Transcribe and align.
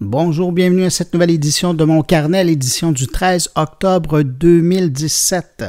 Bonjour, 0.00 0.52
bienvenue 0.52 0.84
à 0.84 0.90
cette 0.90 1.12
nouvelle 1.12 1.32
édition 1.32 1.74
de 1.74 1.82
mon 1.82 2.02
carnet, 2.02 2.44
l'édition 2.44 2.92
du 2.92 3.08
13 3.08 3.50
octobre 3.56 4.22
2017. 4.22 5.64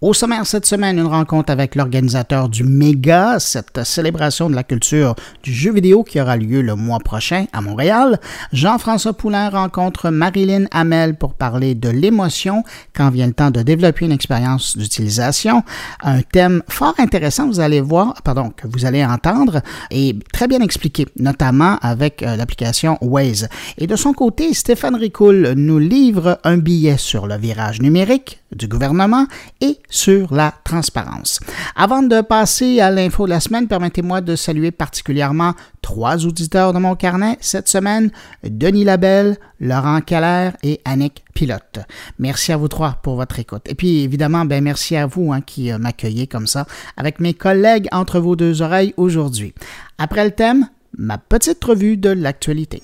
Au 0.00 0.14
sommaire 0.14 0.46
cette 0.46 0.64
semaine, 0.64 1.00
une 1.00 1.08
rencontre 1.08 1.50
avec 1.50 1.74
l'organisateur 1.74 2.48
du 2.48 2.62
Méga, 2.62 3.40
cette 3.40 3.82
célébration 3.82 4.48
de 4.48 4.54
la 4.54 4.62
culture 4.62 5.16
du 5.42 5.52
jeu 5.52 5.72
vidéo 5.72 6.04
qui 6.04 6.20
aura 6.20 6.36
lieu 6.36 6.62
le 6.62 6.76
mois 6.76 7.00
prochain 7.00 7.46
à 7.52 7.60
Montréal. 7.60 8.20
Jean-François 8.52 9.12
Poulain 9.12 9.50
rencontre 9.50 10.10
Marilyn 10.10 10.66
Hamel 10.70 11.16
pour 11.16 11.34
parler 11.34 11.74
de 11.74 11.88
l'émotion 11.88 12.62
quand 12.94 13.10
vient 13.10 13.26
le 13.26 13.32
temps 13.32 13.50
de 13.50 13.60
développer 13.60 14.04
une 14.04 14.12
expérience 14.12 14.78
d'utilisation. 14.78 15.64
Un 16.04 16.22
thème 16.22 16.62
fort 16.68 16.94
intéressant, 16.98 17.48
vous 17.48 17.58
allez 17.58 17.80
voir, 17.80 18.22
pardon, 18.22 18.50
que 18.56 18.68
vous 18.68 18.86
allez 18.86 19.04
entendre 19.04 19.62
et 19.90 20.16
très 20.32 20.46
bien 20.46 20.60
expliqué, 20.60 21.06
notamment 21.16 21.76
avec 21.82 22.22
euh, 22.22 22.36
l'application 22.36 22.98
Waze. 23.00 23.48
Et 23.78 23.88
de 23.88 23.96
son 23.96 24.12
côté, 24.12 24.54
Stéphane 24.54 24.94
Ricoul 24.94 25.54
nous 25.56 25.80
livre 25.80 26.38
un 26.44 26.56
billet 26.56 26.98
sur 26.98 27.26
le 27.26 27.36
virage 27.36 27.82
numérique 27.82 28.38
du 28.54 28.68
gouvernement 28.68 29.26
et 29.60 29.78
sur 29.88 30.34
la 30.34 30.52
transparence. 30.64 31.40
Avant 31.74 32.02
de 32.02 32.20
passer 32.20 32.80
à 32.80 32.90
l'info 32.90 33.24
de 33.24 33.30
la 33.30 33.40
semaine, 33.40 33.68
permettez-moi 33.68 34.20
de 34.20 34.36
saluer 34.36 34.70
particulièrement 34.70 35.54
trois 35.82 36.26
auditeurs 36.26 36.72
de 36.72 36.78
mon 36.78 36.94
carnet 36.94 37.38
cette 37.40 37.68
semaine, 37.68 38.10
Denis 38.44 38.84
Labelle, 38.84 39.36
Laurent 39.60 40.00
Keller 40.00 40.50
et 40.62 40.80
Annick 40.84 41.24
Pilote. 41.34 41.80
Merci 42.18 42.52
à 42.52 42.56
vous 42.56 42.68
trois 42.68 42.98
pour 43.02 43.16
votre 43.16 43.38
écoute. 43.38 43.62
Et 43.66 43.74
puis 43.74 44.00
évidemment, 44.00 44.44
ben 44.44 44.62
merci 44.62 44.96
à 44.96 45.06
vous 45.06 45.32
hein, 45.32 45.40
qui 45.40 45.72
euh, 45.72 45.78
m'accueillez 45.78 46.26
comme 46.26 46.46
ça 46.46 46.66
avec 46.96 47.20
mes 47.20 47.34
collègues 47.34 47.88
entre 47.92 48.20
vos 48.20 48.36
deux 48.36 48.62
oreilles 48.62 48.94
aujourd'hui. 48.96 49.54
Après 49.98 50.24
le 50.24 50.32
thème, 50.32 50.68
ma 50.96 51.18
petite 51.18 51.62
revue 51.64 51.96
de 51.96 52.10
l'actualité. 52.10 52.82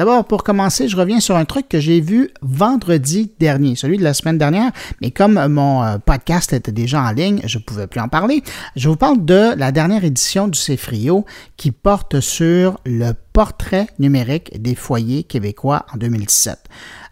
D'abord, 0.00 0.24
pour 0.24 0.44
commencer, 0.44 0.88
je 0.88 0.96
reviens 0.96 1.20
sur 1.20 1.36
un 1.36 1.44
truc 1.44 1.68
que 1.68 1.78
j'ai 1.78 2.00
vu 2.00 2.30
vendredi 2.40 3.32
dernier, 3.38 3.76
celui 3.76 3.98
de 3.98 4.02
la 4.02 4.14
semaine 4.14 4.38
dernière, 4.38 4.72
mais 5.02 5.10
comme 5.10 5.38
mon 5.48 5.84
euh, 5.84 5.98
podcast 5.98 6.54
était 6.54 6.72
déjà 6.72 7.02
en 7.02 7.10
ligne, 7.10 7.42
je 7.44 7.58
ne 7.58 7.62
pouvais 7.62 7.86
plus 7.86 8.00
en 8.00 8.08
parler. 8.08 8.42
Je 8.76 8.88
vous 8.88 8.96
parle 8.96 9.22
de 9.26 9.54
la 9.58 9.72
dernière 9.72 10.02
édition 10.02 10.48
du 10.48 10.58
CFRIO 10.58 11.26
qui 11.58 11.70
porte 11.70 12.20
sur 12.20 12.80
le 12.86 13.12
portrait 13.34 13.88
numérique 13.98 14.60
des 14.60 14.74
foyers 14.74 15.22
québécois 15.22 15.84
en 15.92 15.98
2017. 15.98 16.58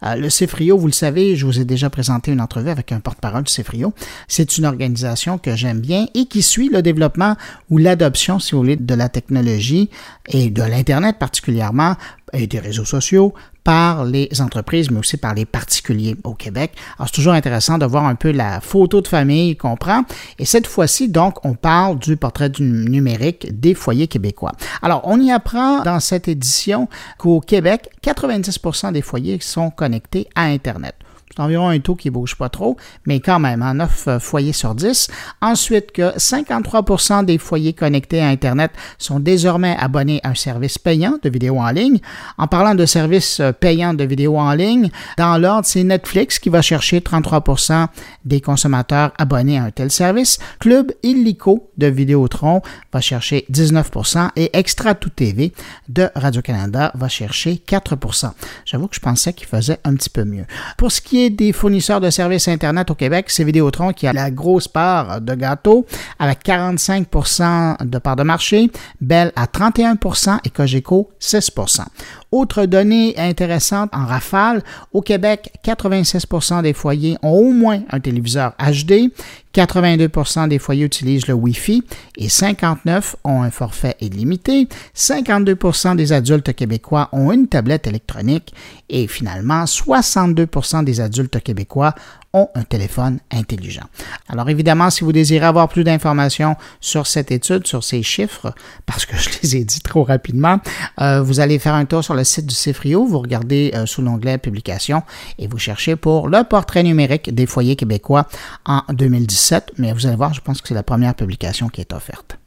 Euh, 0.04 0.14
le 0.14 0.28
CFRIO, 0.28 0.78
vous 0.78 0.86
le 0.86 0.92
savez, 0.92 1.36
je 1.36 1.44
vous 1.46 1.60
ai 1.60 1.64
déjà 1.64 1.90
présenté 1.90 2.32
une 2.32 2.40
entrevue 2.40 2.70
avec 2.70 2.92
un 2.92 3.00
porte-parole 3.00 3.42
du 3.44 3.52
CFRIO. 3.52 3.92
C'est 4.28 4.58
une 4.58 4.64
organisation 4.64 5.38
que 5.38 5.56
j'aime 5.56 5.80
bien 5.80 6.06
et 6.14 6.26
qui 6.26 6.42
suit 6.42 6.68
le 6.68 6.82
développement 6.82 7.36
ou 7.70 7.78
l'adoption, 7.78 8.38
si 8.38 8.52
vous 8.52 8.58
voulez, 8.58 8.76
de 8.76 8.94
la 8.94 9.08
technologie 9.08 9.90
et 10.28 10.50
de 10.50 10.62
l'Internet 10.62 11.18
particulièrement 11.18 11.96
et 12.32 12.46
des 12.46 12.58
réseaux 12.58 12.84
sociaux 12.84 13.34
par 13.64 14.04
les 14.04 14.28
entreprises, 14.40 14.90
mais 14.90 14.98
aussi 14.98 15.16
par 15.16 15.34
les 15.34 15.44
particuliers 15.44 16.16
au 16.24 16.34
Québec. 16.34 16.72
Alors, 16.96 17.08
c'est 17.08 17.16
toujours 17.16 17.34
intéressant 17.34 17.76
de 17.76 17.84
voir 17.84 18.06
un 18.06 18.14
peu 18.14 18.30
la 18.30 18.60
photo 18.60 19.00
de 19.00 19.08
famille 19.08 19.56
qu'on 19.56 19.76
prend. 19.76 20.04
Et 20.38 20.44
cette 20.44 20.66
fois-ci, 20.66 21.08
donc, 21.08 21.44
on 21.44 21.54
parle 21.54 21.98
du 21.98 22.16
portrait 22.16 22.48
du 22.48 22.62
numérique 22.62 23.60
des 23.60 23.74
foyers 23.74 24.08
québécois. 24.08 24.52
Alors, 24.80 25.02
on 25.04 25.20
y 25.20 25.30
apprend 25.30 25.82
dans 25.82 26.00
cette 26.00 26.28
édition 26.28 26.88
qu'au 27.18 27.40
Québec, 27.40 27.90
90% 28.02 28.92
des 28.92 29.02
foyers 29.02 29.38
sont 29.40 29.70
connectés 29.70 30.28
à 30.34 30.44
Internet. 30.44 30.94
C'est 31.38 31.44
environ 31.44 31.68
un 31.68 31.78
taux 31.78 31.94
qui 31.94 32.08
ne 32.08 32.14
bouge 32.14 32.34
pas 32.34 32.48
trop, 32.48 32.76
mais 33.06 33.20
quand 33.20 33.38
même, 33.38 33.62
en 33.62 33.74
9 33.74 34.08
euh, 34.08 34.18
foyers 34.18 34.52
sur 34.52 34.74
10. 34.74 35.06
Ensuite, 35.40 35.92
que 35.92 36.16
53% 36.18 37.24
des 37.24 37.38
foyers 37.38 37.74
connectés 37.74 38.20
à 38.20 38.26
Internet 38.26 38.72
sont 38.98 39.20
désormais 39.20 39.76
abonnés 39.78 40.20
à 40.24 40.30
un 40.30 40.34
service 40.34 40.78
payant 40.78 41.16
de 41.22 41.30
vidéo 41.30 41.60
en 41.60 41.70
ligne. 41.70 42.00
En 42.38 42.48
parlant 42.48 42.74
de 42.74 42.84
services 42.86 43.38
euh, 43.38 43.52
payants 43.52 43.94
de 43.94 44.02
vidéo 44.02 44.36
en 44.36 44.52
ligne, 44.52 44.90
dans 45.16 45.38
l'ordre, 45.38 45.64
c'est 45.64 45.84
Netflix 45.84 46.40
qui 46.40 46.48
va 46.48 46.60
chercher 46.60 46.98
33% 46.98 47.86
des 48.24 48.40
consommateurs 48.40 49.12
abonnés 49.16 49.58
à 49.58 49.62
un 49.62 49.70
tel 49.70 49.92
service. 49.92 50.40
Club 50.58 50.90
Illico 51.04 51.70
de 51.78 51.86
Vidéotron 51.86 52.62
va 52.92 53.00
chercher 53.00 53.46
19% 53.52 54.30
et 54.34 54.50
Extra 54.58 54.96
Tout 54.96 55.10
TV 55.10 55.52
de 55.88 56.10
Radio-Canada 56.16 56.90
va 56.96 57.08
chercher 57.08 57.62
4% 57.64 58.32
J'avoue 58.64 58.88
que 58.88 58.96
je 58.96 59.00
pensais 59.00 59.32
qu'il 59.32 59.46
faisait 59.46 59.78
un 59.84 59.94
petit 59.94 60.10
peu 60.10 60.24
mieux. 60.24 60.44
Pour 60.76 60.90
ce 60.90 61.00
qui 61.00 61.27
des 61.30 61.52
fournisseurs 61.52 62.00
de 62.00 62.10
services 62.10 62.48
Internet 62.48 62.90
au 62.90 62.94
Québec, 62.94 63.26
c'est 63.28 63.44
Vidéotron 63.44 63.92
qui 63.92 64.06
a 64.06 64.12
la 64.12 64.30
grosse 64.30 64.68
part 64.68 65.20
de 65.20 65.34
gâteau 65.34 65.86
avec 66.18 66.44
45% 66.44 67.84
de 67.84 67.98
part 67.98 68.16
de 68.16 68.22
marché, 68.22 68.70
Bell 69.00 69.32
à 69.36 69.46
31% 69.46 70.38
et 70.44 70.50
Cogeco 70.50 71.10
6% 71.20 71.84
autre 72.30 72.66
donnée 72.66 73.14
intéressante 73.16 73.90
en 73.94 74.04
rafale, 74.04 74.62
au 74.92 75.00
Québec, 75.00 75.52
96% 75.64 76.62
des 76.62 76.72
foyers 76.72 77.16
ont 77.22 77.30
au 77.30 77.52
moins 77.52 77.80
un 77.90 78.00
téléviseur 78.00 78.52
HD, 78.58 79.10
82% 79.54 80.48
des 80.48 80.58
foyers 80.58 80.84
utilisent 80.84 81.26
le 81.26 81.34
Wi-Fi 81.34 81.82
et 82.16 82.28
59 82.28 83.16
ont 83.24 83.42
un 83.42 83.50
forfait 83.50 83.96
illimité, 84.00 84.68
52% 84.94 85.96
des 85.96 86.12
adultes 86.12 86.52
québécois 86.54 87.08
ont 87.12 87.32
une 87.32 87.48
tablette 87.48 87.86
électronique 87.86 88.54
et 88.88 89.06
finalement 89.06 89.64
62% 89.64 90.84
des 90.84 91.00
adultes 91.00 91.40
québécois 91.40 91.94
ont 92.34 92.48
un 92.54 92.62
téléphone 92.62 93.18
intelligent. 93.32 93.86
Alors 94.28 94.48
évidemment, 94.50 94.90
si 94.90 95.04
vous 95.04 95.12
désirez 95.12 95.46
avoir 95.46 95.68
plus 95.68 95.84
d'informations 95.84 96.56
sur 96.80 97.06
cette 97.06 97.30
étude, 97.30 97.66
sur 97.66 97.82
ces 97.84 98.02
chiffres, 98.02 98.52
parce 98.86 99.06
que 99.06 99.16
je 99.18 99.30
les 99.42 99.56
ai 99.56 99.64
dit 99.64 99.80
trop 99.80 100.04
rapidement, 100.04 100.60
euh, 101.00 101.22
vous 101.22 101.40
allez 101.40 101.58
faire 101.58 101.74
un 101.74 101.84
tour 101.84 102.04
sur 102.04 102.14
le 102.14 102.24
site 102.24 102.46
du 102.46 102.54
CIFRIO, 102.54 103.06
vous 103.06 103.18
regardez 103.18 103.72
euh, 103.74 103.86
sous 103.86 104.02
l'onglet 104.02 104.38
Publications 104.38 105.02
et 105.38 105.46
vous 105.46 105.58
cherchez 105.58 105.96
pour 105.96 106.28
le 106.28 106.44
portrait 106.44 106.82
numérique 106.82 107.34
des 107.34 107.46
foyers 107.46 107.76
québécois 107.76 108.26
en 108.66 108.82
2017. 108.90 109.72
Mais 109.78 109.92
vous 109.92 110.06
allez 110.06 110.16
voir, 110.16 110.34
je 110.34 110.40
pense 110.40 110.60
que 110.60 110.68
c'est 110.68 110.74
la 110.74 110.82
première 110.82 111.14
publication 111.14 111.68
qui 111.68 111.80
est 111.80 111.92
offerte. 111.92 112.38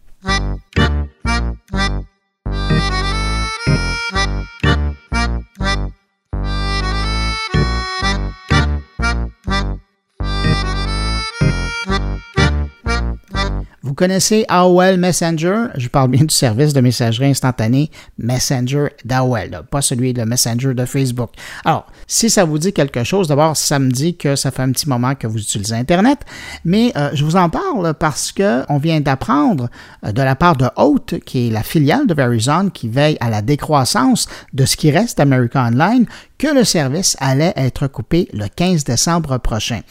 Vous 13.84 13.96
connaissez 13.96 14.46
AOL 14.48 14.98
Messenger? 14.98 15.70
Je 15.76 15.88
parle 15.88 16.12
bien 16.12 16.24
du 16.24 16.36
service 16.36 16.72
de 16.72 16.82
messagerie 16.82 17.32
instantanée 17.32 17.90
Messenger 18.20 18.90
d'AOL, 19.06 19.64
pas 19.72 19.82
celui 19.82 20.14
de 20.14 20.24
Messenger 20.24 20.76
de 20.76 20.86
Facebook. 20.86 21.32
Alors, 21.66 21.88
si 22.06 22.30
ça 22.30 22.46
vous 22.46 22.60
dit 22.60 22.74
quelque 22.74 23.04
chose, 23.04 23.28
d'abord, 23.28 23.58
ça 23.58 23.80
me 23.80 23.90
dit 23.90 24.18
que 24.18 24.36
ça 24.36 24.52
fait 24.52 24.62
un 24.62 24.72
petit 24.72 24.88
moment 24.88 25.16
que 25.16 25.26
vous 25.26 25.40
utilisez 25.40 25.74
Internet, 25.74 26.20
mais 26.64 26.94
euh, 26.96 27.10
je 27.14 27.26
vous 27.26 27.36
en 27.36 27.50
parle 27.50 27.96
parce 27.96 28.32
que 28.32 28.62
on 28.70 28.78
vient 28.78 29.00
d'apprendre 29.00 29.68
euh, 30.06 30.12
de 30.12 30.22
la 30.22 30.36
part 30.36 30.58
de 30.58 30.68
Haute, 30.76 31.16
qui 31.26 31.48
est 31.48 31.52
la 31.52 31.64
filiale 31.64 32.06
de 32.06 32.14
Verizon, 32.14 32.70
qui 32.70 32.88
veille 32.88 33.18
à 33.20 33.32
la 33.32 33.42
décroissance 33.42 34.28
de 34.54 34.66
ce 34.66 34.76
qui 34.76 34.92
reste 34.92 35.18
d'America 35.18 35.66
Online, 35.66 36.06
que 36.42 36.48
le 36.48 36.64
service 36.64 37.16
allait 37.20 37.54
être 37.56 37.86
coupé 37.86 38.28
le 38.34 38.48
15 38.48 38.84
décembre 38.84 39.38
prochain. 39.38 39.82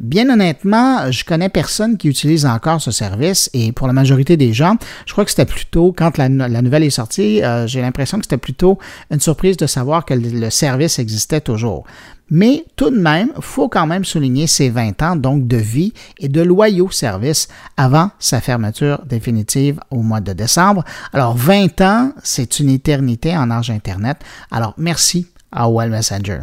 Bien 0.00 0.30
honnêtement, 0.30 1.12
je 1.12 1.22
connais 1.22 1.50
personne 1.50 1.98
qui 1.98 2.08
utilise 2.08 2.46
encore 2.46 2.80
ce 2.80 2.90
service 2.90 3.50
et 3.52 3.72
pour 3.72 3.86
la 3.86 3.92
majorité 3.92 4.38
des 4.38 4.54
gens, 4.54 4.78
je 5.04 5.12
crois 5.12 5.26
que 5.26 5.30
c'était 5.30 5.44
plutôt, 5.44 5.92
quand 5.92 6.16
la, 6.16 6.30
nouvelle 6.30 6.84
est 6.84 6.88
sortie, 6.88 7.42
euh, 7.42 7.66
j'ai 7.66 7.82
l'impression 7.82 8.16
que 8.16 8.24
c'était 8.24 8.38
plutôt 8.38 8.78
une 9.10 9.20
surprise 9.20 9.58
de 9.58 9.66
savoir 9.66 10.06
que 10.06 10.14
le 10.14 10.48
service 10.48 10.98
existait 10.98 11.42
toujours. 11.42 11.84
Mais 12.30 12.64
tout 12.76 12.88
de 12.88 12.98
même, 12.98 13.30
faut 13.40 13.68
quand 13.68 13.86
même 13.86 14.06
souligner 14.06 14.46
ces 14.46 14.70
20 14.70 15.02
ans 15.02 15.16
donc 15.16 15.46
de 15.46 15.58
vie 15.58 15.92
et 16.18 16.30
de 16.30 16.40
loyaux 16.40 16.90
services 16.90 17.48
avant 17.76 18.10
sa 18.18 18.40
fermeture 18.40 19.02
définitive 19.04 19.78
au 19.90 20.00
mois 20.00 20.20
de 20.20 20.32
décembre. 20.32 20.84
Alors 21.12 21.36
20 21.36 21.82
ans, 21.82 22.12
c'est 22.22 22.60
une 22.60 22.70
éternité 22.70 23.36
en 23.36 23.50
âge 23.50 23.68
Internet. 23.68 24.18
Alors 24.50 24.72
merci 24.78 25.26
AOL 25.52 25.90
Messenger. 25.90 26.40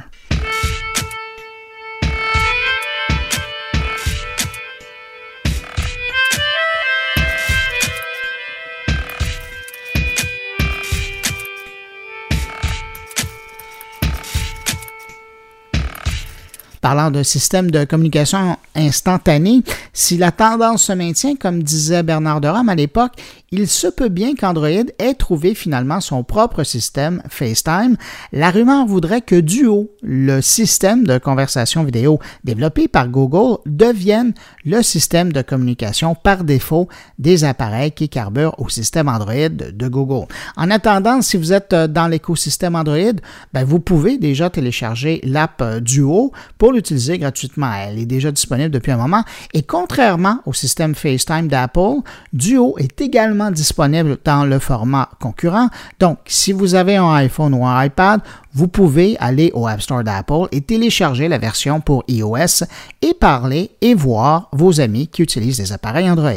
Parlant 16.82 17.10
d'un 17.10 17.24
système 17.24 17.72
de 17.72 17.84
communication 17.84 18.58
instantanée, 18.76 19.64
si 19.92 20.18
la 20.18 20.32
tendance 20.32 20.84
se 20.84 20.94
maintient, 20.94 21.36
comme 21.36 21.64
disait 21.64 22.04
Bernard 22.04 22.42
de 22.42 22.48
Rome 22.48 22.70
à 22.70 22.76
l'époque, 22.76 23.14
il 23.52 23.68
se 23.68 23.88
peut 23.88 24.10
bien 24.10 24.36
qu'Android 24.36 24.68
ait 24.70 25.14
trouvé 25.14 25.54
finalement 25.54 26.02
son 26.02 26.24
propre 26.24 26.64
système 26.64 27.22
FaceTime. 27.30 27.96
La 28.34 28.50
rumeur 28.50 28.86
voudrait 28.86 29.22
que 29.22 29.40
Duo, 29.40 29.92
le 30.02 30.42
système 30.42 31.06
de 31.06 31.18
conversation 31.18 31.84
vidéo 31.84 32.20
développé 32.44 32.88
par 32.88 33.08
Google, 33.08 33.60
devienne 33.66 34.34
le 34.66 34.82
système 34.82 35.32
de 35.32 35.42
communication 35.42 36.16
par 36.16 36.44
défaut 36.44 36.88
des 37.20 37.44
appareils 37.44 37.92
qui 37.92 38.10
carburent 38.10 38.60
au 38.60 38.70
système 38.70 39.10
Android 39.10 39.50
de 39.50 39.88
Google. 39.88 40.26
En 40.58 40.72
attendant, 40.72 41.22
si 41.22 41.38
vous 41.38 41.54
êtes 41.54 41.74
dans 41.74 42.08
l'écosystème 42.08 42.76
Android, 42.76 43.14
ben 43.54 43.64
vous 43.64 43.80
pouvez 43.80 44.18
déjà 44.18 44.50
télécharger 44.50 45.22
l'app 45.24 45.64
Duo 45.82 46.32
pour 46.58 46.72
l'utiliser 46.72 47.20
gratuitement. 47.20 47.72
Elle 47.74 48.00
est 48.00 48.06
déjà 48.06 48.32
disponible 48.32 48.72
depuis 48.72 48.92
un 48.92 48.98
moment 48.98 49.24
et 49.54 49.62
contrairement 49.62 50.40
au 50.46 50.54
système 50.54 50.96
FaceTime 50.96 51.48
d'Apple, 51.48 52.02
Duo 52.34 52.76
est 52.80 53.00
également 53.02 53.35
disponible 53.52 54.18
dans 54.24 54.46
le 54.46 54.60
format 54.60 55.10
concurrent. 55.20 55.70
Donc, 56.00 56.20
si 56.26 56.52
vous 56.52 56.76
avez 56.76 56.96
un 56.96 57.14
iPhone 57.14 57.54
ou 57.54 57.66
un 57.66 57.84
iPad, 57.86 58.22
vous 58.54 58.68
pouvez 58.68 59.18
aller 59.20 59.52
au 59.54 59.68
App 59.68 59.82
Store 59.82 60.04
d'Apple 60.04 60.48
et 60.52 60.62
télécharger 60.62 61.28
la 61.28 61.38
version 61.38 61.82
pour 61.82 62.04
iOS 62.08 62.66
et 63.02 63.14
parler 63.14 63.72
et 63.82 63.94
voir 63.94 64.50
vos 64.54 64.80
amis 64.80 65.08
qui 65.08 65.22
utilisent 65.22 65.58
des 65.58 65.72
appareils 65.72 66.10
Android. 66.10 66.32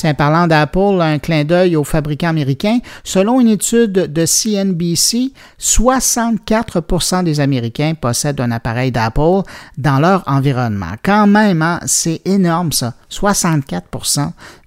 Tiens, 0.00 0.14
parlant 0.14 0.46
d'Apple, 0.46 0.98
un 1.02 1.18
clin 1.18 1.44
d'œil 1.44 1.76
aux 1.76 1.84
fabricants 1.84 2.30
américains. 2.30 2.78
Selon 3.04 3.38
une 3.38 3.48
étude 3.48 3.92
de 3.92 4.24
CNBC, 4.24 5.34
64% 5.60 7.22
des 7.22 7.38
Américains 7.38 7.92
possèdent 7.92 8.40
un 8.40 8.50
appareil 8.50 8.92
d'Apple 8.92 9.42
dans 9.76 9.98
leur 9.98 10.22
environnement. 10.26 10.92
Quand 11.02 11.26
même, 11.26 11.60
hein, 11.60 11.80
c'est 11.84 12.22
énorme 12.24 12.72
ça. 12.72 12.94
64 13.10 13.88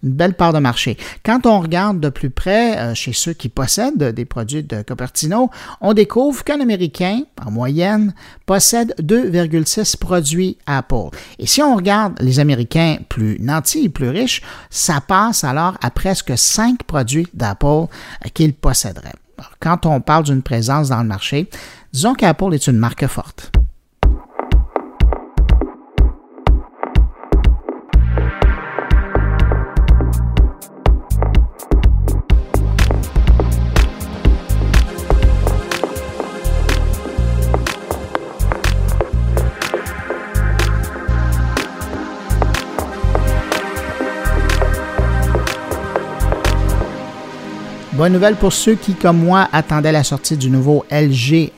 une 0.04 0.12
belle 0.12 0.34
part 0.34 0.54
de 0.54 0.60
marché. 0.60 0.98
Quand 1.26 1.46
on 1.46 1.60
regarde 1.60 2.00
de 2.00 2.10
plus 2.10 2.30
près 2.30 2.78
euh, 2.78 2.94
chez 2.94 3.14
ceux 3.14 3.34
qui 3.34 3.50
possèdent 3.50 4.04
des 4.04 4.26
produits 4.26 4.64
de 4.64 4.82
Cupertino, 4.82 5.50
on 5.82 5.94
découvre 5.94 6.44
qu'un 6.44 6.60
Américain, 6.60 7.22
en 7.44 7.52
moyenne, 7.52 8.14
possède 8.46 8.94
2,6 9.02 9.98
produits 9.98 10.58
Apple. 10.66 11.10
Et 11.40 11.48
si 11.48 11.62
on 11.62 11.76
regarde 11.76 12.20
les 12.20 12.40
Américains 12.40 12.98
plus 13.10 13.38
nantis, 13.40 13.90
plus 13.90 14.10
riches, 14.10 14.42
ça 14.70 15.02
passe 15.02 15.44
alors 15.44 15.78
à 15.82 15.90
presque 15.90 16.38
5 16.38 16.84
produits 16.84 17.28
d'Apple 17.34 17.66
euh, 17.66 17.88
qu'ils 18.34 18.54
posséderaient. 18.54 19.14
quand 19.60 19.86
on 19.86 20.02
parle 20.02 20.24
d'une 20.26 20.42
présence 20.42 20.90
dans 20.90 21.02
le 21.02 21.08
marché, 21.08 21.50
disons 21.92 22.14
qu'Apple 22.14 22.54
est 22.54 22.68
une 22.68 22.78
marque 22.78 23.08
forte. 23.08 23.52
Bonne 48.04 48.12
nouvelle 48.12 48.36
pour 48.36 48.52
ceux 48.52 48.76
qui, 48.76 48.96
comme 48.96 49.20
moi, 49.20 49.48
attendaient 49.54 49.94
la 49.94 50.04
sortie 50.04 50.36
du 50.36 50.50
nouveau 50.50 50.84
LG 50.92 51.52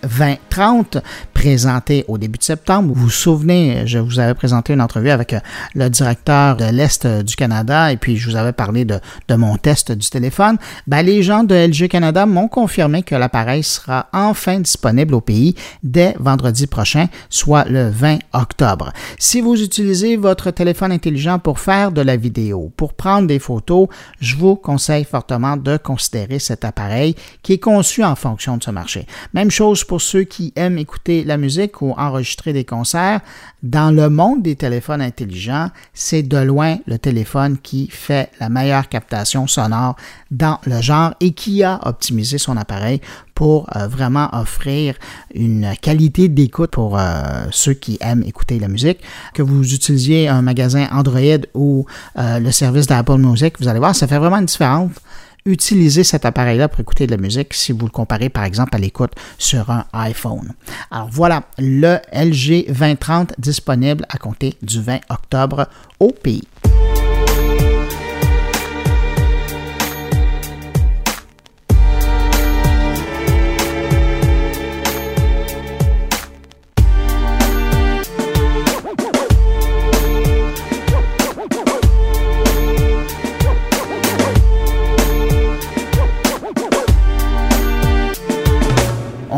2030 0.55 0.97
présenté 1.33 2.05
au 2.07 2.17
début 2.17 2.37
de 2.37 2.43
septembre. 2.43 2.93
Vous 2.93 3.03
vous 3.03 3.09
souvenez, 3.09 3.85
je 3.85 3.99
vous 3.99 4.19
avais 4.19 4.33
présenté 4.33 4.73
une 4.73 4.81
entrevue 4.81 5.09
avec 5.09 5.33
euh, 5.33 5.39
le 5.75 5.89
directeur 5.89 6.55
de 6.55 6.65
l'Est 6.65 7.05
euh, 7.05 7.23
du 7.23 7.35
Canada 7.35 7.91
et 7.91 7.97
puis 7.97 8.17
je 8.17 8.29
vous 8.29 8.35
avais 8.35 8.53
parlé 8.53 8.85
de, 8.85 8.99
mon 9.29 9.57
test 9.57 9.91
du 9.91 10.09
téléphone. 10.09 10.57
Ben, 10.87 11.03
les 11.03 11.23
gens 11.23 11.43
de 11.43 11.53
LG 11.53 11.89
Canada 11.89 12.25
m'ont 12.25 12.47
confirmé 12.47 13.03
que 13.03 13.15
l'appareil 13.15 13.63
sera 13.63 14.07
enfin 14.13 14.59
disponible 14.59 15.13
au 15.13 15.21
pays 15.21 15.55
dès 15.83 16.15
vendredi 16.19 16.67
prochain, 16.67 17.07
soit 17.29 17.65
le 17.65 17.89
20 17.89 18.19
octobre. 18.33 18.91
Si 19.19 19.41
vous 19.41 19.61
utilisez 19.61 20.15
votre 20.15 20.51
téléphone 20.51 20.91
intelligent 20.91 21.37
pour 21.37 21.59
faire 21.59 21.91
de 21.91 22.01
la 22.01 22.15
vidéo, 22.15 22.71
pour 22.77 22.93
prendre 22.93 23.27
des 23.27 23.39
photos, 23.39 23.87
je 24.19 24.35
vous 24.35 24.55
conseille 24.55 25.03
fortement 25.03 25.57
de 25.57 25.77
considérer 25.77 26.39
cet 26.39 26.63
appareil 26.63 27.15
qui 27.43 27.53
est 27.53 27.59
conçu 27.59 28.03
en 28.03 28.15
fonction 28.15 28.57
de 28.57 28.63
ce 28.63 28.71
marché. 28.71 29.05
Même 29.33 29.51
chose 29.51 29.83
pour 29.83 30.01
ceux 30.01 30.23
qui 30.23 30.44
aiment 30.55 30.77
écouter 30.77 31.23
la 31.23 31.37
musique 31.37 31.81
ou 31.81 31.91
enregistrer 31.97 32.53
des 32.53 32.65
concerts. 32.65 33.21
Dans 33.63 33.91
le 33.91 34.09
monde 34.09 34.43
des 34.43 34.55
téléphones 34.55 35.01
intelligents, 35.01 35.69
c'est 35.93 36.23
de 36.23 36.37
loin 36.37 36.77
le 36.85 36.97
téléphone 36.99 37.57
qui 37.57 37.87
fait 37.89 38.29
la 38.39 38.49
meilleure 38.49 38.89
captation 38.89 39.47
sonore 39.47 39.95
dans 40.31 40.59
le 40.65 40.81
genre 40.81 41.13
et 41.19 41.33
qui 41.33 41.63
a 41.63 41.79
optimisé 41.87 42.37
son 42.37 42.57
appareil 42.57 43.01
pour 43.33 43.67
euh, 43.75 43.87
vraiment 43.87 44.29
offrir 44.33 44.95
une 45.33 45.73
qualité 45.81 46.29
d'écoute 46.29 46.71
pour 46.71 46.97
euh, 46.97 47.45
ceux 47.51 47.73
qui 47.73 47.97
aiment 48.01 48.23
écouter 48.23 48.59
la 48.59 48.67
musique. 48.67 48.99
Que 49.33 49.41
vous 49.41 49.73
utilisiez 49.73 50.29
un 50.29 50.41
magasin 50.41 50.87
Android 50.91 51.45
ou 51.53 51.85
euh, 52.17 52.39
le 52.39 52.51
service 52.51 52.87
d'Apple 52.87 53.17
Music, 53.17 53.55
vous 53.59 53.67
allez 53.67 53.79
voir, 53.79 53.95
ça 53.95 54.07
fait 54.07 54.17
vraiment 54.17 54.37
une 54.37 54.45
différence 54.45 54.91
utiliser 55.45 56.03
cet 56.03 56.25
appareil-là 56.25 56.67
pour 56.67 56.79
écouter 56.79 57.05
de 57.05 57.11
la 57.11 57.17
musique 57.17 57.53
si 57.53 57.71
vous 57.71 57.85
le 57.85 57.91
comparez 57.91 58.29
par 58.29 58.43
exemple 58.43 58.75
à 58.75 58.79
l'écoute 58.79 59.11
sur 59.37 59.69
un 59.69 59.85
iPhone. 59.93 60.53
Alors 60.89 61.09
voilà, 61.11 61.43
le 61.59 61.97
LG 62.11 62.65
2030 62.67 63.33
disponible 63.37 64.05
à 64.09 64.17
compter 64.17 64.55
du 64.61 64.81
20 64.81 64.99
octobre 65.09 65.67
au 65.99 66.11
pays. 66.11 66.47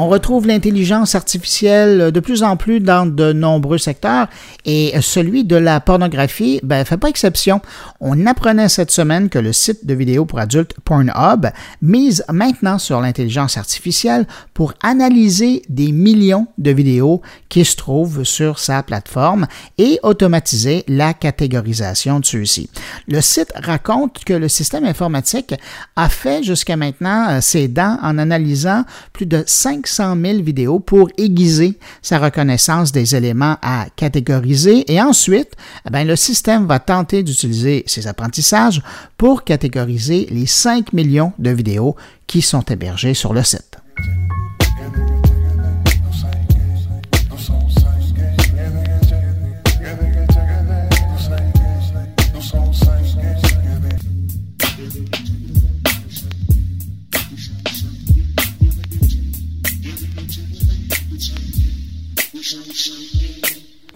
On 0.07 0.09
retrouve 0.09 0.47
l'intelligence 0.47 1.15
artificielle 1.15 2.13
de 2.13 2.19
plus 2.21 2.41
en 2.41 2.55
plus 2.55 2.79
dans 2.79 3.05
de 3.05 3.33
nombreux 3.33 3.77
secteurs 3.77 4.27
et 4.63 4.93
celui 5.01 5.43
de 5.43 5.57
la 5.57 5.81
pornographie 5.81 6.61
ben, 6.63 6.85
fait 6.85 6.95
pas 6.95 7.09
exception. 7.09 7.59
On 7.99 8.25
apprenait 8.25 8.69
cette 8.69 8.89
semaine 8.89 9.27
que 9.27 9.37
le 9.37 9.51
site 9.51 9.85
de 9.85 9.93
vidéos 9.93 10.23
pour 10.23 10.39
adultes 10.39 10.75
Pornhub 10.85 11.47
mise 11.81 12.23
maintenant 12.31 12.77
sur 12.77 13.01
l'intelligence 13.01 13.57
artificielle 13.57 14.27
pour 14.53 14.75
analyser 14.81 15.61
des 15.67 15.91
millions 15.91 16.47
de 16.57 16.71
vidéos 16.71 17.21
qui 17.49 17.65
se 17.65 17.75
trouvent 17.75 18.23
sur 18.23 18.59
sa 18.59 18.83
plateforme 18.83 19.45
et 19.77 19.99
automatiser 20.03 20.85
la 20.87 21.13
catégorisation 21.13 22.21
de 22.21 22.25
ceux-ci. 22.25 22.69
Le 23.09 23.19
site 23.19 23.51
raconte 23.55 24.23
que 24.23 24.33
le 24.33 24.47
système 24.47 24.85
informatique 24.85 25.53
a 25.97 26.07
fait 26.07 26.43
jusqu'à 26.43 26.77
maintenant 26.77 27.27
euh, 27.29 27.41
ses 27.41 27.67
dents 27.67 27.99
en 28.01 28.17
analysant 28.17 28.85
plus 29.11 29.25
de 29.25 29.43
5 29.45 29.85
500 29.97 30.15
000 30.21 30.43
vidéos 30.43 30.79
pour 30.79 31.09
aiguiser 31.17 31.77
sa 32.01 32.19
reconnaissance 32.19 32.91
des 32.91 33.15
éléments 33.15 33.57
à 33.61 33.87
catégoriser 33.95 34.91
et 34.91 35.01
ensuite, 35.01 35.53
eh 35.91 36.03
le 36.03 36.15
système 36.15 36.67
va 36.67 36.79
tenter 36.79 37.23
d'utiliser 37.23 37.83
ses 37.87 38.07
apprentissages 38.07 38.81
pour 39.17 39.43
catégoriser 39.43 40.27
les 40.29 40.45
5 40.45 40.93
millions 40.93 41.33
de 41.39 41.49
vidéos 41.49 41.95
qui 42.27 42.41
sont 42.41 42.61
hébergées 42.61 43.13
sur 43.13 43.33
le 43.33 43.43
site. 43.43 43.77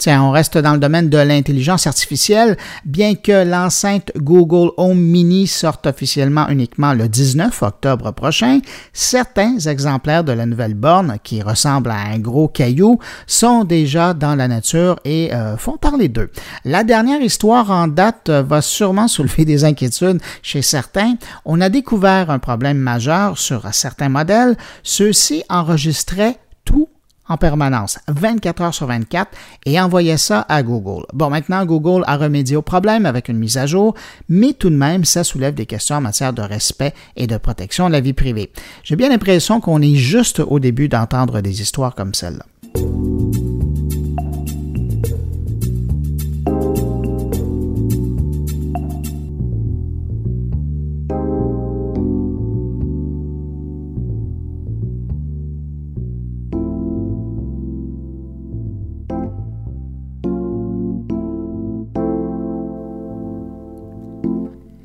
Tiens, 0.01 0.24
on 0.24 0.31
reste 0.31 0.58
dans 0.58 0.74
le 0.74 0.79
domaine 0.79 1.10
de 1.10 1.20
l'intelligence 1.20 1.86
artificielle, 1.86 2.58
bien 2.86 3.13
que 3.13 3.46
l'enceinte 3.46 4.12
Google 4.17 4.72
Home 4.77 5.00
Mini 5.00 5.46
sorte 5.46 5.86
officiellement 5.86 6.50
uniquement 6.50 6.96
le 6.96 7.08
19 7.08 7.62
octobre 7.62 8.10
prochain, 8.10 8.62
certains 8.93 9.60
exemplaires 9.60 10.24
de 10.24 10.31
la 10.31 10.48
nouvelle 10.48 10.74
borne, 10.74 11.17
qui 11.22 11.43
ressemblent 11.43 11.91
à 11.91 12.00
un 12.00 12.17
gros 12.17 12.48
caillou, 12.48 12.98
sont 13.27 13.63
déjà 13.63 14.15
dans 14.15 14.34
la 14.34 14.48
nature 14.48 15.00
et 15.05 15.31
euh, 15.36 15.55
font 15.55 15.77
parler 15.77 16.08
d'eux. 16.08 16.31
La 16.65 16.84
dernière 16.84 17.22
histoire 17.22 17.70
en 17.70 17.88
date 17.88 18.29
euh, 18.29 18.41
va 18.41 18.63
sûrement 18.63 19.08
soulever 19.08 19.46
des 19.46 19.65
inquiétudes 19.65 20.20
chez 20.41 20.63
certains. 20.63 21.13
On 21.46 21.62
a 21.62 21.70
découvert 21.70 22.31
un 22.31 22.39
problème 22.39 22.79
majeur 22.79 23.38
sur 23.38 23.72
certains 23.72 24.10
modèles. 24.10 24.58
Ceux-ci 24.81 25.43
enregistraient 25.48 26.39
tout 26.65 26.89
en 27.31 27.38
permanence, 27.38 27.97
24 28.09 28.61
heures 28.61 28.73
sur 28.73 28.88
24, 28.88 29.31
et 29.65 29.79
envoyait 29.79 30.17
ça 30.17 30.45
à 30.50 30.63
Google. 30.63 31.05
Bon, 31.13 31.29
maintenant, 31.29 31.65
Google 31.65 32.03
a 32.05 32.17
remédié 32.17 32.57
au 32.57 32.61
problème 32.61 33.05
avec 33.05 33.29
une 33.29 33.38
mise 33.38 33.57
à 33.57 33.65
jour, 33.65 33.95
mais 34.27 34.53
tout 34.53 34.69
de 34.69 34.75
même, 34.75 35.05
ça 35.05 35.23
soulève 35.23 35.53
des 35.53 35.65
questions 35.65 35.95
en 35.95 36.01
matière 36.01 36.33
de 36.33 36.41
respect 36.41 36.93
et 37.15 37.27
de 37.27 37.38
protection 37.38 37.88
de 37.88 37.93
la 37.93 38.01
vie 38.01 38.13
privée. 38.13 38.51
J'ai 38.83 38.97
bien 38.97 39.09
l'impression 39.09 39.61
qu'on 39.61 39.81
est 39.81 39.95
juste 39.95 40.39
au 40.39 40.59
début 40.59 40.89
d'entendre 40.89 41.39
des 41.39 41.61
histoires 41.61 41.95
comme 41.95 42.13
celle-là. 42.13 42.45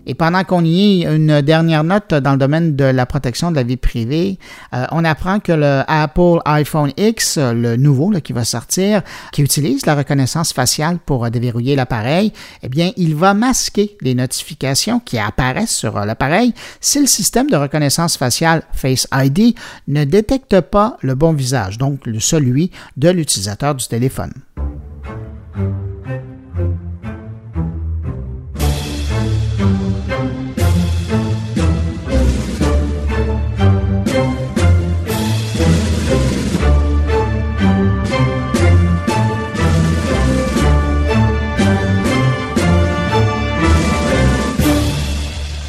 Et 0.06 0.14
pendant 0.14 0.44
qu'on 0.44 0.64
y 0.64 1.02
est, 1.02 1.14
une 1.14 1.42
dernière 1.42 1.84
note 1.84 2.14
dans 2.14 2.32
le 2.32 2.38
domaine 2.38 2.76
de 2.76 2.84
la 2.84 3.06
protection 3.06 3.50
de 3.50 3.56
la 3.56 3.62
vie 3.62 3.76
privée, 3.76 4.38
euh, 4.72 4.86
on 4.92 5.04
apprend 5.04 5.40
que 5.40 5.52
le 5.52 5.82
Apple 5.88 6.40
iPhone 6.44 6.92
X, 6.96 7.38
le 7.38 7.76
nouveau 7.76 8.12
qui 8.22 8.32
va 8.32 8.44
sortir, 8.44 9.02
qui 9.32 9.42
utilise 9.42 9.84
la 9.84 9.96
reconnaissance 9.96 10.52
faciale 10.52 10.98
pour 11.04 11.28
déverrouiller 11.30 11.74
l'appareil, 11.74 12.32
eh 12.62 12.68
bien, 12.68 12.92
il 12.96 13.16
va 13.16 13.34
masquer 13.34 13.96
les 14.00 14.14
notifications 14.14 15.00
qui 15.00 15.18
apparaissent 15.18 15.74
sur 15.74 15.98
l'appareil 16.04 16.54
si 16.80 17.00
le 17.00 17.06
système 17.06 17.50
de 17.50 17.56
reconnaissance 17.56 18.16
faciale 18.16 18.62
Face 18.72 19.08
ID 19.12 19.56
ne 19.88 20.04
détecte 20.04 20.60
pas 20.60 20.96
le 21.00 21.14
bon 21.14 21.32
visage, 21.32 21.78
donc 21.78 22.00
celui 22.20 22.70
de 22.96 23.08
l'utilisateur 23.08 23.74
du 23.74 23.86
téléphone. 23.86 24.32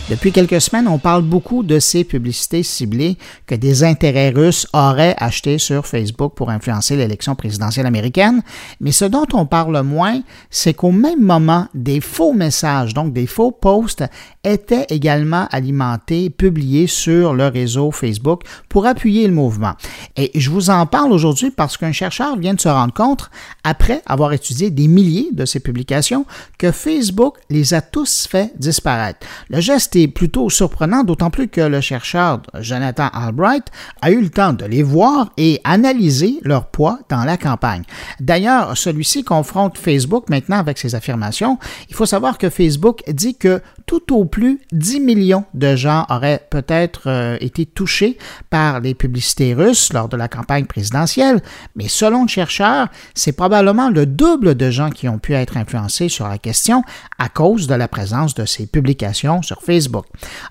Depuis 0.10 0.32
quelques 0.32 0.62
semaines, 0.62 0.88
on 0.88 1.00
parle 1.00 1.22
beaucoup 1.22 1.64
de 1.64 1.80
ces 1.80 2.06
publicités 2.06 2.64
ciblées 2.64 3.18
que 3.46 3.56
des 3.56 3.84
intérêts 3.84 4.30
russes 4.30 4.66
auraient 4.72 5.16
achetées 5.18 5.58
sur 5.58 5.86
Facebook 5.86 6.34
pour 6.34 6.50
influencer 6.50 6.96
l'élection 6.96 7.36
présidentielle 7.36 7.86
américaine. 7.86 8.42
Mais 8.80 8.94
ce 8.94 9.04
dont 9.04 9.26
on 9.34 9.46
parle 9.46 9.82
moins, 9.82 10.22
c'est 10.50 10.74
qu'au 10.74 10.94
même 10.94 11.22
moment, 11.22 11.68
des 11.74 12.00
faux 12.00 12.32
messages, 12.32 12.94
donc 12.94 13.12
des 13.12 13.28
faux 13.28 13.52
posts, 13.52 14.06
étaient 14.46 14.86
également 14.90 15.46
alimentés, 15.52 16.30
publiés 16.30 16.88
sur 16.88 17.34
le 17.34 17.48
réseau 17.48 17.92
Facebook 17.92 18.44
pour 18.70 18.86
appuyer 18.86 19.28
le 19.28 19.34
mouvement. 19.34 19.74
Et 20.16 20.32
je 20.40 20.50
vous 20.50 20.70
en 20.70 20.86
parle 20.86 21.12
aujourd'hui 21.12 21.52
parce 21.52 21.76
qu'un 21.76 21.92
chercheur 21.92 22.38
vient 22.38 22.54
de 22.54 22.62
se 22.62 22.70
rendre 22.70 22.94
compte, 22.94 23.30
après 23.66 24.02
avoir 24.06 24.32
étudié 24.32 24.70
des 24.70 24.88
milliers 24.88 25.28
de 25.34 25.44
ces 25.44 25.60
publications, 25.60 26.26
que 26.58 26.72
Facebook 26.72 27.36
les 27.50 27.74
a 27.74 27.82
tous 27.82 28.26
fait 28.26 28.54
disparaître. 28.58 29.20
Le 29.50 29.60
geste 29.60 29.98
est 29.98 30.07
plutôt 30.08 30.50
surprenant, 30.50 31.04
d'autant 31.04 31.30
plus 31.30 31.48
que 31.48 31.62
le 31.62 31.82
chercheur 31.82 32.42
Jonathan 32.60 33.10
Albright 33.14 33.66
a 34.02 34.12
eu 34.12 34.22
le 34.22 34.30
temps 34.30 34.54
de 34.54 34.66
les 34.66 34.84
voir 34.84 35.32
et 35.38 35.62
analyser 35.64 36.40
leur 36.44 36.68
poids 36.68 37.00
dans 37.10 37.24
la 37.24 37.38
campagne. 37.38 37.84
D'ailleurs, 38.20 38.78
celui-ci 38.78 39.24
confronte 39.24 39.78
Facebook 39.78 40.30
maintenant 40.30 40.58
avec 40.58 40.78
ses 40.78 40.96
affirmations. 40.96 41.58
Il 41.90 41.96
faut 41.96 42.06
savoir 42.06 42.38
que 42.38 42.50
Facebook 42.50 43.02
dit 43.08 43.36
que 43.36 43.62
tout 43.86 44.14
au 44.14 44.26
plus 44.26 44.60
10 44.74 45.00
millions 45.00 45.46
de 45.54 45.76
gens 45.76 46.06
auraient 46.10 46.46
peut-être 46.50 47.04
euh, 47.08 47.38
été 47.40 47.66
touchés 47.66 48.18
par 48.50 48.82
les 48.82 48.94
publicités 48.94 49.54
russes 49.54 49.94
lors 49.94 50.10
de 50.10 50.18
la 50.18 50.28
campagne 50.28 50.66
présidentielle, 50.66 51.42
mais 51.76 51.88
selon 51.88 52.24
le 52.24 52.28
chercheur, 52.28 52.90
c'est 53.14 53.32
probablement 53.32 53.90
le 53.90 54.06
double 54.06 54.56
de 54.56 54.70
gens 54.70 54.90
qui 54.90 55.08
ont 55.08 55.20
pu 55.20 55.34
être 55.34 55.58
influencés 55.58 56.10
sur 56.10 56.28
la 56.28 56.38
question 56.38 56.84
à 57.18 57.30
cause 57.30 57.68
de 57.68 57.76
la 57.76 57.88
présence 57.88 58.34
de 58.36 58.46
ces 58.46 58.68
publications 58.68 59.42
sur 59.42 59.62
Facebook. 59.62 59.87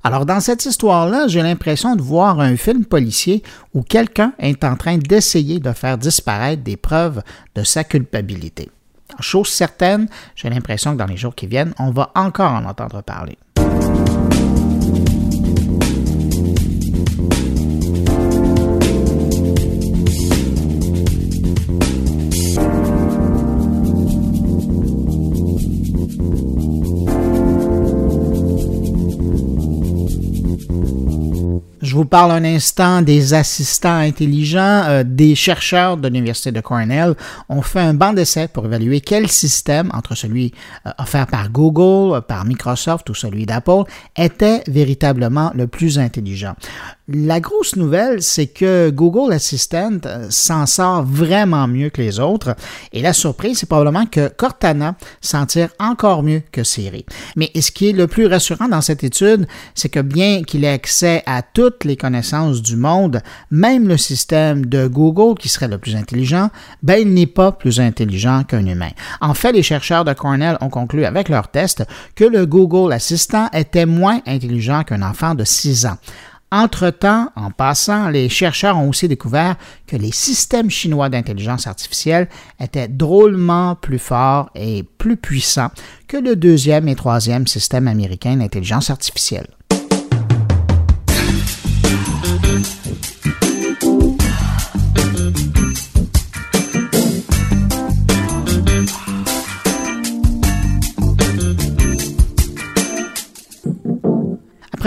Alors 0.03 0.27
dans 0.27 0.41
cette 0.41 0.65
histoire-là, 0.65 1.29
j'ai 1.29 1.43
l'impression 1.43 1.97
de 1.97 2.03
voir 2.03 2.41
un 2.41 2.57
film 2.57 2.85
policier 2.85 3.43
où 3.75 3.83
quelqu'un 3.83 4.33
est 4.39 4.65
en 4.65 4.77
train 4.77 4.99
d'essayer 4.99 5.61
de 5.61 5.73
faire 5.73 5.99
disparaître 5.99 6.63
des 6.63 6.77
preuves 6.77 7.23
de 7.55 7.63
sa 7.63 7.85
culpabilité. 7.85 8.71
Chose 9.21 9.49
certaine, 9.49 10.09
j'ai 10.35 10.51
l'impression 10.51 10.93
que 10.93 10.99
dans 10.99 11.07
les 11.07 11.17
jours 11.17 11.35
qui 11.35 11.47
viennent, 11.47 11.75
on 11.79 11.91
va 11.91 12.11
encore 12.15 12.53
en 12.53 12.65
entendre 12.65 13.03
parler. 13.03 13.39
Je 31.87 31.95
vous 31.95 32.05
parle 32.05 32.33
un 32.33 32.45
instant 32.45 33.01
des 33.01 33.33
assistants 33.33 33.99
intelligents. 33.99 34.83
Euh, 34.89 35.05
des 35.07 35.37
chercheurs 35.37 35.97
de 35.97 36.09
l'Université 36.09 36.51
de 36.51 36.61
Cornell 36.61 37.15
ont 37.49 37.63
fait 37.63 37.79
un 37.79 37.95
banc 37.95 38.13
d'essai 38.13 38.49
pour 38.49 38.67
évaluer 38.67 39.01
quel 39.01 39.29
système, 39.29 39.93
entre 39.95 40.17
celui 40.17 40.53
euh, 40.85 40.91
offert 40.99 41.29
par 41.29 41.49
Google, 41.49 42.23
par 42.23 42.45
Microsoft 42.45 43.09
ou 43.09 43.15
celui 43.15 43.47
d'Apple, 43.47 43.85
était 44.17 44.65
véritablement 44.67 45.53
le 45.55 45.69
plus 45.69 46.01
intelligent. 46.01 46.57
La 47.09 47.39
grosse 47.39 47.77
nouvelle, 47.77 48.21
c'est 48.21 48.49
que 48.49 48.91
Google 48.91 49.33
Assistant 49.33 49.99
euh, 50.07 50.27
s'en 50.29 50.67
sort 50.67 51.05
vraiment 51.05 51.69
mieux 51.69 51.89
que 51.89 52.03
les 52.03 52.19
autres. 52.19 52.57
Et 52.93 53.01
la 53.01 53.13
surprise, 53.13 53.59
c'est 53.59 53.69
probablement 53.69 54.07
que 54.07 54.27
Cortana 54.27 54.97
s'en 55.21 55.47
tire 55.47 55.69
encore 55.79 56.25
mieux 56.25 56.43
que 56.51 56.65
Siri. 56.65 57.07
Mais 57.37 57.53
ce 57.55 57.71
qui 57.71 57.91
est 57.91 57.93
le 57.93 58.09
plus 58.09 58.27
rassurant 58.27 58.67
dans 58.67 58.81
cette 58.81 59.05
étude, 59.05 59.47
c'est 59.77 59.89
que 59.89 60.01
bien 60.01 60.43
qu'il 60.43 60.65
ait 60.65 60.71
accès 60.71 61.23
à 61.27 61.43
toutes 61.43 61.85
les 61.85 61.97
connaissances 61.97 62.61
du 62.61 62.75
monde, 62.75 63.23
même 63.53 63.87
le 63.87 63.99
système 63.99 64.67
de 64.67 64.89
Google, 64.89 65.39
qui 65.39 65.49
serait 65.49 65.69
le 65.69 65.79
plus 65.79 65.95
intelligent, 65.95 66.51
ben, 66.83 66.97
il 67.01 67.15
n'est 67.15 67.29
pas 67.29 67.53
plus 67.53 67.79
intelligent 67.79 68.43
qu'un 68.43 68.67
humain. 68.67 68.91
En 69.21 69.35
fait, 69.35 69.53
les 69.53 69.63
chercheurs 69.63 70.05
de 70.05 70.13
Cornell 70.13 70.59
ont 70.61 70.71
conclu 70.71 71.05
avec 71.05 71.29
leur 71.29 71.53
test 71.53 71.85
que 72.17 72.25
le 72.25 72.47
Google 72.47 72.93
Assistant 72.93 73.49
était 73.53 73.87
moins 73.87 74.23
intelligent 74.27 74.83
qu'un 74.83 75.03
enfant 75.03 75.37
de 75.37 75.45
6 75.45 75.87
ans. 75.87 75.99
Entre-temps, 76.53 77.31
en 77.35 77.51
passant, 77.51 78.09
les 78.09 78.29
chercheurs 78.29 78.77
ont 78.77 78.89
aussi 78.89 79.09
découvert 79.09 79.57
que 79.87 79.97
les 79.97 80.13
systèmes 80.13 80.71
chinois 80.71 81.09
d'intelligence 81.09 81.67
artificielle 81.67 82.29
étaient 82.61 82.87
drôlement 82.87 83.75
plus 83.75 83.99
forts 83.99 84.51
et 84.55 84.85
plus 84.85 85.17
puissants 85.17 85.73
que 86.07 86.17
le 86.17 86.37
deuxième 86.37 86.87
et 86.87 86.95
troisième 86.95 87.49
système 87.49 87.89
américain 87.89 88.37
d'intelligence 88.37 88.91
artificielle. 88.91 89.56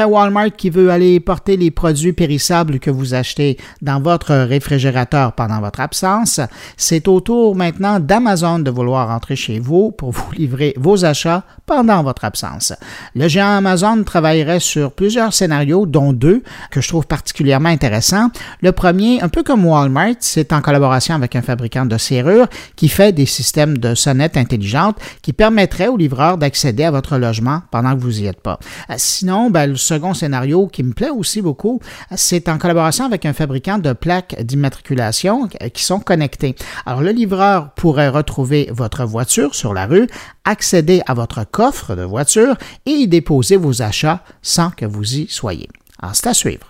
Walmart 0.08 0.52
qui 0.58 0.70
veut 0.70 0.90
aller 0.90 1.20
porter 1.20 1.58
les 1.58 1.72
produits 1.72 2.14
périssables 2.14 2.80
que 2.80 2.90
vous 2.90 3.14
achetez 3.14 3.58
dans 3.82 4.02
votre 4.02 4.34
réfrigérateur 4.34 5.34
pendant 5.34 5.60
votre 5.60 5.80
absence, 5.80 6.40
c'est 6.78 7.08
au 7.08 7.20
tour 7.22 7.56
maintenant 7.56 8.00
d'Amazon 8.00 8.60
de 8.60 8.72
vouloir 8.72 9.10
entrer 9.10 9.36
chez 9.36 9.60
vous 9.60 9.92
pour 9.92 10.12
vous 10.12 10.32
livrer 10.32 10.74
vos 10.78 11.06
achats 11.06 11.44
pendant 11.66 12.04
votre 12.04 12.26
absence. 12.26 12.74
Le 13.16 13.28
géant 13.28 13.58
Amazon 13.58 14.04
travaillerait 14.04 14.60
sur 14.60 14.92
plusieurs 14.92 15.34
scénarios, 15.34 15.86
dont 15.86 16.14
deux 16.14 16.44
que 16.72 16.82
je 16.82 16.88
trouve 16.88 17.06
particulièrement 17.06 17.70
intéressants. 17.70 18.30
Le 18.62 18.72
premier, 18.72 19.22
un 19.22 19.30
peu 19.30 19.44
comme 19.44 19.66
Walmart, 19.66 20.16
c'est 20.20 20.54
en 20.54 20.62
collaboration 20.62 21.16
avec 21.16 21.36
un 21.36 21.42
fabricant 21.42 21.86
de 21.86 21.98
serrures 21.98 22.48
qui 22.76 22.90
fait 22.90 23.12
des 23.12 23.26
systèmes 23.26 23.78
de 23.78 23.96
sonnettes 23.96 24.38
intelligentes 24.38 24.98
qui 25.22 25.34
permettraient 25.34 25.88
aux 25.88 25.98
livreurs 25.98 26.38
d'accéder 26.38 26.84
à 26.84 26.92
votre 26.92 27.18
logement 27.18 27.62
pendant 27.72 27.96
que 27.96 28.02
vous 28.02 28.12
n'y 28.12 28.26
êtes 28.26 28.42
pas. 28.42 28.60
Euh, 28.90 28.96
sinon, 28.98 29.50
ben, 29.50 29.68
le 29.68 29.76
second 29.90 30.14
scénario 30.14 30.68
qui 30.68 30.84
me 30.84 30.94
plaît 30.94 31.10
aussi 31.10 31.42
beaucoup, 31.42 31.80
c'est 32.16 32.48
en 32.48 32.58
collaboration 32.58 33.06
avec 33.06 33.26
un 33.26 33.34
fabricant 33.34 33.80
de 33.80 33.94
plaques 33.94 34.36
d'immatriculation 34.42 35.48
qui 35.74 35.84
sont 35.84 36.00
connectées. 36.00 36.56
Alors, 36.86 37.02
le 37.02 37.12
livreur 37.12 37.72
pourrait 37.72 38.10
retrouver 38.10 38.70
votre 38.72 39.04
voiture 39.04 39.56
sur 39.56 39.74
la 39.74 39.88
rue, 39.88 40.08
accéder 40.46 41.02
à 41.08 41.14
votre 41.14 41.44
coffre 41.44 41.96
de 41.96 42.04
voiture 42.04 42.56
et 42.86 42.92
y 42.92 43.08
déposer 43.08 43.58
vos 43.58 43.82
achats 43.82 44.24
sans 44.42 44.70
que 44.70 44.86
vous 44.86 45.16
y 45.16 45.28
soyez. 45.28 45.68
Alors, 46.02 46.16
c'est 46.16 46.28
à 46.28 46.34
suivre. 46.34 46.68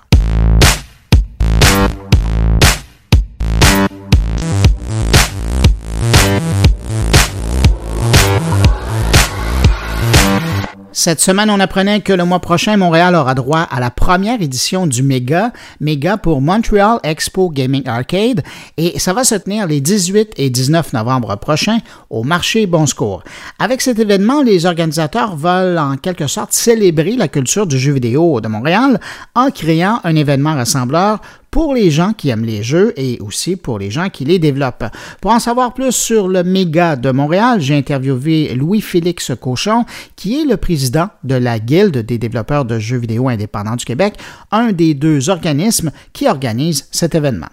Cette 10.99 11.21
semaine, 11.21 11.49
on 11.49 11.61
apprenait 11.61 12.01
que 12.01 12.11
le 12.11 12.25
mois 12.25 12.41
prochain, 12.41 12.75
Montréal 12.75 13.15
aura 13.15 13.33
droit 13.33 13.61
à 13.61 13.79
la 13.79 13.89
première 13.89 14.41
édition 14.41 14.85
du 14.85 15.01
MEGA, 15.01 15.53
MEGA 15.79 16.17
pour 16.17 16.41
Montreal 16.41 16.99
Expo 17.03 17.49
Gaming 17.49 17.87
Arcade, 17.87 18.43
et 18.75 18.99
ça 18.99 19.13
va 19.13 19.23
se 19.23 19.35
tenir 19.35 19.65
les 19.65 19.79
18 19.79 20.33
et 20.35 20.49
19 20.49 20.91
novembre 20.91 21.37
prochains 21.37 21.77
au 22.09 22.23
marché 22.23 22.65
Bon 22.65 22.85
Secours. 22.85 23.23
Avec 23.59 23.79
cet 23.79 23.97
événement, 23.97 24.41
les 24.41 24.65
organisateurs 24.65 25.37
veulent 25.37 25.77
en 25.77 25.95
quelque 25.95 26.27
sorte 26.27 26.51
célébrer 26.51 27.15
la 27.15 27.29
culture 27.29 27.65
du 27.65 27.79
jeu 27.79 27.93
vidéo 27.93 28.41
de 28.41 28.49
Montréal 28.49 28.99
en 29.35 29.51
créant 29.51 30.01
un 30.03 30.17
événement 30.17 30.55
rassembleur 30.55 31.21
pour 31.51 31.73
les 31.73 31.91
gens 31.91 32.13
qui 32.13 32.29
aiment 32.29 32.45
les 32.45 32.63
jeux 32.63 32.93
et 32.97 33.19
aussi 33.21 33.55
pour 33.55 33.79
les 33.79 33.91
gens 33.91 34.09
qui 34.09 34.25
les 34.25 34.39
développent. 34.39 34.85
Pour 35.21 35.31
en 35.31 35.39
savoir 35.39 35.73
plus 35.73 35.91
sur 35.91 36.27
le 36.27 36.43
méga 36.43 36.95
de 36.95 37.11
Montréal, 37.11 37.59
j'ai 37.61 37.75
interviewé 37.75 38.53
Louis-Félix 38.55 39.31
Cochon, 39.39 39.85
qui 40.15 40.41
est 40.41 40.45
le 40.45 40.57
président 40.57 41.09
de 41.23 41.35
la 41.35 41.59
Guilde 41.59 41.97
des 41.97 42.17
développeurs 42.17 42.65
de 42.65 42.79
jeux 42.79 42.97
vidéo 42.97 43.29
indépendants 43.29 43.75
du 43.75 43.85
Québec, 43.85 44.15
un 44.51 44.71
des 44.71 44.93
deux 44.93 45.29
organismes 45.29 45.91
qui 46.13 46.27
organisent 46.27 46.87
cet 46.91 47.15
événement. 47.15 47.49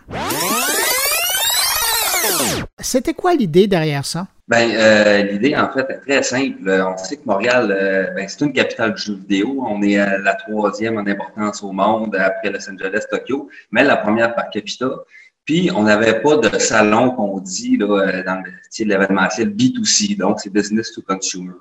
C'était 2.79 3.15
quoi 3.15 3.35
l'idée 3.35 3.67
derrière 3.67 4.05
ça? 4.05 4.27
Ben, 4.49 4.71
euh, 4.77 5.23
l'idée, 5.25 5.57
en 5.57 5.69
fait, 5.73 5.91
est 5.91 5.99
très 5.99 6.23
simple. 6.23 6.71
On 6.71 6.97
sait 6.97 7.17
que 7.17 7.25
Montréal, 7.27 7.69
euh, 7.73 8.11
ben, 8.13 8.29
c'est 8.29 8.45
une 8.45 8.53
capitale 8.53 8.95
du 8.95 9.03
jeu 9.03 9.15
vidéo. 9.15 9.65
On 9.69 9.83
est 9.83 9.97
la 9.97 10.35
troisième 10.35 10.99
en 10.99 11.07
importance 11.07 11.65
au 11.65 11.73
monde 11.73 12.15
après 12.15 12.51
Los 12.51 12.71
Angeles, 12.71 13.07
Tokyo, 13.11 13.49
mais 13.73 13.83
la 13.83 13.97
première 13.97 14.37
par 14.37 14.49
capita. 14.51 14.89
Puis, 15.45 15.71
on 15.75 15.83
n'avait 15.83 16.21
pas 16.21 16.37
de 16.37 16.59
salon 16.59 17.11
qu'on 17.11 17.41
dit 17.41 17.77
là, 17.77 17.87
euh, 17.87 18.23
dans 18.23 18.41
l'événementiel 18.79 19.51
B2C, 19.51 20.17
donc 20.17 20.39
c'est 20.39 20.53
business 20.53 20.93
to 20.93 21.03
consumer. 21.03 21.55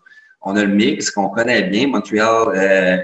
On 0.48 0.56
a 0.56 0.64
le 0.64 0.74
mix 0.74 1.10
qu'on 1.10 1.30
connaît 1.30 1.64
bien, 1.64 1.88
Montreal, 1.88 2.56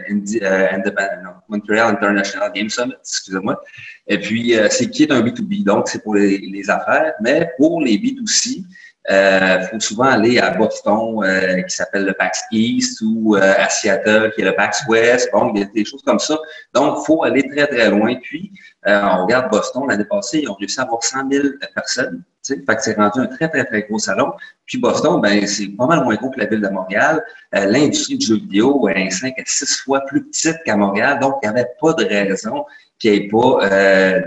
Independent, 0.07 1.41
Montreal 1.49 1.95
International 1.95 2.51
Game 2.53 2.69
Summit, 2.69 2.93
excusez-moi. 3.01 3.59
Et 4.07 4.19
puis, 4.19 4.53
c'est 4.69 4.91
qui 4.91 5.03
est 5.03 5.11
un 5.11 5.21
B2B, 5.21 5.63
donc 5.63 5.87
c'est 5.87 6.03
pour 6.03 6.13
les, 6.13 6.69
affaires, 6.69 7.13
mais 7.19 7.49
pour 7.57 7.81
les 7.81 7.97
B2C, 7.97 8.63
il 9.09 9.15
euh, 9.15 9.67
faut 9.67 9.79
souvent 9.79 10.05
aller 10.05 10.37
à 10.37 10.51
Boston, 10.51 11.23
euh, 11.23 11.61
qui 11.63 11.75
s'appelle 11.75 12.05
le 12.05 12.13
PAX 12.13 12.43
East, 12.51 13.01
ou 13.01 13.35
euh, 13.35 13.53
à 13.57 13.67
Seattle, 13.67 14.31
qui 14.35 14.41
est 14.41 14.45
le 14.45 14.55
PAX 14.55 14.83
West. 14.87 15.29
Bon, 15.33 15.51
il 15.55 15.61
y 15.61 15.63
a 15.63 15.65
des 15.65 15.83
choses 15.83 16.03
comme 16.03 16.19
ça. 16.19 16.37
Donc, 16.73 16.99
il 16.99 17.05
faut 17.05 17.23
aller 17.23 17.47
très, 17.49 17.65
très 17.65 17.89
loin. 17.89 18.15
Puis, 18.21 18.51
on 18.85 19.23
regarde 19.23 19.49
Boston, 19.49 19.85
l'année 19.89 20.05
passée, 20.05 20.41
ils 20.43 20.49
ont 20.49 20.53
réussi 20.53 20.79
à 20.79 20.83
avoir 20.83 21.03
100 21.03 21.29
000 21.31 21.47
personnes. 21.73 22.23
Fait 22.45 22.57
que 22.57 22.81
c'est 22.81 22.95
rendu 22.95 23.19
un 23.19 23.27
très, 23.27 23.49
très, 23.49 23.65
très 23.65 23.83
gros 23.83 23.99
salon. 23.99 24.33
Puis 24.65 24.79
Boston, 24.79 25.21
ben, 25.21 25.45
c'est 25.45 25.67
pas 25.67 25.85
mal 25.85 26.03
moins 26.03 26.15
gros 26.15 26.31
que 26.31 26.39
la 26.39 26.47
ville 26.47 26.61
de 26.61 26.69
Montréal. 26.69 27.23
L'industrie 27.51 28.17
du 28.17 28.25
jeu 28.25 28.35
vidéo 28.35 28.89
est 28.89 29.11
5 29.11 29.37
à 29.37 29.43
6 29.45 29.81
fois 29.83 30.01
plus 30.01 30.25
petite 30.25 30.57
qu'à 30.65 30.75
Montréal. 30.75 31.19
Donc, 31.19 31.35
il 31.43 31.49
n'y 31.49 31.55
avait 31.55 31.69
pas 31.79 31.93
de 31.93 32.03
raison 32.03 32.65
qu'il 32.97 33.11
n'y 33.11 33.17
ait 33.17 33.27
pas 33.27 33.69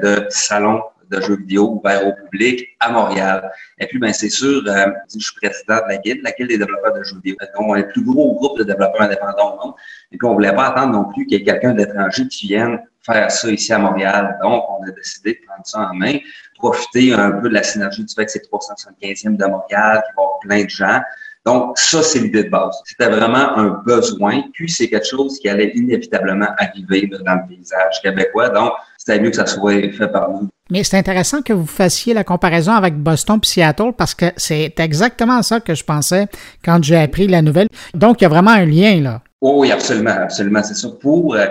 de 0.00 0.26
salon 0.30 0.80
de 1.10 1.20
jeux 1.20 1.36
vidéo 1.36 1.80
ouvert 1.80 2.06
au 2.06 2.12
public 2.12 2.68
à 2.80 2.90
Montréal. 2.90 3.50
Et 3.78 3.86
puis, 3.86 3.98
ben, 3.98 4.12
c'est 4.12 4.28
sûr, 4.28 4.62
euh, 4.66 4.86
je 5.12 5.18
suis 5.18 5.34
président 5.36 5.76
de 5.76 5.92
la 5.92 5.96
Guilde, 5.98 6.20
la 6.22 6.32
Guilde 6.32 6.50
des 6.50 6.58
développeurs 6.58 6.94
de 6.94 7.02
jeux 7.02 7.16
vidéo. 7.16 7.36
On 7.58 7.74
est 7.74 7.82
le 7.82 7.88
plus 7.88 8.04
gros 8.04 8.34
groupe 8.34 8.58
de 8.58 8.64
développeurs 8.64 9.02
indépendants 9.02 9.54
au 9.54 9.64
monde. 9.64 9.74
Et 10.12 10.16
puis, 10.16 10.26
on 10.26 10.34
voulait 10.34 10.54
pas 10.54 10.68
attendre 10.68 10.92
non 10.92 11.12
plus 11.12 11.26
qu'il 11.26 11.38
y 11.38 11.42
ait 11.42 11.44
quelqu'un 11.44 11.74
d'étranger 11.74 12.28
qui 12.28 12.48
vienne 12.48 12.80
faire 13.04 13.30
ça 13.30 13.50
ici 13.50 13.72
à 13.72 13.78
Montréal. 13.78 14.38
Donc, 14.42 14.64
on 14.70 14.82
a 14.86 14.90
décidé 14.90 15.34
de 15.34 15.46
prendre 15.46 15.66
ça 15.66 15.90
en 15.90 15.94
main, 15.94 16.18
profiter 16.58 17.12
un 17.12 17.32
peu 17.32 17.48
de 17.48 17.54
la 17.54 17.62
synergie 17.62 18.04
du 18.04 18.14
fait 18.14 18.24
que 18.24 18.30
c'est 18.30 18.44
375e 18.50 19.36
de 19.36 19.44
Montréal, 19.44 20.02
qu'il 20.06 20.14
va 20.16 20.22
y 20.22 20.24
avoir 20.24 20.38
plein 20.40 20.64
de 20.64 20.70
gens. 20.70 21.00
Donc, 21.44 21.78
ça, 21.78 22.02
c'est 22.02 22.20
l'idée 22.20 22.44
de 22.44 22.48
base. 22.48 22.80
C'était 22.86 23.10
vraiment 23.10 23.58
un 23.58 23.82
besoin, 23.84 24.44
puis 24.54 24.70
c'est 24.70 24.88
quelque 24.88 25.06
chose 25.06 25.38
qui 25.38 25.48
allait 25.48 25.72
inévitablement 25.74 26.48
arriver 26.56 27.06
dans 27.06 27.34
le 27.34 27.48
paysage 27.48 28.00
québécois. 28.02 28.48
Donc, 28.48 28.72
c'était 29.04 29.20
mieux 29.20 29.30
que 29.30 29.36
ça 29.36 29.46
soit 29.46 29.92
fait 29.92 30.08
par 30.08 30.30
nous. 30.30 30.48
Mais 30.70 30.82
c'est 30.82 30.96
intéressant 30.96 31.42
que 31.42 31.52
vous 31.52 31.66
fassiez 31.66 32.14
la 32.14 32.24
comparaison 32.24 32.72
avec 32.72 32.96
Boston 32.96 33.38
et 33.42 33.46
Seattle 33.46 33.92
parce 33.96 34.14
que 34.14 34.26
c'est 34.36 34.72
exactement 34.80 35.42
ça 35.42 35.60
que 35.60 35.74
je 35.74 35.84
pensais 35.84 36.26
quand 36.64 36.82
j'ai 36.82 36.96
appris 36.96 37.26
la 37.26 37.42
nouvelle. 37.42 37.68
Donc, 37.92 38.20
il 38.20 38.24
y 38.24 38.26
a 38.26 38.30
vraiment 38.30 38.52
un 38.52 38.64
lien 38.64 39.00
là. 39.00 39.20
oui, 39.42 39.70
absolument, 39.70 40.16
absolument. 40.22 40.62
C'est 40.62 40.74
ça. 40.74 40.88
Pour 41.00 41.34
euh, 41.34 41.46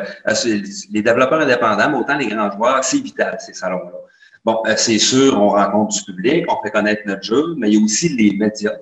les 0.91 1.01
développeurs 1.03 1.41
indépendants, 1.41 1.91
mais 1.91 1.97
autant 1.97 2.17
les 2.17 2.27
grands 2.27 2.49
joueurs, 2.51 2.83
c'est 2.83 2.97
vital, 2.97 3.37
ces 3.39 3.53
salons-là. 3.53 3.91
Bon, 4.43 4.61
euh, 4.65 4.73
c'est 4.75 4.97
sûr, 4.97 5.39
on 5.39 5.49
rencontre 5.49 5.95
du 5.95 6.03
public, 6.05 6.45
on 6.51 6.61
fait 6.63 6.71
connaître 6.71 7.03
notre 7.05 7.23
jeu, 7.23 7.53
mais 7.57 7.69
il 7.69 7.75
y 7.75 7.81
a 7.81 7.85
aussi 7.85 8.09
les 8.09 8.35
médias 8.35 8.73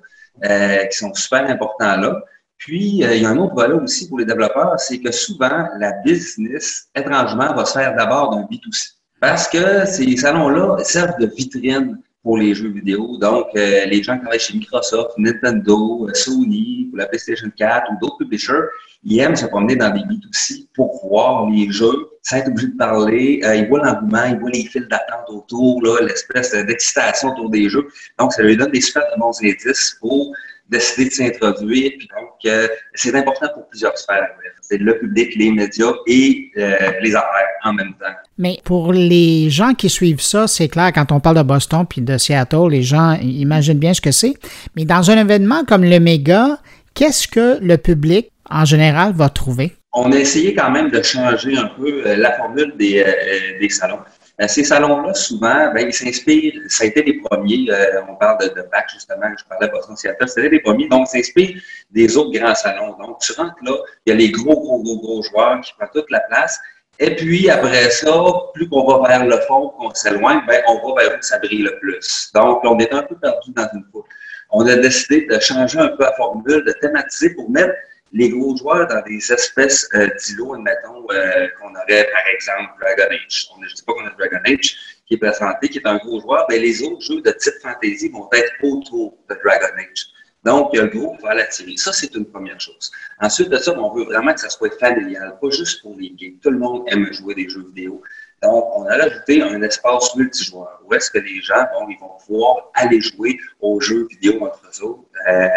euh, 0.46 0.86
qui 0.86 0.98
sont 0.98 1.14
super 1.14 1.46
importants 1.50 1.98
là. 1.98 2.24
Puis, 2.62 3.00
il 3.02 3.22
y 3.22 3.26
a 3.26 3.30
un 3.30 3.38
autre 3.38 3.56
volet 3.56 3.74
aussi 3.74 4.08
pour 4.08 4.20
les 4.20 4.26
développeurs, 4.26 4.80
c'est 4.80 5.00
que 5.00 5.12
souvent, 5.12 5.68
la 5.80 5.94
business, 6.06 6.90
étrangement, 6.96 7.56
va 7.56 7.66
se 7.66 7.74
faire 7.74 7.96
d'abord 7.96 8.36
d'un 8.36 8.44
B2C. 8.44 8.98
Parce 9.20 9.48
que 9.48 9.86
ces 9.88 10.16
salons-là 10.16 10.78
servent 10.84 11.20
de 11.20 11.26
vitrine 11.26 11.98
pour 12.22 12.38
les 12.38 12.54
jeux 12.54 12.70
vidéo. 12.70 13.18
Donc, 13.18 13.48
euh, 13.56 13.86
les 13.86 14.04
gens 14.04 14.14
qui 14.14 14.22
travaillent 14.22 14.40
chez 14.40 14.54
Microsoft, 14.54 15.18
Nintendo, 15.18 16.08
euh, 16.08 16.14
Sony, 16.14 16.88
ou 16.94 16.98
la 16.98 17.08
PlayStation 17.08 17.50
4 17.58 17.94
ou 17.94 17.96
d'autres 18.00 18.18
publishers, 18.20 18.66
ils 19.04 19.20
aiment 19.20 19.36
se 19.36 19.48
promener 19.48 19.76
dans 19.76 19.90
des 19.90 20.02
B2C 20.02 20.68
pour 20.76 21.08
voir 21.08 21.50
les 21.50 21.72
jeux, 21.72 22.12
sans 22.22 22.38
être 22.38 22.50
obligé 22.50 22.68
de 22.68 22.78
parler. 22.78 23.42
Euh, 23.44 23.56
ils 23.56 23.68
voient 23.70 23.84
l'engouement, 23.84 24.26
ils 24.26 24.38
voient 24.40 24.52
les 24.52 24.66
fils 24.66 24.88
d'attente 24.88 25.30
autour, 25.30 25.82
l'espèce 26.02 26.52
d'excitation 26.52 27.30
autour 27.30 27.50
des 27.50 27.70
jeux. 27.70 27.88
Donc, 28.20 28.34
ça 28.34 28.44
leur 28.44 28.56
donne 28.56 28.72
des 28.72 28.82
super 28.82 29.04
bons 29.18 29.34
indices 29.42 29.98
pour 30.00 30.32
décider 30.72 31.10
de 31.10 31.14
s'introduire. 31.14 31.92
Puis 31.98 32.08
donc, 32.08 32.70
c'est 32.94 33.14
important 33.16 33.48
pour 33.54 33.68
plusieurs 33.68 33.98
sphères. 33.98 34.30
C'est 34.62 34.78
le 34.78 34.98
public, 34.98 35.36
les 35.36 35.52
médias 35.52 35.94
et 36.08 36.52
les 36.56 37.16
affaires 37.16 37.52
en 37.64 37.74
même 37.74 37.94
temps. 38.00 38.16
Mais 38.38 38.60
pour 38.64 38.94
les 38.94 39.50
gens 39.50 39.74
qui 39.74 39.90
suivent 39.90 40.22
ça, 40.22 40.48
c'est 40.48 40.68
clair, 40.68 40.92
quand 40.94 41.12
on 41.12 41.20
parle 41.20 41.38
de 41.38 41.44
Boston 41.44 41.86
puis 41.88 42.02
de 42.02 42.18
Seattle, 42.18 42.70
les 42.70 42.82
gens 42.82 43.14
imaginent 43.22 43.80
bien 43.80 43.94
ce 43.94 44.02
que 44.02 44.12
c'est. 44.12 44.34
Mais 44.76 44.86
dans 44.86 45.12
un 45.12 45.18
événement 45.18 45.64
comme 45.66 45.84
le 45.84 46.00
Méga, 46.00 46.58
qu'est-ce 46.94 47.28
que 47.28 47.60
le 47.62 47.78
public, 47.78 48.32
en 48.50 48.66
général, 48.66 49.14
va 49.14 49.30
trouver? 49.30 49.76
On 49.94 50.12
a 50.12 50.18
essayé 50.18 50.54
quand 50.54 50.72
même 50.72 50.90
de 50.90 51.02
changer 51.02 51.58
un 51.58 51.70
peu 51.78 52.04
euh, 52.06 52.16
la 52.16 52.32
formule 52.38 52.74
des, 52.78 53.04
euh, 53.06 53.60
des 53.60 53.70
salons. 53.70 54.00
Euh, 54.42 54.48
ces 54.48 54.64
salons-là, 54.64 55.14
souvent, 55.14 55.72
ben, 55.74 55.88
ils 55.88 55.94
s'inspirent, 55.94 56.54
ça 56.68 56.84
a 56.84 56.88
été 56.88 57.04
les 57.04 57.20
premiers, 57.20 57.68
on 58.10 58.16
parle 58.16 58.40
de, 58.40 58.48
de 58.48 58.62
PAC 58.64 58.90
justement, 58.92 59.28
je 59.38 59.46
parlais 59.46 59.68
de 59.68 59.72
Boston 59.72 59.96
c'était 59.96 60.50
les 60.50 60.60
premiers, 60.60 60.88
donc 60.88 61.08
ils 61.08 61.18
s'inspirent 61.18 61.62
des 61.92 62.18
autres 62.18 62.32
grands 62.32 62.56
salons. 62.56 62.98
Donc, 62.98 63.20
tu 63.20 63.34
rentres 63.34 63.56
là, 63.64 63.76
il 64.06 64.10
y 64.10 64.14
a 64.14 64.16
les 64.16 64.32
gros, 64.32 64.60
gros, 64.60 64.82
gros, 64.82 65.00
gros 65.00 65.22
joueurs 65.24 65.62
qui 65.62 65.74
prennent 65.74 65.90
toute 65.94 66.10
la 66.10 66.22
place, 66.22 66.60
et 67.04 67.16
puis, 67.16 67.50
après 67.50 67.90
ça, 67.90 68.14
plus 68.54 68.70
qu'on 68.70 68.86
va 68.86 69.08
vers 69.08 69.26
le 69.26 69.40
fond, 69.48 69.70
qu'on 69.70 69.92
s'éloigne, 69.92 70.42
ben, 70.46 70.62
on 70.68 70.94
va 70.94 71.02
vers 71.02 71.18
où 71.18 71.22
ça 71.22 71.40
brille 71.40 71.64
le 71.64 71.80
plus. 71.80 72.32
Donc, 72.36 72.60
on 72.64 72.78
est 72.78 72.94
un 72.94 73.02
peu 73.02 73.16
perdu 73.16 73.52
dans 73.56 73.68
une 73.74 73.84
foule. 73.92 74.04
On 74.52 74.68
a 74.68 74.76
décidé 74.76 75.26
de 75.26 75.40
changer 75.40 75.80
un 75.80 75.88
peu 75.88 76.04
la 76.04 76.14
formule, 76.14 76.64
de 76.64 76.72
thématiser 76.80 77.34
pour 77.34 77.50
mettre 77.50 77.74
les 78.14 78.30
gros 78.30 78.56
joueurs 78.58 78.88
dans 78.88 79.02
des 79.04 79.32
espèces 79.32 79.88
euh, 79.94 80.08
d'îlots, 80.18 80.54
admettons, 80.56 81.06
euh, 81.12 81.48
qu'on 81.60 81.70
aurait, 81.70 82.10
par 82.12 82.28
exemple, 82.34 82.74
Dragon 82.80 83.10
Age. 83.12 83.48
Je 83.56 83.62
ne 83.62 83.68
dis 83.68 83.84
pas 83.84 83.94
qu'on 83.94 84.06
a 84.06 84.10
Dragon 84.12 84.42
Age 84.46 84.76
qui 85.06 85.14
est 85.16 85.18
présenté, 85.18 85.70
qui 85.70 85.78
est 85.78 85.88
un 85.88 85.98
gros 85.98 86.20
joueur, 86.22 86.46
mais 86.50 86.60
les 86.60 86.82
autres 86.84 87.02
jeux 87.02 87.22
de 87.22 87.32
type 87.32 87.54
fantasy 87.62 88.10
vont 88.10 88.30
être 88.34 88.54
autour 88.64 89.18
de 89.30 89.36
Dragon 89.44 89.74
Age. 89.78 90.08
Donc, 90.44 90.72
il 90.74 90.78
y 90.78 90.80
a 90.80 90.84
le 90.84 90.90
qui 90.90 91.24
va 91.24 91.36
l'attirer. 91.36 91.78
Ça, 91.78 91.94
c'est 91.94 92.16
une 92.16 92.26
première 92.26 92.60
chose. 92.60 92.92
Ensuite 93.20 93.50
de 93.50 93.58
ça, 93.58 93.80
on 93.80 93.94
veut 93.94 94.06
vraiment 94.06 94.34
que 94.34 94.40
ça 94.40 94.50
soit 94.50 94.76
familial, 94.80 95.38
pas 95.40 95.50
juste 95.52 95.82
pour 95.84 95.96
les 96.00 96.10
gays. 96.10 96.36
Tout 96.42 96.50
le 96.50 96.58
monde 96.58 96.84
aime 96.88 97.14
jouer 97.14 97.36
des 97.36 97.48
jeux 97.48 97.64
vidéo. 97.76 98.02
Donc, 98.42 98.66
on 98.76 98.86
a 98.88 98.96
ajouté 98.96 99.44
un 99.44 99.62
espace 99.62 100.16
multijoueur 100.16 100.82
où 100.84 100.94
est-ce 100.96 101.12
que 101.12 101.20
les 101.20 101.42
gens, 101.42 101.64
vont 101.74 102.18
pouvoir 102.26 102.72
aller 102.74 103.00
jouer 103.00 103.38
aux 103.60 103.80
jeux 103.80 104.08
vidéo 104.10 104.44
entre 104.44 104.64
eux 104.84 104.96
euh, 105.30 105.48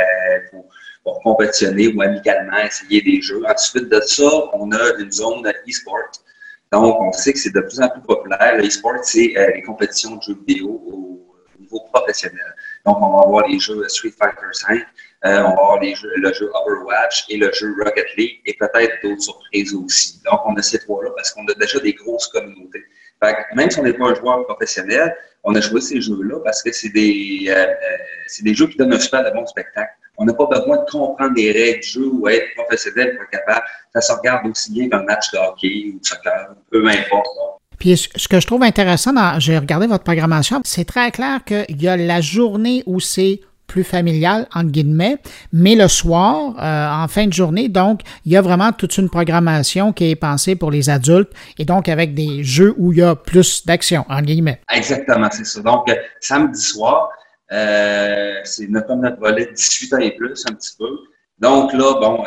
pour, 0.50 0.68
pour, 1.04 1.20
compétitionner 1.22 1.88
ou 1.88 2.02
amicalement 2.02 2.58
essayer 2.58 3.00
des 3.02 3.20
jeux. 3.20 3.42
Ensuite 3.46 3.88
de 3.88 4.00
ça, 4.00 4.30
on 4.54 4.72
a 4.72 4.98
une 4.98 5.12
zone 5.12 5.46
e-sport. 5.68 6.10
Donc, 6.72 7.00
on 7.00 7.12
sait 7.12 7.32
que 7.32 7.38
c'est 7.38 7.54
de 7.54 7.60
plus 7.60 7.80
en 7.80 7.88
plus 7.88 8.00
populaire. 8.00 8.56
Le 8.56 8.66
e-sport, 8.66 8.98
c'est 9.02 9.36
euh, 9.36 9.52
les 9.54 9.62
compétitions 9.62 10.16
de 10.16 10.22
jeux 10.22 10.36
vidéo 10.46 10.82
au 10.86 11.60
niveau 11.60 11.80
professionnel. 11.92 12.54
Donc, 12.84 12.96
on 13.00 13.16
va 13.16 13.22
avoir 13.22 13.46
les 13.46 13.58
jeux 13.60 13.86
Street 13.88 14.12
Fighter 14.18 14.46
V, 14.68 14.84
euh, 15.24 15.38
on 15.38 15.42
va 15.42 15.48
avoir 15.50 15.80
les 15.80 15.94
jeux, 15.94 16.12
le 16.16 16.32
jeu 16.32 16.50
Overwatch 16.52 17.26
et 17.28 17.36
le 17.36 17.50
jeu 17.52 17.74
Rocket 17.82 18.06
League 18.16 18.40
et 18.44 18.54
peut-être 18.54 18.94
d'autres 19.02 19.22
surprises 19.22 19.74
aussi. 19.74 20.20
Donc, 20.24 20.40
on 20.46 20.54
a 20.56 20.62
ces 20.62 20.78
trois-là 20.78 21.10
parce 21.16 21.30
qu'on 21.32 21.46
a 21.46 21.54
déjà 21.54 21.78
des 21.80 21.92
grosses 21.94 22.28
communautés. 22.28 22.84
Fait 23.22 23.36
même 23.54 23.70
si 23.70 23.78
on 23.78 23.84
n'est 23.84 23.92
pas 23.92 24.08
un 24.08 24.14
joueur 24.14 24.44
professionnel, 24.46 25.16
on 25.44 25.54
a 25.54 25.60
joué 25.60 25.80
ces 25.80 26.00
jeux-là 26.00 26.40
parce 26.44 26.62
que 26.62 26.72
c'est 26.72 26.90
des, 26.90 27.46
euh, 27.48 27.54
euh, 27.54 28.42
des 28.42 28.54
jeux 28.54 28.66
qui 28.66 28.76
donnent 28.76 28.92
un 28.92 28.98
super 28.98 29.24
de 29.24 29.30
bon 29.30 29.46
spectacle. 29.46 29.92
On 30.16 30.24
n'a 30.24 30.32
pas 30.32 30.46
besoin 30.46 30.78
de 30.78 30.90
comprendre 30.90 31.32
les 31.36 31.52
règles 31.52 31.80
du 31.80 31.88
jeu 31.88 32.06
ou 32.12 32.28
être 32.28 32.54
professionnel 32.56 33.14
pour 33.14 33.24
être 33.24 33.30
capable. 33.30 33.66
Ça 33.92 34.00
se 34.00 34.12
regarde 34.12 34.46
aussi 34.46 34.72
bien 34.72 34.88
qu'un 34.88 35.02
match 35.02 35.30
de 35.32 35.38
hockey 35.38 35.92
ou 35.94 35.98
de 35.98 36.04
soccer, 36.04 36.54
peu 36.70 36.86
importe. 36.86 37.26
Puis 37.78 37.96
ce 37.96 38.28
que 38.28 38.40
je 38.40 38.46
trouve 38.46 38.62
intéressant, 38.62 39.12
j'ai 39.40 39.58
regardé 39.58 39.86
votre 39.86 40.04
programmation, 40.04 40.60
c'est 40.64 40.84
très 40.84 41.10
clair 41.10 41.44
qu'il 41.44 41.82
y 41.82 41.88
a 41.88 41.96
la 41.96 42.20
journée 42.20 42.82
où 42.86 43.00
c'est 43.00 43.40
plus 43.66 43.84
familial, 43.84 44.46
entre 44.54 44.70
guillemets, 44.70 45.16
mais 45.52 45.74
le 45.74 45.88
soir, 45.88 46.54
euh, 46.60 47.04
en 47.04 47.08
fin 47.08 47.26
de 47.26 47.32
journée, 47.32 47.68
donc, 47.68 48.02
il 48.24 48.32
y 48.32 48.36
a 48.36 48.42
vraiment 48.42 48.72
toute 48.72 48.96
une 48.98 49.08
programmation 49.08 49.92
qui 49.92 50.10
est 50.10 50.16
pensée 50.16 50.54
pour 50.54 50.70
les 50.70 50.90
adultes 50.90 51.32
et 51.58 51.64
donc 51.64 51.88
avec 51.88 52.14
des 52.14 52.44
jeux 52.44 52.74
où 52.76 52.92
il 52.92 52.98
y 52.98 53.02
a 53.02 53.16
plus 53.16 53.64
d'action, 53.66 54.04
entre 54.08 54.22
guillemets. 54.22 54.60
Exactement, 54.70 55.28
c'est 55.32 55.46
ça. 55.46 55.60
Donc, 55.62 55.88
euh, 55.88 55.94
samedi 56.20 56.60
soir, 56.60 57.10
euh, 57.54 58.40
c'est 58.44 58.68
notre, 58.68 58.94
notre 58.94 59.18
volet 59.18 59.46
18 59.52 59.94
ans 59.94 59.98
et 59.98 60.12
plus, 60.12 60.44
un 60.50 60.54
petit 60.54 60.76
peu. 60.78 60.90
Donc 61.38 61.72
là, 61.72 61.94
bon, 62.00 62.24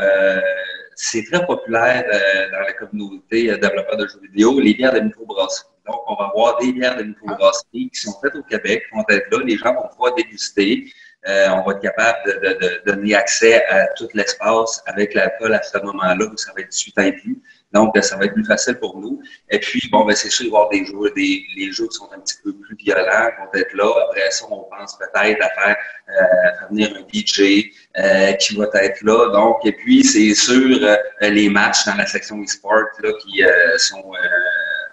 c'est 0.96 1.24
très 1.26 1.46
populaire 1.46 2.04
dans 2.52 2.60
la 2.60 2.74
communauté 2.74 3.46
développeurs 3.58 3.98
de 3.98 4.08
jeux 4.08 4.20
vidéo, 4.32 4.60
les 4.60 4.74
bières 4.74 4.94
de 4.94 5.00
microbrasserie. 5.00 5.68
Donc, 5.88 6.02
on 6.08 6.16
va 6.16 6.26
avoir 6.26 6.58
des 6.58 6.74
bières 6.74 6.98
de 6.98 7.04
microbrasserie 7.04 7.90
qui 7.90 8.00
sont 8.02 8.14
faites 8.22 8.36
au 8.36 8.44
Québec, 8.44 8.84
qui 8.90 8.96
vont 8.96 9.06
être 9.10 9.32
là. 9.32 9.44
Les 9.46 9.58
gens 9.58 9.74
vont 9.74 9.88
pouvoir 9.90 10.16
déguster. 10.16 10.92
Euh, 11.28 11.50
on 11.50 11.64
va 11.64 11.74
être 11.74 11.82
capable 11.82 12.42
de, 12.42 12.82
donner 12.86 13.14
accès 13.14 13.66
à 13.66 13.88
tout 13.88 14.08
l'espace 14.14 14.82
avec 14.86 15.14
l'alcool 15.14 15.54
à 15.54 15.62
ce 15.62 15.78
moment-là, 15.80 16.26
où 16.26 16.38
ça 16.38 16.54
va 16.56 16.62
être 16.62 16.70
18 16.70 17.00
ans 17.00 17.12
plus. 17.12 17.42
Donc, 17.74 17.98
ça 18.02 18.16
va 18.16 18.26
être 18.26 18.34
plus 18.34 18.46
facile 18.46 18.76
pour 18.76 18.98
nous. 18.98 19.22
Et 19.50 19.60
puis, 19.60 19.90
bon, 19.92 20.06
ben, 20.06 20.16
c'est 20.16 20.30
sûr, 20.30 20.46
il 20.46 20.52
va 20.52 20.60
y 20.60 20.62
avoir 20.62 20.70
des 20.70 20.86
jeux, 20.86 21.14
des, 21.16 21.44
les 21.58 21.72
jeux 21.74 21.88
qui 21.88 21.98
sont 21.98 22.10
un 22.16 22.20
petit 22.20 22.38
peu 22.42 22.54
plus 22.54 22.78
violents 22.78 23.30
vont 23.40 23.60
être 23.60 23.74
là. 23.74 23.92
Après 24.08 24.32
ça, 24.32 24.46
on 24.50 24.64
pense 24.64 24.98
peut-être 24.98 25.44
à 25.44 25.50
faire, 25.50 25.76
euh, 26.10 26.68
venir 26.70 26.96
un 26.96 27.06
DJ 27.14 27.72
euh, 27.98 28.32
qui 28.34 28.56
va 28.56 28.70
être 28.76 29.02
là. 29.02 29.30
Donc, 29.34 29.66
et 29.66 29.74
puis, 29.74 30.06
c'est 30.06 30.34
sûr, 30.34 30.80
les 31.20 31.50
matchs 31.50 31.86
dans 31.86 31.96
la 31.96 32.06
section 32.06 32.42
e-sport 32.42 32.86
là, 33.04 33.12
qui 33.22 33.44
sont 33.78 34.14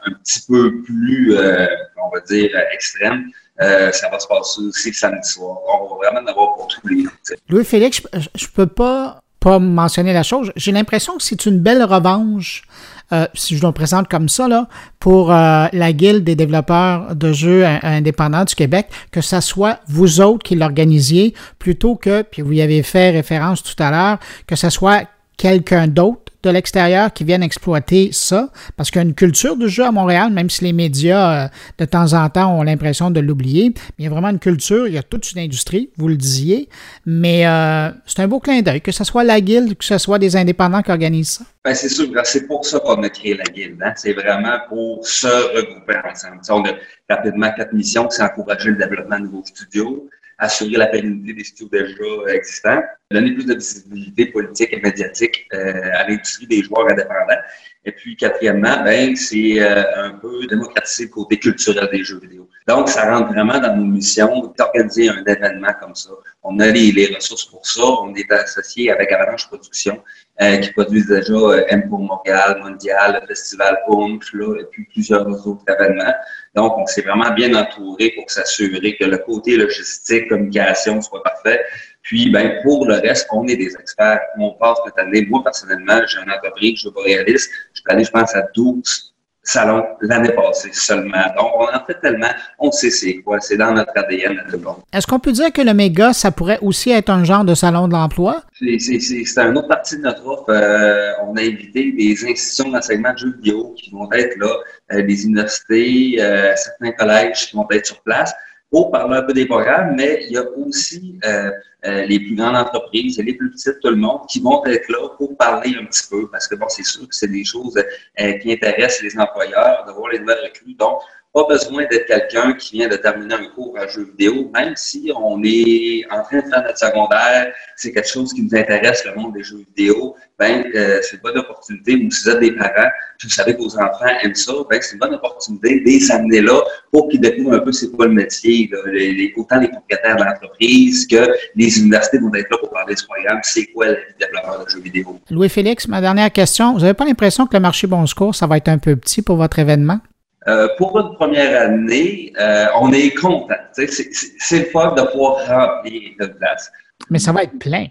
un 0.06 0.12
petit 0.14 0.40
peu 0.48 0.82
plus, 0.82 1.36
on 1.38 2.08
va 2.12 2.20
dire, 2.26 2.50
extrêmes. 2.72 3.30
Euh, 3.60 3.92
ça 3.92 4.08
va 4.10 4.18
se 4.18 4.26
passer 4.26 4.62
aussi 4.62 4.92
samedi 4.92 5.28
soir. 5.28 5.56
On 5.80 5.94
va 5.94 6.10
vraiment 6.10 6.32
pour 6.32 6.66
tous 6.68 6.88
les 6.88 7.04
Louis-Félix, 7.48 8.02
je, 8.34 8.46
peux 8.48 8.66
pas, 8.66 9.20
pas 9.38 9.60
mentionner 9.60 10.12
la 10.12 10.24
chose. 10.24 10.52
J'ai 10.56 10.72
l'impression 10.72 11.16
que 11.16 11.22
c'est 11.22 11.46
une 11.46 11.60
belle 11.60 11.84
revanche, 11.84 12.64
euh, 13.12 13.26
si 13.34 13.56
je 13.56 13.64
le 13.64 13.70
présente 13.70 14.08
comme 14.08 14.28
ça, 14.28 14.48
là, 14.48 14.66
pour 14.98 15.30
euh, 15.30 15.66
la 15.72 15.92
Guilde 15.92 16.24
des 16.24 16.34
développeurs 16.34 17.14
de 17.14 17.32
jeux 17.32 17.64
indépendants 17.64 18.44
du 18.44 18.56
Québec, 18.56 18.88
que 19.12 19.20
ce 19.20 19.40
soit 19.40 19.78
vous 19.86 20.20
autres 20.20 20.42
qui 20.42 20.56
l'organisiez, 20.56 21.32
plutôt 21.60 21.94
que, 21.94 22.22
puis 22.22 22.42
vous 22.42 22.54
y 22.54 22.60
avez 22.60 22.82
fait 22.82 23.10
référence 23.10 23.62
tout 23.62 23.80
à 23.80 23.92
l'heure, 23.92 24.18
que 24.48 24.56
ce 24.56 24.68
soit 24.68 25.04
quelqu'un 25.36 25.86
d'autre 25.86 26.23
de 26.44 26.50
l'extérieur 26.50 27.12
qui 27.12 27.24
viennent 27.24 27.42
exploiter 27.42 28.10
ça, 28.12 28.50
parce 28.76 28.90
qu'il 28.90 29.00
y 29.00 29.04
a 29.04 29.08
une 29.08 29.14
culture 29.14 29.56
du 29.56 29.68
jeu 29.68 29.84
à 29.84 29.90
Montréal, 29.90 30.30
même 30.30 30.50
si 30.50 30.62
les 30.64 30.72
médias, 30.72 31.44
euh, 31.44 31.48
de 31.78 31.84
temps 31.84 32.12
en 32.12 32.28
temps, 32.28 32.58
ont 32.58 32.62
l'impression 32.62 33.10
de 33.10 33.20
l'oublier. 33.20 33.72
Il 33.98 34.04
y 34.04 34.06
a 34.06 34.10
vraiment 34.10 34.28
une 34.28 34.38
culture, 34.38 34.86
il 34.86 34.94
y 34.94 34.98
a 34.98 35.02
toute 35.02 35.32
une 35.32 35.40
industrie, 35.40 35.90
vous 35.96 36.08
le 36.08 36.16
disiez, 36.16 36.68
mais 37.06 37.46
euh, 37.46 37.90
c'est 38.06 38.20
un 38.20 38.28
beau 38.28 38.40
clin 38.40 38.60
d'œil, 38.60 38.80
que 38.80 38.92
ce 38.92 39.04
soit 39.04 39.24
la 39.24 39.40
guilde, 39.40 39.76
que 39.76 39.84
ce 39.84 39.98
soit 39.98 40.18
des 40.18 40.36
indépendants 40.36 40.82
qui 40.82 40.90
organisent 40.90 41.38
ça. 41.38 41.44
Ben, 41.64 41.74
c'est 41.74 41.88
sûr, 41.88 42.06
c'est 42.24 42.46
pour 42.46 42.66
ça 42.66 42.78
qu'on 42.78 43.02
a 43.02 43.08
créé 43.08 43.34
la 43.34 43.44
guilde. 43.44 43.82
Hein. 43.82 43.92
C'est 43.96 44.12
vraiment 44.12 44.58
pour 44.68 45.06
se 45.06 45.26
regrouper 45.26 45.96
ensemble. 46.04 46.40
on 46.50 46.70
a 46.70 46.74
rapidement 47.08 47.50
quatre 47.56 47.72
missions, 47.72 48.08
c'est 48.10 48.22
encourager 48.22 48.70
le 48.70 48.76
développement 48.76 49.18
de 49.18 49.24
nouveaux 49.24 49.44
studios, 49.46 50.08
assurer 50.38 50.76
la 50.76 50.86
pérennité 50.86 51.32
des 51.32 51.44
studios 51.44 51.68
déjà 51.70 52.34
existants, 52.34 52.82
donner 53.10 53.32
plus 53.32 53.46
de 53.46 53.54
visibilité 53.54 54.26
politique 54.26 54.72
et 54.72 54.80
médiatique 54.80 55.46
euh, 55.54 55.90
à 55.94 56.08
l'industrie 56.08 56.46
des 56.46 56.62
joueurs 56.62 56.90
indépendants. 56.90 57.40
Et 57.86 57.92
puis, 57.92 58.16
quatrièmement, 58.16 58.82
ben, 58.82 59.14
c'est 59.14 59.60
euh, 59.60 59.84
un 59.96 60.10
peu 60.12 60.46
démocratiser 60.46 61.04
le 61.04 61.10
côté 61.10 61.38
culturel 61.38 61.88
des 61.92 62.02
jeux 62.02 62.18
vidéo. 62.18 62.48
Donc, 62.66 62.88
ça 62.88 63.14
rentre 63.14 63.32
vraiment 63.32 63.58
dans 63.58 63.76
nos 63.76 63.84
missions 63.84 64.52
d'organiser 64.58 65.10
un 65.10 65.22
événement 65.24 65.72
comme 65.80 65.94
ça. 65.94 66.10
On 66.42 66.58
a 66.60 66.68
les, 66.68 66.92
les, 66.92 67.14
ressources 67.14 67.44
pour 67.44 67.66
ça. 67.66 67.82
On 67.84 68.14
est 68.14 68.30
associé 68.32 68.90
avec 68.90 69.12
Avalanche 69.12 69.48
Productions, 69.48 70.02
euh, 70.42 70.56
qui 70.56 70.72
produisent 70.72 71.06
déjà 71.06 71.32
euh, 71.32 71.64
M 71.68 71.88
pour 71.88 72.00
Montréal, 72.00 72.60
Mondial, 72.60 73.20
le 73.20 73.26
Festival 73.26 73.78
Punch, 73.86 74.32
là, 74.34 74.60
et 74.60 74.64
puis 74.64 74.84
plusieurs 74.92 75.26
autres 75.46 75.64
événements. 75.68 76.12
Donc, 76.54 76.76
on 76.76 76.86
s'est 76.86 77.02
vraiment 77.02 77.30
bien 77.32 77.54
entouré 77.54 78.12
pour 78.16 78.28
s'assurer 78.28 78.96
que 78.96 79.04
le 79.04 79.18
côté 79.18 79.56
logistique, 79.56 80.28
communication 80.28 81.00
soit 81.02 81.22
parfait. 81.22 81.60
Puis, 82.02 82.30
ben, 82.30 82.60
pour 82.62 82.86
le 82.86 82.94
reste, 82.94 83.28
on 83.32 83.46
est 83.46 83.56
des 83.56 83.74
experts. 83.76 84.20
On 84.38 84.50
passe 84.52 84.78
notre 84.84 84.98
année. 84.98 85.24
Moi, 85.30 85.42
personnellement, 85.44 86.00
j'ai 86.06 86.18
une 86.18 86.30
entreprise, 86.30 86.80
je 86.80 86.88
suis 86.88 87.02
réaliste. 87.04 87.50
Je 87.72 87.80
suis 87.80 87.84
allé, 87.88 88.04
je 88.04 88.10
pense, 88.10 88.34
à 88.34 88.42
12 88.54 89.13
salons 89.44 89.84
l'année 90.00 90.32
passée 90.32 90.70
seulement. 90.72 91.22
Donc, 91.36 91.50
on 91.56 91.64
en 91.64 91.84
fait 91.86 92.00
tellement, 92.00 92.30
on 92.58 92.72
sait 92.72 92.90
c'est 92.90 93.16
quoi. 93.18 93.38
C'est 93.40 93.56
dans 93.56 93.72
notre 93.72 93.92
ADN 93.96 94.38
à 94.38 94.50
tout 94.50 94.56
le 94.56 94.64
monde. 94.64 94.76
Est-ce 94.92 95.06
qu'on 95.06 95.18
peut 95.18 95.32
dire 95.32 95.52
que 95.52 95.62
le 95.62 95.74
méga, 95.74 96.12
ça 96.12 96.30
pourrait 96.30 96.58
aussi 96.62 96.90
être 96.90 97.10
un 97.10 97.24
genre 97.24 97.44
de 97.44 97.54
salon 97.54 97.88
de 97.88 97.92
l'emploi? 97.92 98.42
C'est 98.58 98.68
une 98.68 99.58
autre 99.58 99.68
partie 99.68 99.96
de 99.98 100.02
notre 100.02 100.26
offre. 100.26 100.48
Euh, 100.48 101.12
on 101.26 101.36
a 101.36 101.42
invité 101.42 101.92
des 101.92 102.16
institutions 102.24 102.70
d'enseignement 102.70 103.12
de 103.12 103.18
jeux 103.18 103.34
vidéo 103.42 103.74
qui 103.76 103.90
vont 103.90 104.10
être 104.12 104.36
là, 104.38 104.54
euh, 104.92 105.02
des 105.02 105.24
universités, 105.24 106.16
euh, 106.20 106.52
certains 106.56 106.92
collèges 106.92 107.50
qui 107.50 107.56
vont 107.56 107.66
être 107.70 107.86
sur 107.86 108.00
place 108.02 108.34
pour 108.74 108.90
parler 108.90 109.18
un 109.18 109.22
peu 109.22 109.32
des 109.32 109.46
programmes, 109.46 109.94
mais 109.94 110.24
il 110.26 110.32
y 110.32 110.36
a 110.36 110.44
aussi 110.56 111.16
euh, 111.24 111.48
euh, 111.86 112.06
les 112.06 112.18
plus 112.18 112.34
grandes 112.34 112.56
entreprises 112.56 113.22
les 113.24 113.34
plus 113.34 113.52
petites, 113.52 113.78
tout 113.80 113.90
le 113.90 113.94
monde, 113.94 114.22
qui 114.28 114.40
vont 114.40 114.66
être 114.66 114.88
là 114.88 115.10
pour 115.16 115.36
parler 115.36 115.76
un 115.80 115.84
petit 115.84 116.02
peu, 116.10 116.28
parce 116.28 116.48
que 116.48 116.56
bon, 116.56 116.66
c'est 116.68 116.82
sûr 116.82 117.08
que 117.08 117.14
c'est 117.14 117.30
des 117.30 117.44
choses 117.44 117.76
euh, 117.76 118.32
qui 118.38 118.52
intéressent 118.52 119.02
les 119.04 119.16
employeurs, 119.16 119.84
de 119.86 119.92
voir 119.92 120.08
les 120.08 120.18
nouvelles 120.18 120.42
recrues. 120.42 120.74
Donc, 120.74 120.98
pas 121.32 121.44
besoin 121.48 121.84
d'être 121.86 122.06
quelqu'un 122.06 122.52
qui 122.54 122.78
vient 122.78 122.88
de 122.88 122.96
terminer 122.96 123.34
un 123.34 123.46
cours 123.46 123.76
en 123.78 123.86
jeu 123.86 124.06
vidéo, 124.06 124.50
même 124.52 124.74
si 124.74 125.12
on 125.16 125.40
est 125.44 126.04
en 126.10 126.24
train 126.24 126.38
de 126.38 126.48
faire 126.48 126.64
notre 126.64 126.78
secondaire, 126.78 127.54
c'est 127.76 127.92
quelque 127.92 128.08
chose 128.08 128.32
qui 128.32 128.42
nous 128.42 128.56
intéresse, 128.56 129.04
le 129.04 129.14
monde 129.14 129.34
des 129.34 129.44
jeux 129.44 129.64
vidéo, 129.76 130.16
ben, 130.38 130.64
euh, 130.74 130.98
c'est 131.02 131.16
une 131.16 131.22
bonne 131.22 131.38
opportunité, 131.38 131.94
ou 131.94 132.10
si 132.10 132.24
vous 132.24 132.30
êtes 132.30 132.40
des 132.40 132.52
parents, 132.52 132.90
puis 133.18 133.28
vous 133.28 133.34
savez 133.34 133.54
que 133.54 133.62
vos 133.62 133.76
enfants 133.76 134.06
aiment 134.22 134.34
ça, 134.34 134.52
ben, 134.68 134.80
c'est 134.82 134.94
une 134.94 134.98
bonne 134.98 135.14
opportunité 135.14 135.80
de 135.80 135.84
les 135.84 136.10
amener 136.10 136.40
là 136.40 136.60
pour 136.90 137.08
qu'ils 137.08 137.20
découvrent 137.20 137.54
un 137.54 137.60
peu 137.60 137.72
c'est 137.72 137.90
quoi 137.92 138.06
le 138.06 138.14
métier, 138.14 138.70
les, 138.86 139.32
autant 139.36 139.60
les 139.60 139.68
propriétaires 139.68 140.16
de 140.16 140.24
l'entreprise 140.24 141.06
que 141.06 141.28
les 141.54 141.78
universités 141.78 142.18
vont 142.18 142.34
être 142.34 142.50
là 142.50 142.58
pour 142.58 142.70
parler 142.70 142.94
de 142.94 142.98
ce 142.98 143.06
programme, 143.06 143.38
c'est 143.42 143.66
quoi 143.66 143.86
le 143.88 143.98
développeur 144.18 144.64
de 144.64 144.68
jeux 144.68 144.80
vidéo? 144.80 145.20
Louis-Félix, 145.30 145.86
ma 145.88 146.00
dernière 146.00 146.32
question, 146.32 146.72
vous 146.72 146.80
n'avez 146.80 146.94
pas 146.94 147.04
l'impression 147.04 147.46
que 147.46 147.54
le 147.54 147.60
marché 147.60 147.86
Bon 147.86 148.04
Secours, 148.06 148.34
ça 148.34 148.46
va 148.46 148.56
être 148.56 148.68
un 148.68 148.78
peu 148.78 148.96
petit 148.96 149.22
pour 149.22 149.36
votre 149.36 149.58
événement? 149.58 150.00
Euh, 150.46 150.68
pour 150.76 150.98
une 150.98 151.14
première 151.14 151.62
année, 151.62 152.32
euh, 152.38 152.66
on 152.78 152.92
est 152.92 153.14
content. 153.14 153.54
C'est 153.72 154.58
le 154.58 154.64
fun 154.66 154.94
de 154.94 155.10
pouvoir 155.10 155.46
remplir 155.46 156.10
de 156.20 156.26
place. 156.26 156.70
Mais 157.08 157.18
ça 157.18 157.32
va 157.32 157.44
être 157.44 157.58
plein. 157.58 157.86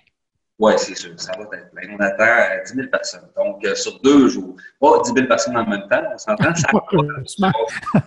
Oui, 0.63 0.71
c'est 0.77 0.95
sûr, 0.95 1.11
ça 1.17 1.33
va 1.37 1.43
être 1.57 1.71
plein. 1.71 1.93
On 1.93 1.99
attend 1.99 2.63
10 2.65 2.73
000 2.73 2.87
personnes. 2.87 3.27
Donc, 3.35 3.65
euh, 3.65 3.75
sur 3.75 3.99
deux 3.99 4.29
jours. 4.29 4.55
Pas 4.79 5.01
10 5.03 5.11
000 5.13 5.27
personnes 5.27 5.57
en 5.57 5.67
même 5.67 5.89
temps, 5.89 6.03
on 6.13 6.17
s'entend, 6.17 6.55
ça 6.55 7.51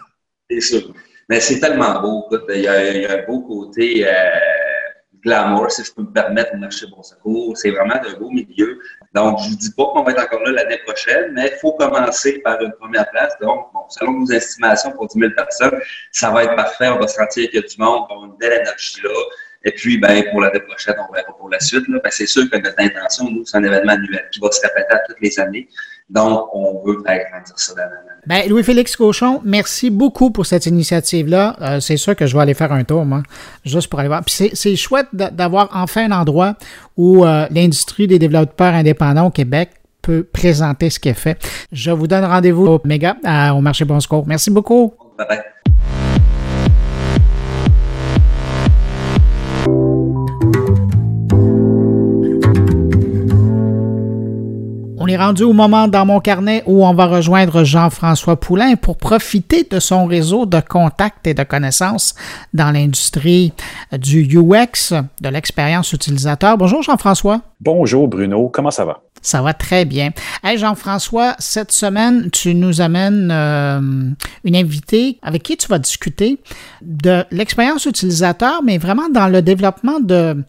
C'est 0.51 0.61
sûr. 0.63 0.95
Mais 1.29 1.39
c'est 1.41 1.61
tellement 1.61 2.01
beau. 2.01 2.27
il, 2.49 2.63
y 2.63 2.67
a, 2.67 3.13
un 3.13 3.27
beau 3.27 3.43
côté 3.43 4.07
glamour, 5.23 5.71
si 5.71 5.85
je 5.85 5.93
peux 5.93 6.01
me 6.01 6.11
permettre, 6.11 6.55
au 6.55 6.57
marché 6.57 6.87
Bon 6.87 7.03
Secours. 7.03 7.59
C'est 7.59 7.73
vraiment 7.73 7.97
un 7.97 8.19
beau 8.19 8.31
milieu. 8.31 8.79
Donc, 9.15 9.39
je 9.41 9.51
ne 9.51 9.57
dis 9.57 9.73
pas 9.73 9.85
qu'on 9.93 10.03
va 10.03 10.13
être 10.13 10.23
encore 10.23 10.43
là 10.45 10.53
l'année 10.53 10.79
prochaine, 10.87 11.33
mais 11.35 11.53
il 11.53 11.59
faut 11.59 11.73
commencer 11.73 12.39
par 12.39 12.59
une 12.63 12.73
première 12.81 13.11
place. 13.11 13.35
Donc, 13.39 13.67
bon, 13.75 13.81
selon 13.91 14.21
nos 14.21 14.29
estimations 14.29 14.93
pour 14.93 15.09
10 15.09 15.19
000 15.19 15.33
personnes, 15.37 15.79
ça 16.11 16.31
va 16.31 16.45
être 16.45 16.57
parfait. 16.57 16.89
On 16.89 16.99
va 16.99 17.07
se 17.07 17.17
sentir 17.17 17.51
qu'il 17.51 17.61
y 17.61 17.63
a 17.63 17.67
du 17.67 17.77
monde, 17.77 18.07
on 18.09 18.23
a 18.23 18.27
une 18.29 18.37
belle 18.39 18.63
énergie 18.63 19.03
là. 19.03 19.11
Et 19.67 19.73
puis, 19.73 19.99
ben, 19.99 20.25
pour 20.31 20.41
l'année 20.41 20.61
prochaine, 20.61 20.95
on 20.99 21.13
verra 21.13 21.33
pour 21.37 21.51
la 21.51 21.59
suite. 21.61 21.85
Ben, 21.89 22.01
c'est 22.11 22.27
sûr 22.27 22.49
que 22.49 22.57
notre 22.57 22.79
intention, 22.79 23.29
nous, 23.31 23.45
c'est 23.45 23.59
un 23.59 23.65
événement 23.65 23.93
annuel 23.93 24.25
qui 24.33 24.41
va 24.41 24.51
se 24.53 24.61
répéter 24.63 24.95
à 24.95 24.99
toutes 25.07 25.21
les 25.21 25.39
années. 25.41 25.69
Donc, 26.09 26.49
on 26.55 26.83
veut 26.87 27.03
faire 27.05 27.21
grandir 27.31 27.59
ça 27.59 27.75
dans 27.75 27.83
ben, 28.27 28.49
Louis-Félix 28.49 28.97
Cochon, 28.97 29.41
merci 29.45 29.89
beaucoup 29.89 30.31
pour 30.31 30.47
cette 30.47 30.67
initiative-là. 30.67 31.57
Euh, 31.61 31.81
c'est 31.81 31.97
sûr 31.97 32.17
que 32.17 32.27
je 32.27 32.37
vais 32.37 32.43
aller 32.43 32.55
faire 32.55 32.73
un 32.73 32.83
tour, 32.83 33.05
moi, 33.05 33.23
juste 33.65 33.89
pour 33.89 34.01
aller 34.01 34.09
voir. 34.09 34.25
Puis 34.25 34.51
c'est 34.53 34.77
chouette 34.77 35.07
d'avoir 35.13 35.69
enfin 35.73 36.11
un 36.11 36.21
endroit 36.21 36.55
où 36.97 37.25
euh, 37.25 37.47
l'industrie 37.53 38.09
des 38.09 38.19
développeurs 38.19 38.75
indépendants 38.75 39.27
au 39.27 39.31
Québec 39.31 39.71
peut 40.03 40.25
présenter 40.25 40.91
ce 40.91 40.99
qu'elle 40.99 41.15
fait. 41.15 41.39
Je 41.71 41.93
vous 41.93 42.09
donne 42.09 42.25
rendez-vous 42.25 42.67
au 42.67 42.81
Méga, 42.85 43.17
au 43.53 43.61
marché 43.61 43.85
Bon 43.85 44.01
Secours. 44.01 44.27
Merci 44.27 44.51
beaucoup. 44.51 44.95
Bye 45.19 45.27
bye. 45.29 45.56
On 55.07 55.09
est 55.09 55.17
rendu 55.17 55.45
au 55.45 55.53
moment 55.53 55.87
dans 55.87 56.05
mon 56.05 56.19
carnet 56.19 56.65
où 56.67 56.85
on 56.85 56.93
va 56.93 57.07
rejoindre 57.07 57.63
Jean-François 57.63 58.41
Poulain 58.41 58.75
pour 58.75 58.97
profiter 58.97 59.63
de 59.63 59.79
son 59.79 60.07
réseau 60.07 60.47
de 60.47 60.59
contacts 60.59 61.29
et 61.29 61.33
de 61.33 61.45
connaissances 61.45 62.17
dans 62.53 62.73
l'industrie 62.73 63.53
du 63.97 64.27
UX, 64.37 64.93
de 65.21 65.29
l'expérience 65.29 65.93
utilisateur. 65.93 66.59
Bonjour 66.59 66.83
Jean-François. 66.83 67.41
Bonjour 67.61 68.09
Bruno, 68.09 68.49
comment 68.49 68.73
ça 68.73 68.85
va? 68.85 69.01
Ça 69.23 69.43
va 69.43 69.55
très 69.55 69.85
bien. 69.85 70.11
Hey 70.43 70.59
Jean-François, 70.59 71.37
cette 71.39 71.71
semaine, 71.71 72.29
tu 72.33 72.57
nous 72.57 72.81
amènes 72.81 73.31
euh, 73.31 73.81
une 74.43 74.57
invitée 74.57 75.21
avec 75.23 75.45
qui 75.45 75.57
tu 75.57 75.69
vas 75.69 75.79
discuter 75.79 76.41
de 76.83 77.23
l'expérience 77.31 77.85
utilisateur, 77.87 78.61
mais 78.65 78.77
vraiment 78.77 79.09
dans 79.09 79.29
le 79.29 79.41
développement 79.41 80.01
de, 80.01 80.43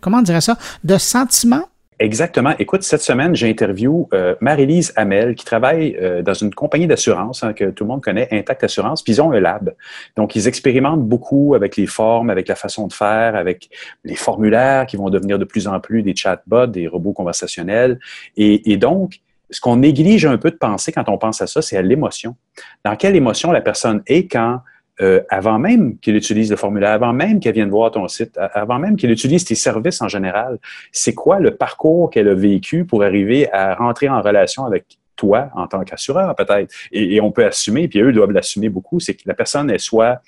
comment 0.00 0.18
on 0.18 0.22
dirait 0.22 0.40
ça, 0.40 0.58
de 0.82 0.98
sentiments 0.98 1.69
Exactement. 2.00 2.54
Écoute, 2.58 2.82
cette 2.82 3.02
semaine, 3.02 3.36
j'ai 3.36 3.54
euh, 3.60 4.34
Marie-Lise 4.40 4.94
Hamel, 4.96 5.34
qui 5.34 5.44
travaille 5.44 5.98
euh, 6.00 6.22
dans 6.22 6.32
une 6.32 6.54
compagnie 6.54 6.86
d'assurance 6.86 7.44
hein, 7.44 7.52
que 7.52 7.66
tout 7.66 7.84
le 7.84 7.88
monde 7.88 8.02
connaît, 8.02 8.26
Intact 8.32 8.64
Assurance, 8.64 9.02
puis 9.02 9.12
ils 9.12 9.20
ont 9.20 9.32
un 9.32 9.40
lab. 9.40 9.74
Donc, 10.16 10.34
ils 10.34 10.48
expérimentent 10.48 11.04
beaucoup 11.06 11.54
avec 11.54 11.76
les 11.76 11.86
formes, 11.86 12.30
avec 12.30 12.48
la 12.48 12.54
façon 12.54 12.86
de 12.86 12.94
faire, 12.94 13.36
avec 13.36 13.68
les 14.04 14.14
formulaires 14.14 14.86
qui 14.86 14.96
vont 14.96 15.10
devenir 15.10 15.38
de 15.38 15.44
plus 15.44 15.68
en 15.68 15.78
plus 15.78 16.02
des 16.02 16.16
chatbots, 16.16 16.68
des 16.68 16.88
robots 16.88 17.12
conversationnels. 17.12 18.00
Et, 18.38 18.72
et 18.72 18.78
donc, 18.78 19.20
ce 19.50 19.60
qu'on 19.60 19.76
néglige 19.76 20.24
un 20.24 20.38
peu 20.38 20.50
de 20.50 20.56
penser 20.56 20.92
quand 20.92 21.06
on 21.10 21.18
pense 21.18 21.42
à 21.42 21.46
ça, 21.46 21.60
c'est 21.60 21.76
à 21.76 21.82
l'émotion. 21.82 22.34
Dans 22.82 22.96
quelle 22.96 23.14
émotion 23.14 23.52
la 23.52 23.60
personne 23.60 24.02
est 24.06 24.26
quand 24.26 24.60
euh, 25.02 25.20
avant 25.28 25.58
même 25.58 25.98
qu'il 25.98 26.16
utilise 26.16 26.50
le 26.50 26.56
formulaire, 26.56 26.90
avant 26.90 27.12
même 27.12 27.40
qu'elle 27.40 27.54
vienne 27.54 27.70
voir 27.70 27.90
ton 27.90 28.06
site, 28.08 28.38
avant 28.54 28.78
même 28.78 28.96
qu'elle 28.96 29.10
utilise 29.10 29.44
tes 29.44 29.54
services 29.54 30.02
en 30.02 30.08
général, 30.08 30.58
c'est 30.92 31.14
quoi 31.14 31.38
le 31.38 31.56
parcours 31.56 32.10
qu'elle 32.10 32.28
a 32.28 32.34
vécu 32.34 32.84
pour 32.84 33.02
arriver 33.02 33.50
à 33.52 33.74
rentrer 33.74 34.08
en 34.08 34.20
relation 34.20 34.64
avec 34.64 34.84
toi 35.16 35.50
en 35.54 35.66
tant 35.66 35.82
qu'assureur 35.84 36.34
peut-être? 36.34 36.72
Et, 36.92 37.14
et, 37.16 37.20
on 37.20 37.30
peut 37.30 37.44
assumer, 37.44 37.88
puis 37.88 38.00
eux 38.00 38.12
doivent 38.12 38.32
l'assumer 38.32 38.68
beaucoup, 38.68 39.00
c'est 39.00 39.14
que 39.14 39.22
la 39.26 39.34
personne 39.34 39.70
est 39.70 39.78
soit 39.78 40.20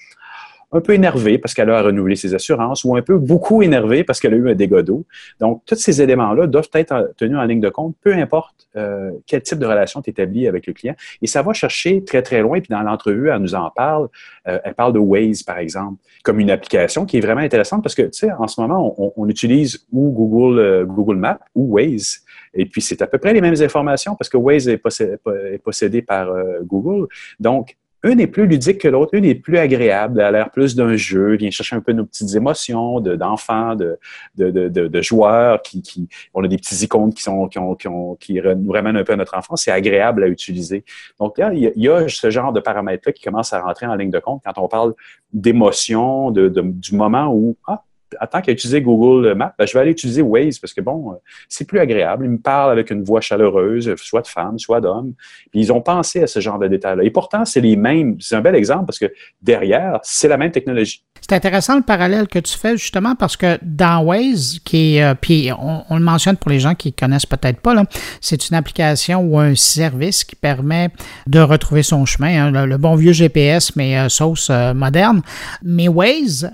un 0.72 0.80
peu 0.80 0.94
énervée 0.94 1.38
parce 1.38 1.54
qu'elle 1.54 1.70
a 1.70 1.82
renouvelé 1.82 2.16
ses 2.16 2.34
assurances 2.34 2.84
ou 2.84 2.96
un 2.96 3.02
peu 3.02 3.18
beaucoup 3.18 3.62
énervée 3.62 4.04
parce 4.04 4.20
qu'elle 4.20 4.34
a 4.34 4.36
eu 4.36 4.50
un 4.50 4.54
dégât 4.54 4.82
d'eau. 4.82 5.04
Donc, 5.38 5.62
tous 5.66 5.76
ces 5.76 6.00
éléments-là 6.00 6.46
doivent 6.46 6.70
être 6.74 7.12
tenus 7.16 7.38
en 7.38 7.44
ligne 7.44 7.60
de 7.60 7.68
compte, 7.68 7.94
peu 8.00 8.12
importe 8.14 8.68
euh, 8.76 9.10
quel 9.26 9.42
type 9.42 9.58
de 9.58 9.66
relation 9.66 10.00
tu 10.00 10.10
établis 10.10 10.48
avec 10.48 10.66
le 10.66 10.72
client. 10.72 10.94
Et 11.20 11.26
ça 11.26 11.42
va 11.42 11.52
chercher 11.52 12.02
très, 12.04 12.22
très 12.22 12.40
loin. 12.40 12.60
Puis 12.60 12.70
dans 12.70 12.80
l'entrevue, 12.80 13.28
elle 13.28 13.38
nous 13.38 13.54
en 13.54 13.70
parle. 13.70 14.08
Euh, 14.48 14.58
elle 14.64 14.74
parle 14.74 14.94
de 14.94 14.98
Waze, 14.98 15.42
par 15.42 15.58
exemple, 15.58 15.98
comme 16.22 16.40
une 16.40 16.50
application 16.50 17.04
qui 17.04 17.18
est 17.18 17.20
vraiment 17.20 17.42
intéressante 17.42 17.82
parce 17.82 17.94
que, 17.94 18.02
tu 18.02 18.10
sais, 18.12 18.32
en 18.32 18.48
ce 18.48 18.60
moment, 18.60 18.94
on, 19.16 19.28
utilise 19.28 19.86
ou 19.92 20.10
Google, 20.10 20.58
euh, 20.58 20.84
Google 20.84 21.16
Maps 21.16 21.38
ou 21.54 21.74
Waze. 21.74 22.20
Et 22.54 22.66
puis, 22.66 22.80
c'est 22.80 23.02
à 23.02 23.06
peu 23.06 23.18
près 23.18 23.32
les 23.32 23.40
mêmes 23.40 23.60
informations 23.60 24.16
parce 24.16 24.28
que 24.28 24.36
Waze 24.36 24.68
est 24.68 24.82
est 24.82 25.58
possédé 25.62 26.02
par 26.02 26.28
Google. 26.64 27.06
Donc, 27.40 27.76
une 28.04 28.20
est 28.20 28.26
plus 28.26 28.46
ludique 28.46 28.78
que 28.78 28.88
l'autre, 28.88 29.14
une 29.14 29.24
est 29.24 29.34
plus 29.34 29.58
agréable, 29.58 30.20
elle 30.20 30.26
a 30.26 30.30
l'air 30.30 30.50
plus 30.50 30.74
d'un 30.74 30.96
jeu, 30.96 31.36
vient 31.36 31.50
chercher 31.50 31.76
un 31.76 31.80
peu 31.80 31.92
nos 31.92 32.04
petites 32.04 32.34
émotions 32.34 33.00
d'enfants, 33.00 33.76
de, 33.76 33.98
de, 34.36 34.50
de, 34.50 34.68
de, 34.68 35.02
joueurs 35.02 35.62
qui, 35.62 35.82
qui, 35.82 36.08
on 36.34 36.42
a 36.44 36.48
des 36.48 36.56
petits 36.56 36.84
icônes 36.84 37.12
qui 37.14 37.22
sont 37.22 37.48
qui, 37.48 37.58
ont, 37.58 37.74
qui, 37.74 37.88
ont, 37.88 38.16
qui 38.16 38.40
nous 38.40 38.72
ramènent 38.72 38.96
un 38.96 39.04
peu 39.04 39.12
à 39.12 39.16
notre 39.16 39.36
enfance. 39.36 39.62
C'est 39.62 39.70
agréable 39.70 40.24
à 40.24 40.28
utiliser. 40.28 40.84
Donc 41.20 41.34
il 41.38 41.72
y, 41.76 41.88
a, 41.88 42.08
ce 42.08 42.30
genre 42.30 42.52
de 42.52 42.60
paramètres-là 42.60 43.12
qui 43.12 43.22
commencent 43.22 43.52
à 43.52 43.60
rentrer 43.60 43.86
en 43.86 43.94
ligne 43.94 44.10
de 44.10 44.18
compte 44.18 44.42
quand 44.44 44.60
on 44.60 44.68
parle 44.68 44.94
d'émotion, 45.32 46.30
de, 46.30 46.48
du 46.48 46.96
moment 46.96 47.32
où 47.32 47.56
ah, 47.66 47.84
tant 48.26 48.40
qu'à 48.40 48.52
utiliser 48.52 48.80
Google 48.82 49.34
Maps, 49.34 49.54
ben, 49.58 49.66
je 49.66 49.72
vais 49.72 49.80
aller 49.80 49.90
utiliser 49.90 50.22
Waze 50.22 50.58
parce 50.58 50.72
que 50.72 50.80
bon, 50.80 51.12
euh, 51.12 51.14
c'est 51.48 51.66
plus 51.66 51.78
agréable. 51.78 52.24
Ils 52.24 52.30
me 52.30 52.38
parlent 52.38 52.72
avec 52.72 52.90
une 52.90 53.04
voix 53.04 53.20
chaleureuse, 53.20 53.94
soit 53.96 54.22
de 54.22 54.26
femme, 54.26 54.58
soit 54.58 54.80
d'homme. 54.80 55.14
Puis 55.50 55.60
ils 55.60 55.72
ont 55.72 55.80
pensé 55.80 56.22
à 56.22 56.26
ce 56.26 56.40
genre 56.40 56.58
de 56.58 56.68
détails-là. 56.68 57.04
Et 57.04 57.10
pourtant, 57.10 57.44
c'est 57.44 57.60
les 57.60 57.76
mêmes. 57.76 58.16
C'est 58.20 58.36
un 58.36 58.40
bel 58.40 58.54
exemple 58.54 58.86
parce 58.86 58.98
que 58.98 59.12
derrière, 59.40 60.00
c'est 60.02 60.28
la 60.28 60.36
même 60.36 60.50
technologie. 60.50 61.02
C'est 61.20 61.36
intéressant 61.36 61.76
le 61.76 61.82
parallèle 61.82 62.26
que 62.26 62.40
tu 62.40 62.58
fais 62.58 62.76
justement 62.76 63.14
parce 63.14 63.36
que 63.36 63.58
dans 63.62 64.02
Waze, 64.02 64.58
qui 64.64 64.96
est, 64.96 65.04
euh, 65.04 65.14
puis 65.14 65.50
on, 65.56 65.96
le 65.96 66.02
mentionne 66.02 66.36
pour 66.36 66.50
les 66.50 66.58
gens 66.58 66.74
qui 66.74 66.92
connaissent 66.92 67.26
peut-être 67.26 67.60
pas, 67.60 67.74
c'est 68.20 68.48
une 68.48 68.56
application 68.56 69.20
ou 69.20 69.38
un 69.38 69.54
service 69.54 70.24
qui 70.24 70.34
permet 70.34 70.90
de 71.28 71.38
retrouver 71.38 71.84
son 71.84 72.04
chemin, 72.06 72.46
hein, 72.46 72.66
le, 72.66 72.76
bon 72.76 72.96
vieux 72.96 73.12
GPS 73.12 73.76
mais 73.76 73.98
euh, 73.98 74.08
sauce 74.08 74.50
moderne. 74.74 75.22
Mais 75.62 75.86
Waze, 75.86 76.50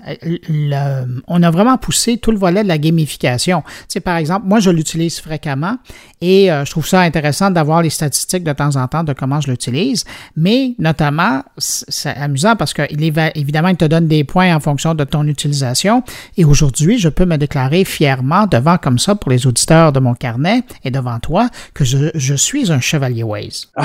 on 1.27 1.43
a 1.43 1.48
vraiment 1.51 1.77
poussé 1.77 2.17
tout 2.17 2.31
le 2.31 2.37
volet 2.37 2.63
de 2.63 2.67
la 2.67 2.77
gamification. 2.77 3.63
C'est 3.87 3.99
par 3.99 4.17
exemple, 4.17 4.45
moi, 4.47 4.59
je 4.59 4.69
l'utilise 4.69 5.19
fréquemment 5.19 5.77
et 6.21 6.51
euh, 6.51 6.65
je 6.65 6.71
trouve 6.71 6.87
ça 6.87 7.01
intéressant 7.01 7.51
d'avoir 7.51 7.81
les 7.81 7.89
statistiques 7.89 8.43
de 8.43 8.53
temps 8.53 8.75
en 8.75 8.87
temps 8.87 9.03
de 9.03 9.13
comment 9.13 9.41
je 9.41 9.49
l'utilise, 9.49 10.05
mais 10.35 10.75
notamment, 10.79 11.43
c'est 11.57 12.15
amusant 12.15 12.55
parce 12.55 12.73
qu'il 12.73 13.03
est 13.03 13.31
évidemment, 13.35 13.69
il 13.69 13.77
te 13.77 13.85
donne 13.85 14.07
des 14.07 14.23
points 14.23 14.55
en 14.55 14.59
fonction 14.59 14.93
de 14.95 15.03
ton 15.03 15.25
utilisation 15.27 16.03
et 16.37 16.45
aujourd'hui, 16.45 16.97
je 16.97 17.09
peux 17.09 17.25
me 17.25 17.37
déclarer 17.37 17.85
fièrement 17.85 18.47
devant 18.47 18.77
comme 18.77 18.99
ça 18.99 19.15
pour 19.15 19.31
les 19.31 19.47
auditeurs 19.47 19.91
de 19.91 19.99
mon 19.99 20.13
carnet 20.13 20.63
et 20.83 20.91
devant 20.91 21.19
toi 21.19 21.49
que 21.73 21.85
je, 21.85 22.09
je 22.15 22.35
suis 22.35 22.71
un 22.71 22.79
chevalier 22.79 23.23
Waze. 23.23 23.71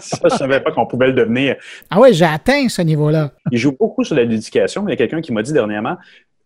ça, 0.00 0.18
je 0.30 0.36
savais 0.36 0.60
pas 0.60 0.72
qu'on 0.72 0.86
pouvait 0.86 1.08
le 1.08 1.12
devenir. 1.12 1.56
Ah 1.90 2.00
oui, 2.00 2.12
j'ai 2.12 2.24
atteint 2.24 2.68
ce 2.68 2.82
niveau-là. 2.82 3.32
Il 3.50 3.58
joue 3.58 3.76
beaucoup 3.78 4.04
sur 4.04 4.14
l'éducation, 4.14 4.82
mais 4.82 4.92
il 4.92 4.94
y 4.94 4.94
a 4.94 4.96
quelqu'un 4.96 5.20
qui 5.20 5.32
m'a 5.32 5.42
dit 5.42 5.52
dernièrement, 5.52 5.96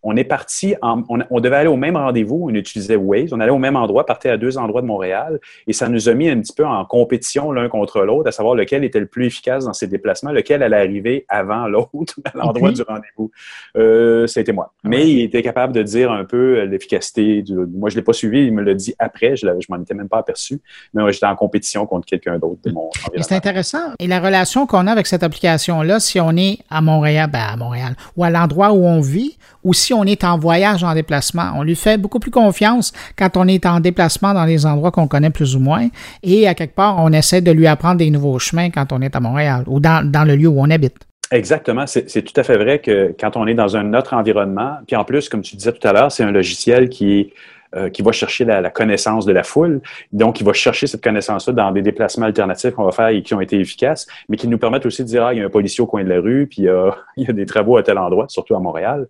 on 0.03 0.17
est 0.17 0.25
parti, 0.25 0.75
on, 0.83 1.41
devait 1.41 1.57
aller 1.57 1.69
au 1.69 1.77
même 1.77 1.97
rendez-vous, 1.97 2.47
on 2.51 2.55
utilisait 2.55 2.97
Waze, 2.97 3.33
on 3.33 3.41
allait 3.41 3.51
au 3.51 3.59
même 3.59 3.77
endroit, 3.77 4.07
partait 4.07 4.31
à 4.31 4.37
deux 4.37 4.57
endroits 4.57 4.81
de 4.81 4.87
Montréal, 4.87 5.41
et 5.67 5.73
ça 5.73 5.89
nous 5.89 6.09
a 6.09 6.15
mis 6.15 6.29
un 6.29 6.41
petit 6.41 6.53
peu 6.53 6.65
en 6.65 6.85
compétition 6.85 7.51
l'un 7.53 7.69
contre 7.69 8.03
l'autre, 8.03 8.29
à 8.29 8.33
savoir 8.33 8.55
lequel 8.55 8.85
était 8.85 9.01
le 9.01 9.07
plus 9.07 9.27
efficace 9.27 9.65
dans 9.65 9.73
ses 9.73 9.87
déplacements, 9.87 10.31
lequel 10.31 10.63
allait 10.63 10.77
arriver 10.77 11.27
avant 11.29 11.67
l'autre 11.69 12.15
à 12.25 12.37
l'endroit 12.37 12.73
du 12.73 12.83
rendez-vous. 12.83 13.31
Euh, 13.77 14.27
C'était 14.27 14.53
moi. 14.53 14.73
Mais 14.85 15.09
il 15.11 15.23
était 15.23 15.43
capable 15.43 15.73
de 15.73 15.83
dire 15.83 16.13
un 16.13 16.25
peu 16.25 16.63
l'efficacité. 16.65 17.45
Moi, 17.49 17.91
je 17.91 17.97
ne 17.97 18.01
l'ai 18.01 18.05
pas 18.05 18.13
suivi, 18.13 18.47
il 18.47 18.53
me 18.53 18.63
l'a 18.63 18.75
dit 18.75 18.95
après, 18.99 19.37
je, 19.37 19.47
je 19.47 19.67
m'en 19.69 19.81
étais 19.81 19.95
même 19.95 20.09
pas 20.09 20.19
aperçu, 20.19 20.61
mais 20.95 21.11
j'étais 21.13 21.27
en 21.27 21.37
compétition 21.37 21.87
contre 21.87 22.07
quelqu'un 22.07 22.39
d'autre 22.39 22.61
de 22.65 22.71
mon 22.71 22.91
C'est 23.21 23.33
intéressant. 23.33 23.93
Et 23.99 24.07
la 24.07 24.21
relation 24.21 24.67
qu'on 24.67 24.87
a 24.87 24.93
avec 24.93 25.07
cette 25.07 25.23
application-là, 25.23 26.01
si 26.01 26.21
on 26.21 26.37
est 26.37 26.59
à 26.71 26.81
Montréal, 26.81 27.31
ben 27.33 27.41
à 27.41 27.57
Montréal, 27.57 27.97
ou 28.17 28.25
à 28.25 28.31
l'endroit 28.31 28.73
où 28.73 28.85
on 28.85 29.01
vit, 29.01 29.39
ou 29.65 29.75
si 29.75 29.88
on 29.95 30.05
est 30.05 30.25
en 30.25 30.39
voyage, 30.39 30.85
en 30.85 30.95
déplacement. 30.95 31.53
On 31.57 31.63
lui 31.63 31.77
fait 31.77 31.99
beaucoup 31.99 32.19
plus 32.19 32.31
confiance 32.31 32.93
quand 33.17 33.37
on 33.37 33.47
est 33.49 33.67
en 33.67 33.81
déplacement 33.81 34.35
dans 34.35 34.45
les 34.45 34.67
endroits 34.67 34.91
qu'on 34.91 35.09
connaît 35.09 35.31
plus 35.31 35.57
ou 35.57 35.61
moins. 35.61 35.89
Et 36.23 36.49
à 36.49 36.55
quelque 36.55 36.75
part, 36.75 36.97
on 36.99 37.13
essaie 37.13 37.41
de 37.41 37.51
lui 37.51 37.67
apprendre 37.67 37.97
des 37.97 38.11
nouveaux 38.11 38.39
chemins 38.39 38.71
quand 38.71 38.93
on 38.93 39.01
est 39.01 39.15
à 39.15 39.21
Montréal 39.21 39.65
ou 39.67 39.81
dans, 39.81 40.27
le 40.27 40.37
lieu 40.37 40.49
où 40.49 40.61
on 40.61 40.71
habite. 40.71 40.97
Exactement. 41.31 41.87
C'est 41.87 42.23
tout 42.23 42.41
à 42.41 42.43
fait 42.43 42.57
vrai 42.57 42.79
que 42.79 43.15
quand 43.19 43.37
on 43.37 43.47
est 43.47 43.55
dans 43.55 43.77
un 43.77 43.93
autre 43.95 44.15
environnement, 44.15 44.79
puis 44.87 44.97
en 44.97 45.05
plus, 45.05 45.29
comme 45.29 45.43
tu 45.43 45.57
disais 45.57 45.73
tout 45.73 45.87
à 45.87 45.93
l'heure, 45.93 46.11
c'est 46.11 46.25
un 46.25 46.31
logiciel 46.31 46.89
qui 46.89 47.33
euh, 47.77 47.91
va 48.01 48.13
chercher 48.13 48.47
la, 48.47 48.71
connaissance 48.71 49.27
de 49.27 49.33
la 49.33 49.43
foule. 49.43 49.83
Donc, 50.13 50.41
il 50.41 50.47
va 50.47 50.55
chercher 50.55 50.87
cette 50.87 51.03
connaissance-là 51.03 51.53
dans 51.53 51.71
des 51.71 51.83
déplacements 51.83 52.25
alternatifs 52.25 52.73
qu'on 52.73 52.85
va 52.85 52.93
faire 52.93 53.09
et 53.09 53.23
qui 53.23 53.35
ont 53.35 53.43
été 53.43 53.61
efficaces, 53.61 54.07
mais 54.29 54.39
qui 54.39 54.49
nous 54.49 54.59
permettent 54.59 54.87
aussi 54.87 55.03
de 55.03 55.09
dire, 55.09 55.27
ah, 55.27 55.35
il 55.35 55.41
y 55.41 55.43
a 55.43 55.47
un 55.47 55.51
policier 55.51 55.83
au 55.83 55.87
coin 55.87 56.03
de 56.03 56.09
la 56.09 56.21
rue, 56.21 56.47
puis 56.47 56.67
euh, 56.67 56.91
il 57.19 57.27
y 57.27 57.31
a 57.31 57.33
des 57.35 57.45
travaux 57.45 57.77
à 57.77 57.83
tel 57.83 57.99
endroit, 57.99 58.27
surtout 58.29 58.55
à 58.55 58.61
Montréal 58.61 59.07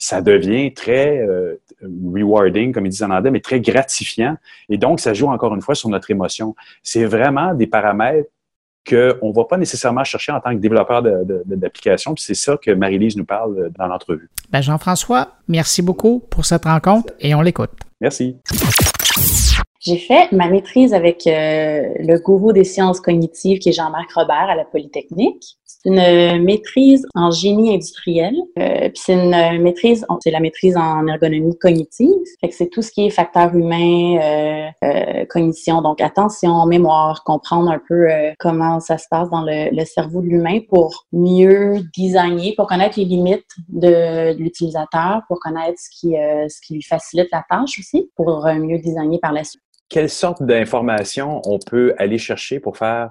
ça 0.00 0.22
devient 0.22 0.72
très 0.72 1.18
euh, 1.18 1.60
rewarding, 1.82 2.72
comme 2.72 2.86
ils 2.86 2.90
disent 2.90 3.02
en 3.02 3.10
anglais, 3.10 3.30
mais 3.30 3.40
très 3.40 3.60
gratifiant. 3.60 4.36
Et 4.70 4.78
donc, 4.78 4.98
ça 4.98 5.12
joue 5.12 5.28
encore 5.28 5.54
une 5.54 5.60
fois 5.60 5.74
sur 5.74 5.90
notre 5.90 6.10
émotion. 6.10 6.56
C'est 6.82 7.04
vraiment 7.04 7.54
des 7.54 7.66
paramètres 7.66 8.30
qu'on 8.88 9.28
ne 9.28 9.34
va 9.34 9.44
pas 9.44 9.58
nécessairement 9.58 10.02
chercher 10.02 10.32
en 10.32 10.40
tant 10.40 10.52
que 10.52 10.60
développeur 10.60 11.02
d'application. 11.02 12.14
Puis 12.14 12.24
c'est 12.24 12.34
ça 12.34 12.56
que 12.56 12.70
Marie-Lise 12.70 13.16
nous 13.16 13.26
parle 13.26 13.58
euh, 13.58 13.68
dans 13.78 13.86
l'entrevue. 13.86 14.30
Ben 14.50 14.62
Jean-François, 14.62 15.34
merci 15.48 15.82
beaucoup 15.82 16.20
pour 16.30 16.46
cette 16.46 16.64
rencontre 16.64 17.12
et 17.20 17.34
on 17.34 17.42
l'écoute. 17.42 17.70
Merci. 18.00 18.38
J'ai 19.80 19.98
fait 19.98 20.32
ma 20.32 20.48
maîtrise 20.48 20.94
avec 20.94 21.26
euh, 21.26 21.30
le 21.98 22.18
gourou 22.22 22.52
des 22.52 22.64
sciences 22.64 23.00
cognitives 23.00 23.58
qui 23.58 23.68
est 23.68 23.72
Jean-Marc 23.72 24.10
Robert 24.12 24.48
à 24.48 24.54
la 24.54 24.64
Polytechnique. 24.64 25.58
Une 25.84 26.44
maîtrise 26.44 27.06
en 27.14 27.30
génie 27.30 27.74
industriel. 27.74 28.34
Euh, 28.58 28.88
puis 28.90 29.02
c'est 29.02 29.14
une 29.14 29.62
maîtrise, 29.62 30.04
c'est 30.22 30.30
la 30.30 30.40
maîtrise 30.40 30.76
en 30.76 31.06
ergonomie 31.06 31.56
cognitive. 31.58 32.10
C'est 32.50 32.68
tout 32.68 32.82
ce 32.82 32.90
qui 32.90 33.06
est 33.06 33.10
facteur 33.10 33.54
humain, 33.54 34.18
euh, 34.20 34.68
euh, 34.84 35.24
cognition, 35.26 35.80
donc 35.80 36.00
attention, 36.00 36.66
mémoire, 36.66 37.24
comprendre 37.24 37.70
un 37.70 37.80
peu 37.88 38.10
euh, 38.10 38.32
comment 38.38 38.80
ça 38.80 38.98
se 38.98 39.06
passe 39.10 39.30
dans 39.30 39.42
le, 39.42 39.74
le 39.74 39.84
cerveau 39.84 40.20
de 40.20 40.26
l'humain 40.26 40.60
pour 40.68 41.06
mieux 41.12 41.80
designer, 41.96 42.54
pour 42.56 42.66
connaître 42.66 42.98
les 42.98 43.06
limites 43.06 43.46
de, 43.68 44.34
de 44.34 44.38
l'utilisateur, 44.38 45.22
pour 45.28 45.38
connaître 45.40 45.78
ce 45.78 45.88
qui, 45.98 46.16
euh, 46.16 46.46
ce 46.48 46.60
qui 46.60 46.74
lui 46.74 46.82
facilite 46.82 47.28
la 47.32 47.44
tâche 47.48 47.78
aussi, 47.78 48.10
pour 48.16 48.44
mieux 48.46 48.78
designer 48.78 49.18
par 49.20 49.32
la 49.32 49.44
suite. 49.44 49.62
Quelle 49.88 50.10
sorte 50.10 50.42
d'informations 50.42 51.42
on 51.46 51.58
peut 51.58 51.94
aller 51.98 52.18
chercher 52.18 52.60
pour 52.60 52.76
faire 52.76 53.10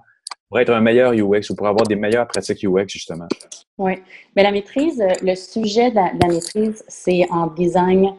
pour 0.50 0.60
être 0.60 0.72
un 0.72 0.82
meilleur 0.82 1.14
UX 1.14 1.50
ou 1.52 1.56
pour 1.56 1.68
avoir 1.68 1.86
des 1.88 1.96
meilleures 1.96 2.28
pratiques 2.28 2.64
UX, 2.64 2.88
justement? 2.88 3.28
Oui. 3.78 3.94
Mais 4.36 4.44
la 4.44 4.52
maîtrise, 4.52 5.00
euh, 5.00 5.14
le 5.22 5.36
sujet 5.36 5.92
de 5.92 5.96
la, 5.96 6.12
de 6.14 6.20
la 6.22 6.34
maîtrise, 6.34 6.84
c'est 6.88 7.28
en 7.30 7.48
design 7.48 8.14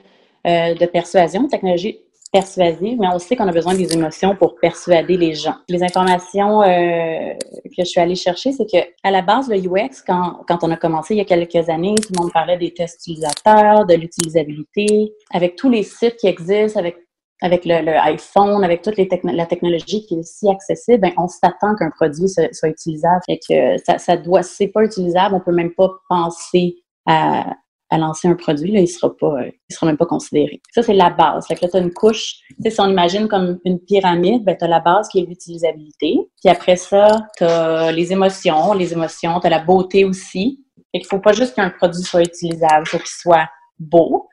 euh, 0.47 0.75
de 0.75 0.87
persuasion, 0.87 1.49
technologie 1.49 1.99
persuasive, 2.33 2.97
mais 3.01 3.09
on 3.13 3.19
sait 3.19 3.35
qu'on 3.35 3.49
a 3.49 3.53
besoin 3.53 3.75
des 3.75 3.93
émotions 3.93 4.37
pour 4.37 4.55
persuader 4.55 5.17
les 5.17 5.35
gens. 5.35 5.57
Les 5.69 5.83
informations 5.83 6.63
euh, 6.63 7.35
que 7.65 7.81
je 7.81 7.85
suis 7.85 8.01
allée 8.01 8.15
chercher, 8.15 8.53
c'est 8.53 8.67
que 8.67 8.79
à 9.03 9.11
la 9.11 9.21
base, 9.21 9.49
le 9.49 9.57
UX, 9.57 10.03
quand, 10.07 10.45
quand 10.47 10.59
on 10.63 10.71
a 10.71 10.77
commencé 10.77 11.15
il 11.15 11.19
y 11.19 11.21
a 11.21 11.25
quelques 11.25 11.69
années, 11.69 11.97
tout 11.97 12.13
le 12.17 12.23
monde 12.23 12.33
parlait 12.33 12.57
des 12.57 12.73
tests 12.73 13.01
utilisateurs, 13.01 13.85
de 13.85 13.95
l'utilisabilité, 13.95 15.13
avec 15.33 15.57
tous 15.57 15.69
les 15.69 15.83
sites 15.83 16.17
qui 16.17 16.29
existent, 16.29 16.79
avec 16.79 16.99
avec 17.43 17.65
le, 17.65 17.75
iPhone, 18.05 18.65
avec 18.65 18.83
toute 18.83 18.97
la 18.97 19.47
technologie 19.47 20.05
qui 20.07 20.19
est 20.19 20.23
si 20.23 20.49
accessible, 20.49 21.01
ben, 21.01 21.13
on 21.17 21.29
s'attend 21.29 21.75
qu'un 21.75 21.91
produit 21.91 22.29
soit, 22.29 22.69
utilisable. 22.69 23.23
et 23.29 23.39
que 23.39 23.79
ça, 23.85 23.99
ça 23.99 24.17
doit, 24.17 24.43
c'est 24.43 24.69
pas 24.69 24.85
utilisable, 24.85 25.35
on 25.35 25.41
peut 25.41 25.53
même 25.53 25.73
pas 25.75 25.91
penser 26.09 26.77
à, 27.07 27.57
lancer 27.93 28.29
un 28.29 28.37
produit, 28.37 28.71
là, 28.71 28.79
il 28.81 28.87
sera 28.87 29.17
pas, 29.17 29.35
il 29.47 29.75
sera 29.75 29.87
même 29.87 29.97
pas 29.97 30.07
considéré. 30.07 30.61
Ça, 30.73 30.83
c'est 30.83 30.95
la 30.95 31.11
base. 31.11 31.47
Fait 31.49 31.57
que 31.57 31.63
là, 31.63 31.69
tu 31.73 31.77
as 31.77 31.81
une 31.81 31.93
couche, 31.93 32.37
si 32.65 32.81
on 32.81 32.89
imagine 32.89 33.27
comme 33.27 33.59
une 33.65 33.81
pyramide, 33.81 34.45
ben, 34.45 34.57
tu 34.57 34.65
as 34.65 34.69
la 34.69 34.79
base 34.79 35.09
qui 35.09 35.19
est 35.19 35.27
l'utilisabilité. 35.27 36.17
Puis 36.41 36.51
après 36.51 36.77
ça, 36.77 37.27
tu 37.37 37.45
as 37.45 37.91
les 37.91 38.13
émotions, 38.13 38.75
les 38.75 38.93
émotions, 38.93 39.41
tu 39.41 39.47
as 39.49 39.51
la 39.51 39.59
beauté 39.59 40.05
aussi. 40.05 40.65
Fait 40.93 41.01
qu'il 41.01 41.09
faut 41.09 41.19
pas 41.19 41.33
juste 41.33 41.57
qu'un 41.57 41.71
produit 41.71 42.03
soit 42.03 42.23
utilisable, 42.23 42.85
il 42.87 42.91
faut 42.91 42.99
qu'il 42.99 43.09
soit 43.09 43.49
beau. 43.79 44.29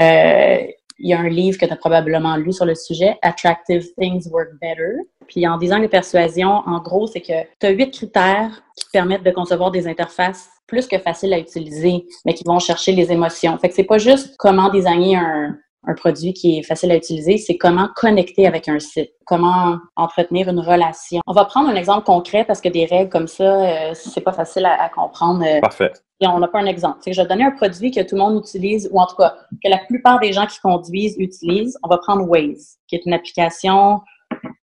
Euh, 0.00 0.66
il 0.98 1.10
y 1.10 1.14
a 1.14 1.20
un 1.20 1.28
livre 1.28 1.58
que 1.58 1.66
tu 1.66 1.76
probablement 1.76 2.36
lu 2.36 2.52
sur 2.52 2.64
le 2.64 2.74
sujet, 2.74 3.18
Attractive 3.22 3.86
Things 3.98 4.28
Work 4.30 4.50
Better. 4.60 4.94
Puis 5.28 5.46
en 5.46 5.58
design 5.58 5.82
de 5.82 5.88
persuasion, 5.88 6.62
en 6.66 6.80
gros, 6.80 7.06
c'est 7.06 7.20
que 7.20 7.42
tu 7.60 7.66
as 7.66 7.70
huit 7.70 7.90
critères 7.90 8.62
qui 8.76 8.86
te 8.86 8.90
permettent 8.90 9.24
de 9.24 9.30
concevoir 9.30 9.70
des 9.70 9.86
interfaces 9.86 10.48
plus 10.66 10.86
que 10.86 10.98
faciles 10.98 11.32
à 11.32 11.38
utiliser, 11.38 12.06
mais 12.24 12.34
qui 12.34 12.44
vont 12.44 12.58
chercher 12.58 12.92
les 12.92 13.12
émotions. 13.12 13.56
Fait 13.58 13.68
que 13.68 13.74
c'est 13.74 13.84
pas 13.84 13.98
juste 13.98 14.36
comment 14.38 14.68
designer 14.68 15.16
un, 15.16 15.56
un 15.86 15.94
produit 15.94 16.32
qui 16.32 16.58
est 16.58 16.62
facile 16.62 16.90
à 16.90 16.96
utiliser, 16.96 17.38
c'est 17.38 17.56
comment 17.56 17.88
connecter 17.94 18.46
avec 18.46 18.68
un 18.68 18.78
site, 18.80 19.12
comment 19.24 19.78
entretenir 19.96 20.48
une 20.48 20.60
relation. 20.60 21.20
On 21.26 21.32
va 21.32 21.44
prendre 21.44 21.68
un 21.68 21.74
exemple 21.76 22.04
concret 22.04 22.44
parce 22.44 22.60
que 22.60 22.68
des 22.68 22.84
règles 22.86 23.08
comme 23.10 23.28
ça, 23.28 23.44
euh, 23.44 23.94
c'est 23.94 24.20
pas 24.20 24.32
facile 24.32 24.66
à, 24.66 24.82
à 24.82 24.88
comprendre. 24.88 25.44
euh, 25.44 25.60
Parfait. 25.60 25.92
et 26.20 26.26
on 26.26 26.38
n'a 26.38 26.48
pas 26.48 26.58
un 26.58 26.66
exemple. 26.66 26.98
C'est 27.00 27.10
que 27.10 27.16
je 27.16 27.22
vais 27.22 27.28
donner 27.28 27.44
un 27.44 27.52
produit 27.52 27.90
que 27.90 28.00
tout 28.00 28.16
le 28.16 28.20
monde 28.20 28.38
utilise, 28.44 28.88
ou 28.92 29.00
en 29.00 29.06
tout 29.06 29.16
cas 29.16 29.34
que 29.62 29.68
la 29.70 29.78
plupart 29.78 30.18
des 30.20 30.32
gens 30.32 30.46
qui 30.46 30.58
conduisent 30.60 31.16
utilisent. 31.18 31.78
On 31.84 31.88
va 31.88 31.98
prendre 31.98 32.28
Waze, 32.28 32.78
qui 32.88 32.96
est 32.96 33.02
une 33.06 33.12
application 33.12 34.00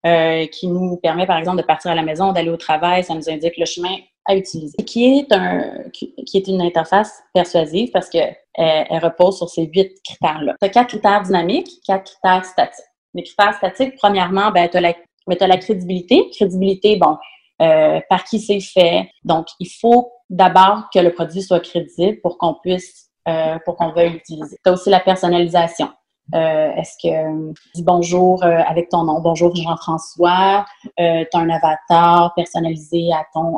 euh, 0.07 0.47
qui 0.47 0.67
nous 0.67 0.97
permet, 0.97 1.27
par 1.27 1.37
exemple, 1.37 1.61
de 1.61 1.65
partir 1.65 1.91
à 1.91 1.95
la 1.95 2.01
maison, 2.01 2.31
d'aller 2.33 2.49
au 2.49 2.57
travail. 2.57 3.03
Ça 3.03 3.13
nous 3.13 3.29
indique 3.29 3.57
le 3.57 3.65
chemin 3.65 3.95
utiliser. 4.35 4.77
Qui 4.85 5.27
est 5.27 6.47
une 6.47 6.61
interface 6.61 7.21
persuasive 7.33 7.91
parce 7.91 8.09
que 8.09 8.17
elle, 8.53 8.87
elle 8.89 9.03
repose 9.03 9.37
sur 9.37 9.49
ces 9.49 9.63
huit 9.63 9.91
critères-là. 10.03 10.55
Tu 10.59 10.65
as 10.65 10.69
quatre 10.69 10.89
critères 10.89 11.21
dynamiques, 11.21 11.69
quatre 11.85 12.11
critères 12.11 12.45
statiques. 12.45 12.85
Les 13.13 13.23
critères 13.23 13.53
statiques, 13.55 13.95
premièrement, 13.97 14.51
ben, 14.51 14.69
tu 14.69 14.77
as, 14.77 14.93
as, 15.39 15.47
la 15.47 15.57
crédibilité. 15.57 16.29
Crédibilité, 16.31 16.97
bon, 16.97 17.17
euh, 17.61 17.99
par 18.09 18.23
qui 18.23 18.39
c'est 18.39 18.59
fait. 18.59 19.09
Donc, 19.23 19.47
il 19.59 19.69
faut 19.69 20.11
d'abord 20.29 20.89
que 20.93 20.99
le 20.99 21.11
produit 21.11 21.41
soit 21.41 21.59
crédible 21.59 22.19
pour 22.21 22.37
qu'on 22.37 22.55
puisse, 22.55 23.09
euh, 23.27 23.57
pour 23.65 23.75
qu'on 23.75 23.91
veuille 23.91 24.11
l'utiliser. 24.11 24.57
Tu 24.63 24.69
as 24.69 24.73
aussi 24.73 24.89
la 24.89 24.99
personnalisation. 24.99 25.89
Euh, 26.33 26.71
Est-ce 26.75 26.95
que 27.01 27.13
euh, 27.13 27.53
dis 27.75 27.83
bonjour 27.83 28.43
euh, 28.43 28.61
avec 28.65 28.87
ton 28.87 29.03
nom, 29.03 29.19
bonjour 29.19 29.53
Jean-François, 29.53 30.65
euh, 30.99 31.25
tu 31.29 31.37
as 31.37 31.39
un 31.39 31.49
avatar 31.49 32.33
personnalisé 32.35 33.09
à 33.11 33.25
ton, 33.33 33.57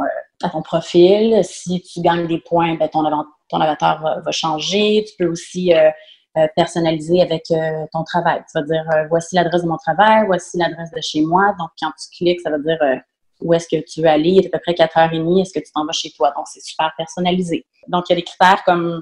profil. 0.64 1.44
Si 1.44 1.82
tu 1.82 2.02
gagnes 2.02 2.28
des 2.28 2.40
points, 2.40 2.76
ben, 2.76 2.90
ton, 2.90 3.06
avatar 3.06 4.02
va, 4.02 4.32
changer. 4.32 5.06
Tu 5.08 5.14
peux 5.18 5.30
aussi 5.32 5.72
personnaliser 6.56 7.22
avec 7.22 7.44
ton 7.94 8.04
travail. 8.04 8.44
Tu 8.52 8.60
vas 8.60 8.66
dire 8.66 8.84
voici 9.10 9.36
l'adresse 9.36 9.62
de 9.62 9.68
mon 9.70 9.78
travail, 9.78 10.26
voici 10.26 10.58
l'adresse 10.58 10.92
de 10.92 11.00
chez 11.00 11.22
moi. 11.22 11.56
Donc, 11.60 11.70
quand 11.80 11.92
tu 11.92 12.18
cliques, 12.18 12.42
ça 12.42 12.50
veut 12.50 12.62
dire 12.62 12.78
où 13.40 13.54
est-ce 13.54 13.70
que 13.70 13.82
tu 13.86 14.02
veux 14.02 14.10
aller, 14.10 14.32
il 14.32 14.44
est 14.44 14.54
à 14.54 14.58
peu 14.58 14.60
près 14.60 14.74
4h30, 14.74 15.42
est-ce 15.42 15.54
que 15.54 15.64
tu 15.64 15.72
t'en 15.72 15.86
vas 15.86 15.94
chez 15.94 16.12
toi? 16.12 16.34
Donc, 16.36 16.46
c'est 16.48 16.64
super 16.64 16.92
personnalisé. 16.98 17.66
Donc, 17.88 18.10
il 18.10 18.14
y 18.14 18.16
a 18.16 18.18
des 18.18 18.24
critères 18.24 18.64
comme 18.66 19.02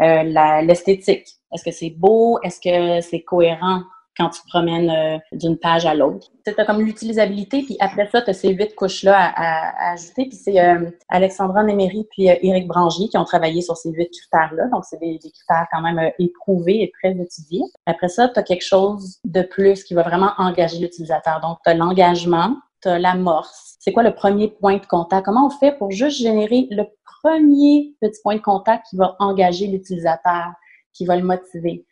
l'esthétique. 0.00 1.28
Est-ce 1.52 1.64
que 1.64 1.70
c'est 1.70 1.90
beau? 1.90 2.38
Est-ce 2.42 2.60
que 2.60 3.00
c'est 3.00 3.22
cohérent 3.22 3.82
quand 4.16 4.28
tu 4.28 4.42
promènes 4.48 4.90
euh, 4.90 5.18
d'une 5.32 5.58
page 5.58 5.86
à 5.86 5.94
l'autre? 5.94 6.28
C'est 6.44 6.66
comme 6.66 6.80
l'utilisabilité, 6.80 7.62
puis 7.62 7.76
après 7.80 8.08
ça, 8.10 8.20
tu 8.20 8.30
as 8.30 8.34
ces 8.34 8.50
huit 8.50 8.74
couches-là 8.74 9.32
à, 9.34 9.92
ajouter. 9.92 10.26
Puis 10.26 10.36
c'est 10.36 10.60
euh, 10.60 10.90
Alexandra 11.08 11.62
Néméry 11.62 12.06
puis 12.10 12.30
euh, 12.30 12.34
Éric 12.42 12.66
Brangier 12.66 13.08
qui 13.08 13.16
ont 13.16 13.24
travaillé 13.24 13.62
sur 13.62 13.76
ces 13.76 13.90
huit 13.90 14.10
critères-là. 14.10 14.66
Donc, 14.72 14.84
c'est 14.84 14.98
des, 14.98 15.18
des, 15.18 15.30
critères 15.30 15.66
quand 15.72 15.80
même 15.80 15.98
euh, 15.98 16.10
éprouvés 16.18 16.82
et 16.82 16.92
très 17.00 17.12
étudiés. 17.12 17.62
Après 17.86 18.08
ça, 18.08 18.28
tu 18.28 18.38
as 18.38 18.42
quelque 18.42 18.64
chose 18.64 19.18
de 19.24 19.42
plus 19.42 19.84
qui 19.84 19.94
va 19.94 20.02
vraiment 20.02 20.32
engager 20.38 20.78
l'utilisateur. 20.78 21.40
Donc, 21.40 21.58
tu 21.64 21.70
as 21.70 21.74
l'engagement, 21.74 22.56
tu 22.82 22.88
as 22.88 22.98
l'amorce. 22.98 23.76
C'est 23.78 23.92
quoi 23.92 24.02
le 24.02 24.14
premier 24.14 24.48
point 24.48 24.78
de 24.78 24.86
contact? 24.86 25.24
Comment 25.24 25.46
on 25.46 25.50
fait 25.50 25.72
pour 25.78 25.90
juste 25.90 26.18
générer 26.20 26.66
le 26.70 26.84
premier 27.22 27.94
petit 28.00 28.20
point 28.22 28.36
de 28.36 28.40
contact 28.40 28.86
qui 28.90 28.96
va 28.96 29.16
engager 29.20 29.68
l'utilisateur, 29.68 30.52
qui 30.92 31.04
va 31.04 31.16
le 31.16 31.22
motiver? 31.22 31.84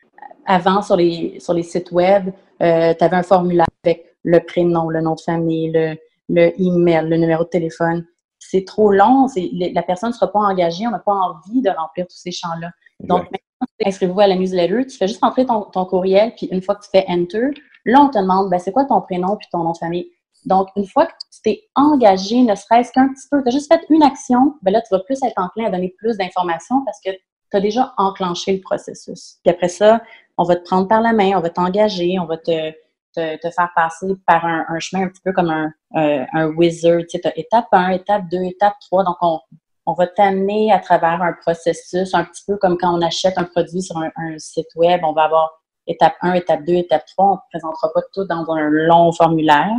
Avant, 0.47 0.83
sur 0.83 0.97
les, 0.97 1.39
sur 1.41 1.55
les 1.55 1.63
sites 1.63 1.93
web, 1.93 2.31
euh, 2.63 2.95
tu 2.95 3.05
avais 3.05 3.17
un 3.17 3.23
formulaire 3.23 3.67
avec 3.85 4.17
le 4.23 4.41
prénom, 4.41 4.89
le 4.89 5.01
nom 5.01 5.15
de 5.15 5.21
famille, 5.21 5.71
le, 5.73 5.97
le 6.29 6.61
email, 6.61 7.09
le 7.09 7.17
numéro 7.17 7.45
de 7.45 7.49
téléphone. 7.49 8.07
C'est 8.39 8.65
trop 8.65 8.91
long, 8.91 9.27
la 9.53 9.83
personne 9.83 10.11
ne 10.11 10.15
sera 10.15 10.33
pas 10.33 10.39
engagée, 10.39 10.87
on 10.87 10.91
n'a 10.91 10.99
pas 10.99 11.13
envie 11.13 11.61
de 11.61 11.71
remplir 11.71 12.07
tous 12.07 12.17
ces 12.17 12.33
champs-là. 12.33 12.71
Donc, 13.01 13.23
maintenant, 13.25 13.67
inscrivez-vous 13.85 14.21
à 14.21 14.27
la 14.27 14.37
newsletter, 14.37 14.87
tu 14.87 14.97
fais 14.97 15.09
juste 15.09 15.21
rentrer 15.21 15.45
ton, 15.45 15.63
ton, 15.63 15.85
courriel, 15.85 16.33
puis 16.35 16.49
une 16.51 16.63
fois 16.63 16.75
que 16.75 16.83
tu 16.83 16.91
fais 16.91 17.05
Enter, 17.09 17.51
là, 17.85 18.01
on 18.01 18.09
te 18.09 18.19
demande, 18.19 18.51
ben, 18.51 18.59
c'est 18.59 18.73
quoi 18.73 18.85
ton 18.87 19.01
prénom 19.03 19.37
puis 19.37 19.47
ton 19.53 19.63
nom 19.63 19.73
de 19.73 19.79
famille? 19.79 20.11
Donc, 20.47 20.69
une 20.77 20.87
fois 20.87 21.07
que 21.07 21.13
tu 21.33 21.43
t'es 21.43 21.63
engagé, 21.75 22.43
ne 22.43 22.55
serait-ce 22.55 22.93
qu'un 22.93 23.09
petit 23.09 23.29
peu, 23.31 23.43
tu 23.43 23.49
as 23.49 23.51
juste 23.51 23.73
fait 23.73 23.81
une 23.91 24.03
action, 24.03 24.55
ben 24.63 24.71
là, 24.71 24.81
tu 24.81 24.89
vas 24.91 25.01
plus 25.01 25.23
être 25.23 25.35
enclin 25.37 25.67
à 25.67 25.71
donner 25.71 25.95
plus 25.99 26.17
d'informations 26.17 26.83
parce 26.85 26.99
que 27.05 27.11
tu 27.51 27.57
as 27.57 27.61
déjà 27.61 27.95
enclenché 27.97 28.55
le 28.55 28.61
processus. 28.61 29.39
Puis 29.43 29.51
après 29.51 29.69
ça, 29.69 30.01
on 30.37 30.45
va 30.45 30.57
te 30.57 30.65
prendre 30.65 30.89
par 30.89 31.01
la 31.01 31.13
main, 31.13 31.33
on 31.37 31.41
va 31.41 31.51
t'engager, 31.51 32.19
on 32.19 32.27
va 32.27 32.37
te, 32.37 32.71
te, 33.15 33.37
te, 33.37 33.51
faire 33.51 33.71
passer 33.75 34.07
par 34.27 34.45
un, 34.45 34.65
un, 34.69 34.79
chemin 34.79 35.05
un 35.05 35.09
petit 35.09 35.23
peu 35.25 35.33
comme 35.33 35.51
un, 35.51 35.73
euh, 35.97 36.25
un 36.33 36.47
wizard. 36.49 37.03
Tu 37.09 37.19
sais, 37.19 37.33
étape 37.37 37.69
1, 37.73 37.91
étape 37.91 38.29
2, 38.31 38.43
étape 38.45 38.75
3. 38.87 39.05
Donc, 39.05 39.17
on, 39.21 39.41
on 39.87 39.93
va 39.93 40.07
t'amener 40.07 40.73
à 40.73 40.79
travers 40.79 41.23
un 41.23 41.33
processus, 41.33 42.15
un 42.15 42.25
petit 42.25 42.45
peu 42.47 42.57
comme 42.57 42.79
quand 42.79 42.97
on 42.97 43.03
achète 43.03 43.37
un 43.37 43.45
produit 43.45 43.83
sur 43.83 43.97
un, 43.99 44.11
un 44.17 44.39
site 44.39 44.75
web, 44.77 45.01
on 45.05 45.13
va 45.13 45.25
avoir 45.25 45.51
étape 45.87 46.15
1, 46.21 46.35
étape 46.35 46.65
2, 46.65 46.75
étape 46.75 47.05
3. 47.07 47.25
On 47.25 47.31
ne 47.33 47.37
te 47.37 47.43
présentera 47.51 47.93
pas 47.93 48.03
tout 48.13 48.25
dans 48.25 48.49
un 48.51 48.69
long 48.69 49.13
formulaire 49.13 49.75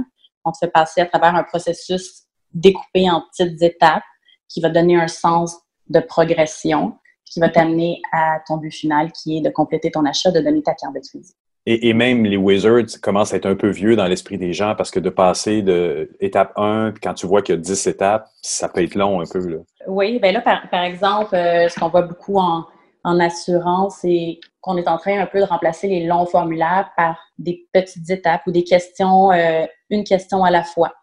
on 0.45 0.51
te 0.51 0.57
fait 0.57 0.71
passer 0.71 1.01
à 1.01 1.05
travers 1.05 1.35
un 1.35 1.43
processus 1.43 2.23
découpé 2.53 3.09
en 3.09 3.21
petites 3.21 3.61
étapes 3.61 4.03
qui 4.47 4.61
va 4.61 4.69
donner 4.69 4.95
un 4.95 5.07
sens 5.07 5.57
de 5.87 5.99
progression, 5.99 6.97
qui 7.31 7.39
va 7.39 7.49
t'amener 7.49 8.01
à 8.11 8.39
ton 8.45 8.57
but 8.57 8.71
final 8.71 9.11
qui 9.11 9.37
est 9.37 9.41
de 9.41 9.49
compléter 9.49 9.89
ton 9.91 10.05
achat, 10.05 10.31
de 10.31 10.41
donner 10.41 10.61
ta 10.61 10.73
carte 10.73 10.93
de 10.93 10.99
crédit. 10.99 11.33
Et, 11.67 11.89
et, 11.89 11.93
même 11.93 12.25
les 12.25 12.37
wizards 12.37 12.99
commencent 13.03 13.33
à 13.33 13.37
être 13.37 13.45
un 13.45 13.55
peu 13.55 13.69
vieux 13.69 13.95
dans 13.95 14.07
l'esprit 14.07 14.39
des 14.39 14.51
gens 14.51 14.73
parce 14.75 14.89
que 14.89 14.99
de 14.99 15.11
passer 15.11 15.61
de 15.61 16.09
étape 16.19 16.53
1, 16.57 16.95
quand 17.03 17.13
tu 17.13 17.27
vois 17.27 17.43
qu'il 17.43 17.53
y 17.53 17.57
a 17.57 17.61
10 17.61 17.85
étapes, 17.85 18.27
ça 18.41 18.67
peut 18.67 18.83
être 18.83 18.95
long 18.95 19.21
un 19.21 19.25
peu. 19.31 19.47
Là. 19.47 19.57
Oui, 19.87 20.19
bien 20.19 20.31
là, 20.31 20.41
par, 20.41 20.67
par 20.71 20.83
exemple, 20.83 21.35
euh, 21.35 21.69
ce 21.69 21.79
qu'on 21.79 21.89
voit 21.89 22.01
beaucoup 22.01 22.37
en, 22.37 22.65
en 23.03 23.19
assurance, 23.19 23.99
c'est 24.01 24.39
qu'on 24.59 24.77
est 24.77 24.87
en 24.87 24.97
train 24.97 25.19
un 25.19 25.27
peu 25.27 25.39
de 25.39 25.45
remplacer 25.45 25.87
les 25.87 26.05
longs 26.05 26.25
formulaires 26.25 26.91
par 26.97 27.19
des 27.37 27.67
petites 27.73 28.09
étapes 28.09 28.41
ou 28.47 28.51
des 28.51 28.63
questions, 28.63 29.31
euh, 29.31 29.65
une 29.91 30.03
question 30.03 30.43
à 30.43 30.49
la 30.49 30.63
fois. 30.63 30.93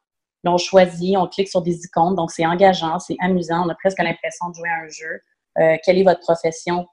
Là, 0.45 0.53
on 0.53 0.59
choisit, 0.59 1.17
on 1.17 1.27
clique 1.27 1.49
sur 1.49 1.63
des 1.63 1.85
icônes, 1.85 2.15
donc 2.15 2.31
c'est 2.31 2.47
engageant, 2.47 2.99
c'est 2.99 3.17
amusant, 3.21 3.65
on 3.67 3.69
a 3.69 3.75
presque 3.75 3.99
l'impression 3.99 4.49
de 4.51 4.55
jouer 4.55 4.69
à 4.69 4.85
un 4.85 4.89
jeu. 4.89 5.21
Euh, 5.61 5.77
quelle 5.85 5.99
est 5.99 6.05
votre 6.05 6.21
profession? 6.21 6.87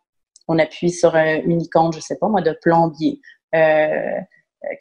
On 0.47 0.59
appuie 0.59 0.91
sur 0.91 1.15
euh, 1.15 1.39
une 1.43 1.61
icône, 1.61 1.91
je 1.93 1.99
sais 1.99 2.17
pas 2.17 2.27
moi, 2.27 2.41
de 2.41 2.57
plombier. 2.61 3.19
Euh, 3.53 4.19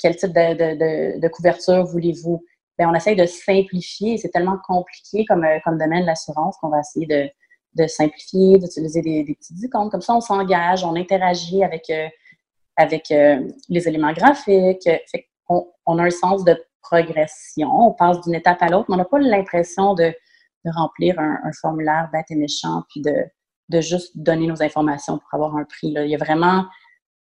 quel 0.00 0.16
type 0.16 0.32
de, 0.32 1.28
couverture 1.28 1.84
voulez-vous? 1.84 2.42
ben, 2.78 2.88
on 2.88 2.94
essaye 2.94 3.16
de 3.16 3.26
simplifier. 3.26 4.18
C'est 4.18 4.30
tellement 4.30 4.58
compliqué 4.66 5.24
comme, 5.26 5.44
euh, 5.44 5.58
comme 5.64 5.78
domaine 5.78 6.04
l'assurance 6.04 6.56
qu'on 6.58 6.68
va 6.68 6.80
essayer 6.80 7.06
de, 7.06 7.86
simplifier, 7.86 8.58
d'utiliser 8.58 9.02
des, 9.02 9.24
des, 9.24 9.34
petits 9.34 9.54
icônes. 9.62 9.90
Comme 9.90 10.00
ça, 10.00 10.14
on 10.14 10.20
s'engage, 10.20 10.84
on 10.84 10.94
interagit 10.96 11.64
avec, 11.64 11.90
euh, 11.90 12.08
euh, 12.80 13.48
les 13.68 13.88
éléments 13.88 14.12
graphiques. 14.12 14.88
On, 15.48 15.98
a 15.98 16.02
un 16.02 16.10
sens 16.10 16.44
de 16.44 16.56
progression. 16.82 17.68
On 17.68 17.92
passe 17.92 18.20
d'une 18.22 18.34
étape 18.34 18.62
à 18.62 18.68
l'autre, 18.68 18.86
mais 18.88 18.94
on 18.94 18.98
n'a 18.98 19.04
pas 19.04 19.18
l'impression 19.18 19.94
de, 19.94 20.12
remplir 20.66 21.18
un, 21.18 21.38
un, 21.44 21.52
formulaire 21.60 22.08
bête 22.10 22.24
et 22.30 22.36
méchant, 22.36 22.84
puis 22.88 23.02
de, 23.02 23.12
de 23.68 23.80
juste 23.80 24.16
donner 24.16 24.46
nos 24.46 24.62
informations 24.62 25.18
pour 25.18 25.34
avoir 25.34 25.56
un 25.56 25.64
prix. 25.64 25.92
Là. 25.92 26.04
Il 26.04 26.10
y 26.10 26.14
a 26.14 26.18
vraiment, 26.18 26.66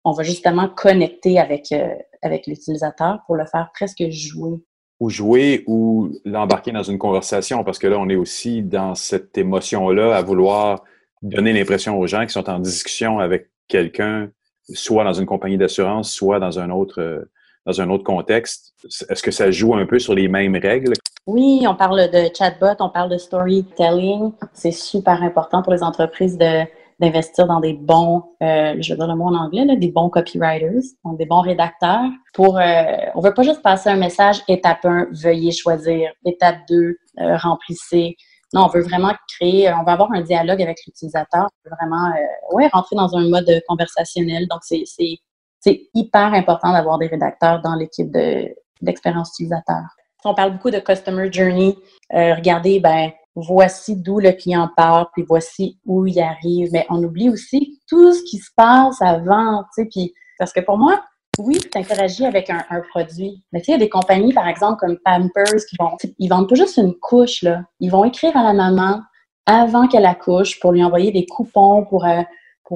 on 0.03 0.11
va 0.11 0.23
justement 0.23 0.69
connecter 0.69 1.39
avec, 1.39 1.71
euh, 1.71 1.93
avec 2.21 2.47
l'utilisateur 2.47 3.19
pour 3.25 3.35
le 3.35 3.45
faire 3.45 3.69
presque 3.73 4.03
jouer 4.09 4.59
ou 4.99 5.09
jouer 5.09 5.63
ou 5.67 6.11
l'embarquer 6.23 6.71
dans 6.71 6.83
une 6.83 6.97
conversation 6.97 7.63
parce 7.63 7.79
que 7.79 7.87
là, 7.87 7.97
on 7.99 8.09
est 8.09 8.15
aussi 8.15 8.63
dans 8.63 8.95
cette 8.95 9.37
émotion-là 9.37 10.15
à 10.15 10.21
vouloir 10.21 10.83
donner 11.21 11.53
l'impression 11.53 11.99
aux 11.99 12.07
gens 12.07 12.25
qui 12.25 12.31
sont 12.31 12.49
en 12.49 12.59
discussion 12.59 13.19
avec 13.19 13.49
quelqu'un, 13.67 14.29
soit 14.73 15.03
dans 15.03 15.13
une 15.13 15.25
compagnie 15.25 15.57
d'assurance, 15.57 16.11
soit 16.11 16.39
dans 16.39 16.59
un 16.59 16.69
autre 16.69 17.01
euh, 17.01 17.31
dans 17.65 17.81
un 17.81 17.89
autre 17.89 18.03
contexte. 18.03 18.75
Est-ce 19.09 19.23
que 19.23 19.31
ça 19.31 19.49
joue 19.49 19.75
un 19.75 19.85
peu 19.87 19.97
sur 19.97 20.13
les 20.13 20.27
mêmes 20.27 20.55
règles? 20.55 20.93
Oui, 21.27 21.65
on 21.67 21.75
parle 21.75 22.09
de 22.11 22.29
chatbot, 22.37 22.75
on 22.79 22.89
parle 22.89 23.09
de 23.09 23.17
storytelling. 23.17 24.31
C'est 24.53 24.71
super 24.71 25.23
important 25.23 25.63
pour 25.63 25.73
les 25.73 25.81
entreprises 25.83 26.37
de 26.37 26.63
d'investir 26.99 27.45
dans 27.45 27.59
des 27.59 27.73
bons, 27.73 28.23
euh, 28.41 28.73
je 28.79 28.93
vais 28.93 28.97
dire 28.97 29.07
le 29.07 29.15
mot 29.15 29.25
en 29.25 29.35
anglais, 29.35 29.65
là, 29.65 29.75
des 29.75 29.91
bons 29.91 30.09
copywriters, 30.09 30.81
donc 31.03 31.17
des 31.17 31.25
bons 31.25 31.41
rédacteurs. 31.41 32.09
Pour, 32.33 32.57
euh, 32.57 32.83
on 33.15 33.19
veut 33.19 33.33
pas 33.33 33.43
juste 33.43 33.61
passer 33.61 33.89
un 33.89 33.97
message 33.97 34.41
étape 34.47 34.85
1, 34.85 35.07
veuillez 35.11 35.51
choisir, 35.51 36.11
étape 36.23 36.59
2, 36.69 36.95
euh, 37.19 37.37
remplissez. 37.37 38.15
Non, 38.53 38.63
on 38.65 38.67
veut 38.69 38.81
vraiment 38.81 39.11
créer, 39.27 39.69
on 39.73 39.83
va 39.83 39.91
avoir 39.93 40.13
un 40.13 40.21
dialogue 40.21 40.61
avec 40.61 40.77
l'utilisateur, 40.87 41.49
on 41.65 41.69
veut 41.69 41.75
vraiment, 41.81 42.07
euh, 42.11 42.55
ouais, 42.55 42.69
rentrer 42.71 42.95
dans 42.95 43.13
un 43.17 43.27
mode 43.27 43.61
conversationnel. 43.67 44.47
Donc 44.47 44.59
c'est 44.61 44.83
c'est 44.85 45.17
c'est 45.59 45.81
hyper 45.93 46.33
important 46.33 46.71
d'avoir 46.71 46.97
des 46.97 47.07
rédacteurs 47.07 47.61
dans 47.61 47.75
l'équipe 47.75 48.09
de 48.09 48.55
d'expérience 48.81 49.31
utilisateur. 49.31 49.83
On 50.25 50.33
parle 50.33 50.53
beaucoup 50.53 50.71
de 50.71 50.79
customer 50.79 51.31
journey. 51.31 51.77
Euh, 52.13 52.35
regardez, 52.35 52.79
ben 52.79 53.11
voici 53.35 53.95
d'où 53.95 54.19
le 54.19 54.31
client 54.31 54.69
part, 54.75 55.11
puis 55.13 55.23
voici 55.27 55.79
où 55.85 56.05
il 56.05 56.19
arrive. 56.19 56.69
Mais 56.71 56.85
on 56.89 57.03
oublie 57.03 57.29
aussi 57.29 57.81
tout 57.87 58.13
ce 58.13 58.23
qui 58.23 58.37
se 58.37 58.49
passe 58.55 59.01
avant, 59.01 59.63
tu 59.75 59.83
sais, 59.83 59.85
puis 59.85 60.13
parce 60.39 60.51
que 60.51 60.61
pour 60.61 60.77
moi, 60.77 61.01
oui, 61.37 61.59
tu 61.59 61.77
interagis 61.77 62.25
avec 62.25 62.49
un, 62.49 62.63
produit. 62.89 63.43
Mais 63.51 63.59
tu 63.59 63.65
sais, 63.65 63.71
il 63.73 63.75
y 63.75 63.77
a 63.77 63.79
des 63.79 63.89
compagnies, 63.89 64.33
par 64.33 64.47
exemple, 64.47 64.77
comme 64.79 64.97
Pampers, 65.03 65.65
qui 65.69 65.75
vont, 65.79 65.97
ils 66.17 66.29
vendent 66.29 66.47
pas 66.47 66.55
juste 66.55 66.77
une 66.77 66.93
couche, 66.93 67.41
là. 67.41 67.63
Ils 67.79 67.91
vont 67.91 68.05
écrire 68.05 68.35
à 68.37 68.43
la 68.43 68.53
maman 68.53 69.01
avant 69.45 69.87
qu'elle 69.87 70.05
accouche 70.05 70.59
pour 70.59 70.71
lui 70.71 70.83
envoyer 70.83 71.11
des 71.11 71.25
coupons 71.25 71.85
pour, 71.85 72.05
euh, 72.05 72.21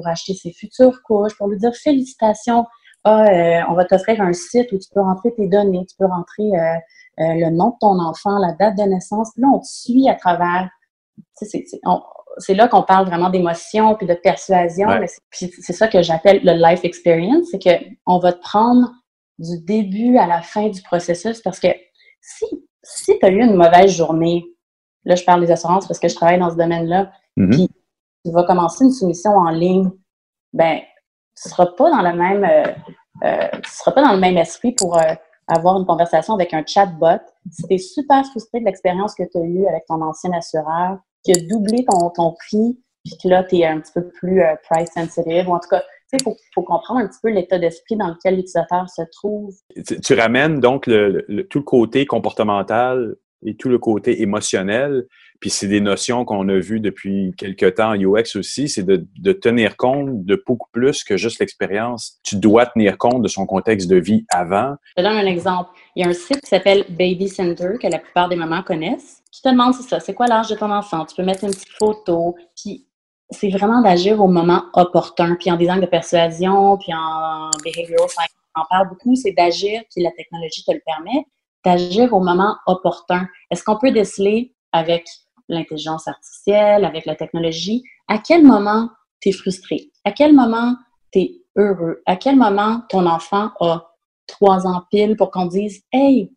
acheter 0.04 0.34
ses 0.34 0.52
futures 0.52 1.02
couches, 1.02 1.36
pour 1.36 1.48
lui 1.48 1.58
dire 1.58 1.74
félicitations. 1.74 2.66
Ah, 3.04 3.24
euh, 3.24 3.60
on 3.70 3.74
va 3.74 3.84
t'offrir 3.86 4.20
un 4.20 4.32
site 4.32 4.70
où 4.72 4.78
tu 4.78 4.88
peux 4.94 5.00
rentrer 5.00 5.32
tes 5.34 5.48
données, 5.48 5.84
tu 5.86 5.96
peux 5.98 6.06
rentrer 6.06 6.50
euh, 7.20 7.34
le 7.34 7.50
nom 7.50 7.70
de 7.70 7.76
ton 7.80 7.98
enfant, 8.00 8.38
la 8.38 8.52
date 8.52 8.76
de 8.78 8.82
naissance. 8.82 9.32
Puis 9.32 9.42
là, 9.42 9.48
on 9.52 9.58
te 9.58 9.66
suit 9.66 10.08
à 10.08 10.14
travers. 10.14 10.70
C'est 12.38 12.54
là 12.54 12.68
qu'on 12.68 12.82
parle 12.82 13.06
vraiment 13.06 13.28
d'émotion 13.28 13.94
puis 13.96 14.06
de 14.06 14.14
persuasion. 14.14 14.88
Ouais. 14.88 15.06
C'est 15.30 15.72
ça 15.72 15.88
que 15.88 16.02
j'appelle 16.02 16.40
le 16.42 16.52
life 16.52 16.84
experience. 16.84 17.46
C'est 17.50 17.60
qu'on 17.62 18.18
va 18.18 18.32
te 18.32 18.40
prendre 18.40 18.90
du 19.38 19.58
début 19.64 20.16
à 20.16 20.26
la 20.26 20.42
fin 20.42 20.68
du 20.68 20.82
processus 20.82 21.40
parce 21.40 21.60
que 21.60 21.68
si, 22.20 22.46
si 22.82 23.18
tu 23.18 23.26
as 23.26 23.30
eu 23.30 23.40
une 23.42 23.56
mauvaise 23.56 23.90
journée, 23.90 24.44
là, 25.04 25.14
je 25.14 25.24
parle 25.24 25.40
des 25.40 25.50
assurances 25.50 25.86
parce 25.86 25.98
que 25.98 26.08
je 26.08 26.14
travaille 26.14 26.38
dans 26.38 26.50
ce 26.50 26.56
domaine-là, 26.56 27.10
mm 27.36 27.44
-hmm. 27.44 27.50
puis 27.50 27.68
tu 28.24 28.32
vas 28.32 28.44
commencer 28.44 28.84
une 28.84 28.92
soumission 28.92 29.32
en 29.32 29.50
ligne, 29.50 29.90
ben, 30.52 30.80
tu 31.36 31.48
ne 31.48 31.50
seras 31.50 31.66
pas 31.66 31.90
dans 31.90 32.02
le 32.02 32.14
même, 32.14 32.44
euh, 33.24 33.48
tu 33.62 33.70
seras 33.70 33.92
pas 33.92 34.02
dans 34.02 34.12
le 34.12 34.20
même 34.20 34.36
esprit 34.36 34.72
pour 34.72 34.96
euh, 34.98 35.14
avoir 35.50 35.78
une 35.78 35.86
conversation 35.86 36.34
avec 36.34 36.54
un 36.54 36.64
chatbot. 36.66 37.20
Si 37.50 37.62
tu 37.66 37.74
es 37.74 37.78
super 37.78 38.24
frustré 38.26 38.60
de 38.60 38.64
l'expérience 38.64 39.14
que 39.14 39.22
tu 39.22 39.38
as 39.38 39.44
eue 39.44 39.66
avec 39.66 39.84
ton 39.86 40.00
ancien 40.02 40.32
assureur, 40.32 40.98
qui 41.24 41.32
a 41.32 41.40
doublé 41.48 41.84
ton, 42.14 42.32
prix, 42.32 42.78
puis 43.04 43.14
que 43.22 43.28
là, 43.28 43.44
tu 43.44 43.56
es 43.56 43.66
un 43.66 43.80
petit 43.80 43.92
peu 43.92 44.08
plus 44.08 44.42
euh, 44.42 44.54
price 44.68 44.90
sensitive, 44.94 45.48
ou 45.48 45.52
en 45.52 45.58
tout 45.58 45.68
cas, 45.68 45.82
il 46.12 46.22
faut, 46.22 46.36
faut, 46.54 46.62
comprendre 46.62 47.00
un 47.00 47.06
petit 47.06 47.18
peu 47.22 47.30
l'état 47.30 47.58
d'esprit 47.58 47.96
dans 47.96 48.08
lequel 48.08 48.36
l'utilisateur 48.36 48.88
se 48.90 49.02
trouve. 49.12 49.54
Tu, 50.02 50.14
ramènes 50.14 50.58
donc 50.58 50.84
tout 50.84 50.90
le 50.90 51.62
côté 51.62 52.04
comportemental 52.04 53.14
et 53.44 53.54
tout 53.56 53.68
le 53.68 53.78
côté 53.78 54.22
émotionnel. 54.22 55.06
Puis 55.40 55.50
c'est 55.50 55.68
des 55.68 55.80
notions 55.80 56.24
qu'on 56.24 56.48
a 56.48 56.58
vues 56.58 56.80
depuis 56.80 57.32
quelques 57.36 57.76
temps 57.76 57.90
en 57.90 57.94
UX 57.94 58.36
aussi, 58.36 58.68
c'est 58.68 58.82
de, 58.82 59.32
tenir 59.32 59.76
compte 59.76 60.24
de 60.24 60.42
beaucoup 60.46 60.68
plus 60.72 61.02
que 61.02 61.16
juste 61.16 61.40
l'expérience. 61.40 62.18
Tu 62.22 62.36
dois 62.36 62.66
tenir 62.66 62.98
compte 62.98 63.22
de 63.22 63.28
son 63.28 63.46
contexte 63.46 63.88
de 63.88 63.96
vie 63.96 64.26
avant. 64.30 64.74
Je 64.96 65.02
te 65.02 65.08
donne 65.08 65.16
un 65.16 65.26
exemple. 65.26 65.70
Il 65.96 66.04
y 66.04 66.06
a 66.06 66.10
un 66.10 66.14
site 66.14 66.42
qui 66.42 66.48
s'appelle 66.48 66.84
Baby 66.90 67.28
Center 67.28 67.70
que 67.80 67.86
la 67.86 67.98
plupart 67.98 68.28
des 68.28 68.36
mamans 68.36 68.62
connaissent. 68.62 69.22
Tu 69.32 69.40
te 69.40 69.48
demandes 69.48 69.74
c'est 69.74 69.88
ça, 69.88 70.00
c'est 70.00 70.14
quoi 70.14 70.26
l'âge 70.26 70.48
de 70.48 70.56
ton 70.56 70.70
enfant? 70.70 71.06
Tu 71.06 71.16
peux 71.16 71.24
mettre 71.24 71.44
une 71.44 71.50
petite 71.50 71.72
photo. 71.78 72.36
Puis 72.54 72.86
c'est 73.30 73.48
vraiment 73.48 73.80
d'agir 73.80 74.20
au 74.20 74.28
moment 74.28 74.64
opportun. 74.74 75.36
Puis 75.36 75.50
en 75.50 75.56
design 75.56 75.80
de 75.80 75.86
persuasion, 75.86 76.76
puis 76.76 76.92
en 76.92 77.50
behavioral 77.64 78.08
science, 78.08 78.28
on 78.56 78.60
en 78.60 78.64
parle 78.68 78.88
beaucoup, 78.88 79.14
c'est 79.14 79.32
d'agir, 79.32 79.82
puis 79.90 80.02
la 80.02 80.10
technologie 80.10 80.64
te 80.64 80.72
le 80.72 80.82
permet 80.84 81.24
d'agir 81.64 82.12
au 82.12 82.20
moment 82.20 82.56
opportun. 82.66 83.28
Est-ce 83.50 83.62
qu'on 83.64 83.76
peut 83.76 83.92
déceler 83.92 84.54
avec 84.72 85.06
l'intelligence 85.50 86.08
artificielle, 86.08 86.84
avec 86.84 87.06
la 87.06 87.14
technologie, 87.14 87.82
à 88.08 88.18
quel 88.18 88.44
moment 88.44 88.88
tu 89.20 89.28
es 89.28 89.32
frustré? 89.32 89.90
À 90.04 90.12
quel 90.12 90.34
moment 90.34 90.76
tu 91.12 91.20
es 91.20 91.32
heureux? 91.56 92.02
À 92.06 92.16
quel 92.16 92.36
moment 92.36 92.82
ton 92.88 93.06
enfant 93.06 93.50
a 93.60 93.90
trois 94.26 94.66
ans 94.66 94.82
pile 94.90 95.16
pour 95.16 95.30
qu'on 95.30 95.46
dise 95.46 95.82
Hey, 95.92 96.32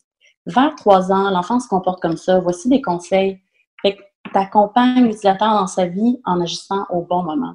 vers 0.45 0.75
trois 0.75 1.11
ans, 1.11 1.29
l'enfant 1.29 1.59
se 1.59 1.67
comporte 1.67 2.01
comme 2.01 2.17
ça, 2.17 2.39
voici 2.39 2.67
des 2.69 2.81
conseils. 2.81 3.39
Fait 3.81 3.95
que 3.95 4.01
t'accompagnes 4.33 5.03
l'utilisateur 5.03 5.53
dans 5.53 5.67
sa 5.67 5.85
vie 5.85 6.19
en 6.25 6.41
agissant 6.41 6.85
au 6.89 7.01
bon 7.01 7.23
moment. 7.23 7.53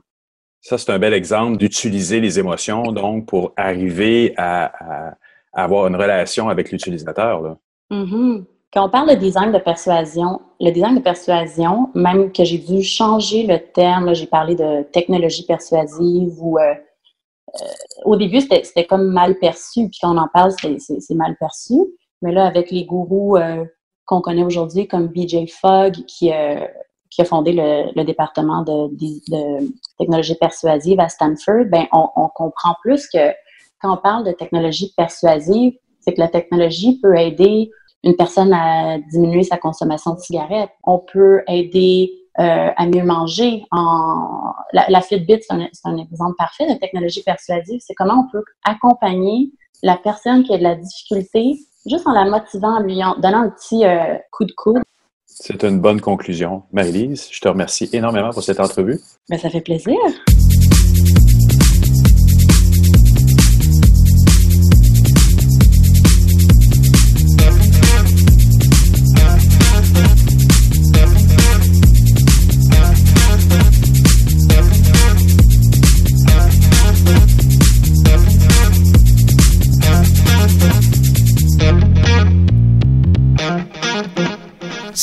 Ça, 0.61 0.77
c'est 0.77 0.91
un 0.91 0.99
bel 0.99 1.15
exemple 1.15 1.57
d'utiliser 1.57 2.21
les 2.21 2.39
émotions, 2.39 2.83
donc, 2.93 3.27
pour 3.27 3.53
arriver 3.57 4.35
à, 4.37 5.11
à 5.53 5.65
avoir 5.65 5.87
une 5.87 5.97
relation 5.97 6.49
avec 6.49 6.71
l'utilisateur. 6.73 7.57
Mm 7.91 8.05
-hmm. 8.05 8.45
Quand 8.73 8.87
on 8.87 8.91
parle 8.91 9.11
de 9.11 9.15
design 9.15 9.51
de 9.51 9.59
persuasion, 9.59 10.43
le 10.61 10.71
design 10.71 10.97
de 10.97 11.01
persuasion, 11.01 11.91
même 11.95 12.33
que 12.33 12.45
j'ai 12.45 12.59
dû 12.59 12.83
changer 12.83 13.45
le 13.45 13.59
terme, 13.59 14.15
j'ai 14.15 14.27
parlé 14.27 14.55
de 14.55 14.83
technologie 14.83 15.47
persuasive 15.47 16.35
ou 16.43 16.59
euh, 16.59 16.75
euh, 17.55 17.67
au 18.05 18.17
début 18.17 18.41
c'était 18.41 18.87
comme 18.87 19.09
mal 19.09 19.39
perçu, 19.39 19.89
puis 19.89 19.99
quand 20.01 20.15
on 20.15 20.19
en 20.19 20.29
parle, 20.29 20.53
c'est 20.79 21.15
mal 21.15 21.37
perçu. 21.39 21.75
Mais 22.21 22.33
là, 22.33 22.47
avec 22.47 22.71
les 22.71 22.85
gourous 22.85 23.37
euh, 23.37 23.65
qu'on 24.07 24.21
connaît 24.21 24.45
aujourd'hui, 24.45 24.87
comme 24.87 25.09
BJ 25.09 25.51
Fogg, 25.51 26.05
qui, 26.07 26.33
euh, 26.33 26.67
qui 27.11 27.23
a 27.23 27.25
fondé 27.25 27.53
le, 27.53 27.93
le 27.95 28.05
département 28.05 28.63
de, 28.63 28.89
de, 28.95 29.61
de, 29.61 29.69
technologie 29.99 30.35
persuasive 30.35 31.01
à 31.01 31.09
Stanford, 31.09 31.67
ben 31.71 31.87
on, 31.93 32.09
on 32.17 32.29
comprend 32.29 32.75
plus 32.83 33.09
que 33.09 33.31
quand 33.81 33.95
on 33.95 33.97
parle 33.97 34.25
de 34.25 34.33
technologie 34.33 34.93
persuasive, 34.97 35.75
c'est 36.01 36.15
que 36.15 36.21
la 36.21 36.29
technologie 36.29 36.99
peut 37.01 37.17
aider 37.17 37.71
une 38.05 38.17
personne 38.17 38.53
à 38.53 38.99
diminuer 39.11 39.43
sa 39.43 39.57
consommation 39.57 40.15
de 40.15 40.21
cigarettes. 40.21 40.71
On 40.85 40.99
peut 40.99 41.43
aider 41.49 42.13
euh, 42.39 42.71
à 42.77 42.87
mieux 42.87 43.05
manger. 43.05 43.65
En... 43.73 44.53
La, 44.73 44.87
la 44.89 45.01
Fitbit, 45.01 45.41
c'est 45.41 45.55
un, 45.55 45.69
un, 45.85 45.97
exemple 45.97 46.35
parfait 46.39 46.73
de 46.73 46.79
technologie 46.79 47.23
persuasive. 47.23 47.81
C'est 47.81 47.95
comment 47.95 48.27
on 48.27 48.31
peut 48.31 48.45
accompagner 48.65 49.51
la 49.83 49.97
personne 49.97 50.45
qui 50.45 50.55
a 50.55 50.59
de 50.59 50.63
la 50.63 50.77
difficulté 50.77 51.59
juste 51.87 52.07
en 52.07 52.13
la 52.13 52.25
motivant, 52.25 52.77
en 52.77 52.81
lui 52.81 53.03
en 53.03 53.17
donnant 53.19 53.43
un 53.43 53.51
petit 53.51 53.85
euh, 53.85 54.17
coup 54.31 54.45
de 54.45 54.53
coude. 54.53 54.83
C'est 55.27 55.63
une 55.63 55.81
bonne 55.81 56.01
conclusion. 56.01 56.63
Marie-Lise, 56.73 57.29
je 57.31 57.41
te 57.41 57.49
remercie 57.49 57.89
énormément 57.93 58.31
pour 58.31 58.43
cette 58.43 58.61
entrevue. 58.61 58.99
Ben, 59.29 59.39
ça 59.39 59.51
fait 59.51 59.61
plaisir. 59.61 59.97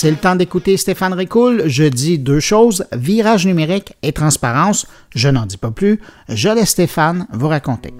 C'est 0.05 0.11
le 0.11 0.17
temps 0.17 0.35
d'écouter 0.35 0.77
Stéphane 0.77 1.13
Ricoul. 1.13 1.63
Je 1.65 1.83
dis 1.83 2.19
deux 2.19 2.39
choses, 2.39 2.85
virage 2.93 3.47
numérique 3.47 3.93
et 4.03 4.11
transparence. 4.11 4.85
Je 5.15 5.29
n'en 5.29 5.47
dis 5.47 5.57
pas 5.57 5.71
plus. 5.71 5.99
Je 6.29 6.49
laisse 6.49 6.69
Stéphane 6.69 7.25
vous 7.33 7.47
raconter. 7.47 7.91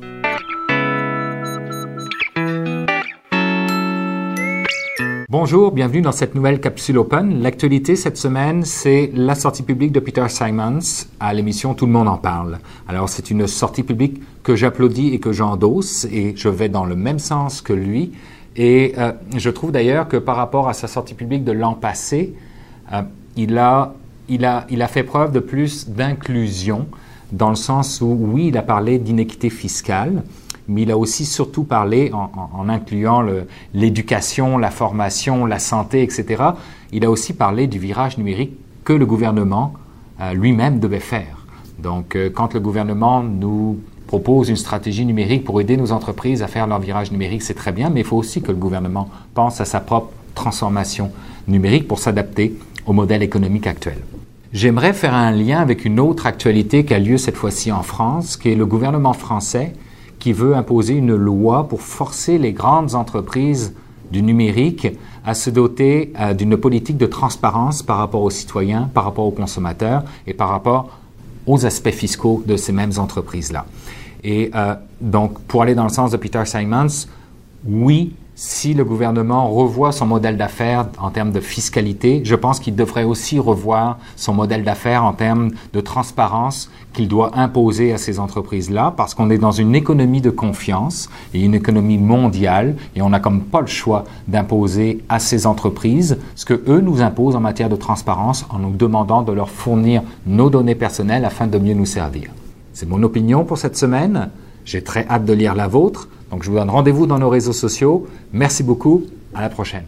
Bonjour, 5.30 5.72
bienvenue 5.72 6.04
dans 6.04 6.12
cette 6.12 6.36
nouvelle 6.36 6.62
capsule 6.62 7.00
Open. 7.00 7.42
L'actualité 7.42 7.96
cette 7.96 8.18
semaine, 8.18 8.64
c'est 8.64 9.10
la 9.16 9.34
sortie 9.34 9.64
publique 9.64 9.92
de 9.92 10.00
Peter 10.00 10.30
Simons 10.30 11.08
à 11.20 11.34
l'émission 11.34 11.74
Tout 11.74 11.88
le 11.88 11.92
monde 11.92 12.08
en 12.08 12.18
parle. 12.18 12.60
Alors, 12.88 13.10
c'est 13.10 13.32
une 13.32 13.48
sortie 13.48 13.82
publique 13.82 14.22
que 14.44 14.56
j'applaudis 14.56 15.16
et 15.16 15.20
que 15.20 15.32
j'endosse 15.32 16.06
et 16.06 16.36
je 16.38 16.50
vais 16.50 16.70
dans 16.70 16.86
le 16.86 16.96
même 16.96 17.18
sens 17.18 17.64
que 17.64 17.74
lui. 17.74 18.12
Et 18.56 18.94
euh, 18.98 19.12
je 19.36 19.50
trouve 19.50 19.72
d'ailleurs 19.72 20.08
que 20.08 20.18
par 20.18 20.38
rapport 20.38 20.70
à 20.70 20.74
sa 20.74 20.88
sortie 20.88 21.14
publique 21.14 21.44
de 21.44 21.52
l'an 21.52 21.74
passé, 21.74 22.34
euh, 22.94 23.02
il, 23.36 23.58
a, 23.58 23.94
il, 24.30 24.46
a, 24.46 24.66
il 24.70 24.82
a 24.82 24.88
fait 24.88 25.04
preuve 25.04 25.32
de 25.32 25.40
plus 25.40 25.90
d'inclusion 25.90 26.88
dans 27.32 27.50
le 27.50 27.56
sens 27.56 28.02
où, 28.02 28.18
oui, 28.20 28.48
il 28.48 28.58
a 28.58 28.62
parlé 28.62 28.98
d'inéquité 28.98 29.50
fiscale, 29.50 30.24
mais 30.68 30.84
il 30.84 30.92
a 30.92 30.98
aussi 30.98 31.26
surtout 31.26 31.64
parlé, 31.64 32.12
en, 32.14 32.70
incluant 32.70 33.24
l'éducation, 33.74 34.58
la 34.58 34.72
formation, 34.72 35.46
la 35.46 35.60
santé, 35.60 36.02
etc., 36.02 36.44
il 36.92 37.04
a 37.04 37.12
aussi 37.12 37.34
parlé 37.34 37.68
du 37.68 37.78
virage 37.78 38.18
numérique 38.18 38.54
que 38.84 38.94
le 38.94 39.06
gouvernement 39.06 39.74
euh, 40.22 40.34
lui-même 40.34 40.80
devait 40.80 41.00
faire. 41.00 41.46
Donc, 41.78 42.18
quand 42.34 42.54
le 42.54 42.60
gouvernement 42.62 43.22
nous 43.22 43.80
propose 44.08 44.50
une 44.50 44.56
stratégie 44.56 45.06
numérique 45.06 45.44
pour 45.44 45.60
aider 45.62 45.78
nos 45.78 45.92
entreprises 45.92 46.44
à 46.44 46.48
faire 46.48 46.68
leur 46.68 46.80
virage 46.80 47.12
numérique, 47.12 47.42
c'est 47.42 47.54
très 47.54 47.72
bien, 47.72 47.90
mais 47.90 48.02
il 48.02 48.06
faut 48.06 48.18
aussi 48.18 48.42
que 48.42 48.52
le 48.52 48.58
gouvernement 48.58 49.10
pense 49.34 49.62
à 49.62 49.66
sa 49.66 49.80
propre 49.80 50.12
transformation 50.36 51.12
numérique 51.48 51.88
pour 51.88 52.00
s'adapter 52.00 52.56
au 52.86 52.94
modèle 52.94 53.24
économique 53.24 53.68
actuel. 53.68 53.98
J'aimerais 54.54 54.94
faire 54.94 55.14
un 55.14 55.32
lien 55.32 55.60
avec 55.60 55.86
une 55.86 56.00
autre 56.00 56.26
actualité 56.28 56.86
qui 56.86 56.94
a 56.94 57.00
lieu 57.00 57.18
cette 57.18 57.36
fois-ci 57.36 57.72
en 57.72 57.84
France, 57.84 58.38
qui 58.38 58.50
est 58.52 58.56
le 58.56 58.66
gouvernement 58.66 59.14
français 59.14 59.74
qui 60.20 60.34
veut 60.34 60.56
imposer 60.56 60.96
une 60.96 61.14
loi 61.14 61.68
pour 61.68 61.82
forcer 61.82 62.38
les 62.38 62.52
grandes 62.52 62.96
entreprises 62.96 63.76
du 64.12 64.22
numérique 64.22 64.88
à 65.26 65.34
se 65.34 65.50
doter 65.50 66.14
euh, 66.20 66.34
d'une 66.34 66.58
politique 66.58 66.98
de 66.98 67.06
transparence 67.06 67.84
par 67.84 67.98
rapport 67.98 68.22
aux 68.22 68.30
citoyens, 68.30 68.90
par 68.94 69.04
rapport 69.04 69.26
aux 69.26 69.32
consommateurs 69.32 70.04
et 70.26 70.34
par 70.34 70.50
rapport 70.50 71.00
aux 71.48 71.66
aspects 71.66 71.92
fiscaux 71.92 72.44
de 72.46 72.58
ces 72.58 72.72
mêmes 72.72 72.94
entreprises-là. 72.98 73.66
Et 74.24 74.50
euh, 74.56 74.76
donc, 75.00 75.40
pour 75.42 75.62
aller 75.62 75.76
dans 75.76 75.84
le 75.84 75.90
sens 75.90 76.12
de 76.12 76.18
Peter 76.18 76.44
Simons, 76.46 77.08
oui, 77.66 78.14
si 78.38 78.74
le 78.74 78.84
gouvernement 78.84 79.50
revoit 79.50 79.94
son 79.94 80.06
modèle 80.06 80.36
d'affaires 80.36 80.88
en 81.00 81.10
termes 81.10 81.32
de 81.32 81.40
fiscalité, 81.40 82.22
je 82.26 82.36
pense 82.36 82.60
qu'il 82.60 82.76
devrait 82.76 83.06
aussi 83.06 83.40
revoir 83.40 83.98
son 84.18 84.34
modèle 84.34 84.66
d'affaires 84.66 85.06
en 85.06 85.14
termes 85.14 85.52
de 85.72 85.80
transparence 85.80 86.70
qu'il 86.92 87.08
doit 87.08 87.38
imposer 87.38 87.94
à 87.94 87.98
ces 87.98 88.20
entreprises-là, 88.20 88.94
parce 88.98 89.14
qu'on 89.14 89.30
est 89.30 89.38
dans 89.38 89.54
une 89.54 89.74
économie 89.74 90.20
de 90.20 90.30
confiance 90.30 91.10
et 91.34 91.42
une 91.42 91.54
économie 91.54 91.98
mondiale, 91.98 92.76
et 92.98 93.02
on 93.02 93.10
n'a 93.10 93.22
comme 93.22 93.42
pas 93.42 93.62
le 93.62 93.68
choix 93.68 94.04
d'imposer 94.28 95.02
à 95.08 95.20
ces 95.20 95.48
entreprises 95.48 96.18
ce 96.36 96.44
que 96.44 96.62
eux 96.68 96.82
nous 96.82 97.02
imposent 97.02 97.38
en 97.38 97.42
matière 97.42 97.70
de 97.70 97.78
transparence 97.78 98.46
en 98.50 98.60
nous 98.60 98.72
demandant 98.72 99.22
de 99.22 99.32
leur 99.32 99.50
fournir 99.50 100.04
nos 100.26 100.50
données 100.50 100.76
personnelles 100.76 101.24
afin 101.24 101.48
de 101.48 101.58
mieux 101.58 101.74
nous 101.74 101.86
servir. 101.86 102.32
C'est 102.74 102.90
mon 102.90 103.02
opinion 103.04 103.46
pour 103.46 103.58
cette 103.58 103.78
semaine. 103.78 104.30
J'ai 104.66 104.84
très 104.84 105.08
hâte 105.08 105.24
de 105.24 105.32
lire 105.32 105.56
la 105.56 105.68
vôtre. 105.68 106.10
Donc 106.36 106.44
je 106.44 106.50
vous 106.50 106.58
donne 106.58 106.70
rendez-vous 106.70 107.08
dans 107.08 107.18
nos 107.18 107.30
réseaux 107.30 107.54
sociaux. 107.54 108.08
Merci 108.34 108.62
beaucoup. 108.62 109.06
À 109.34 109.40
la 109.40 109.48
prochaine. 109.48 109.86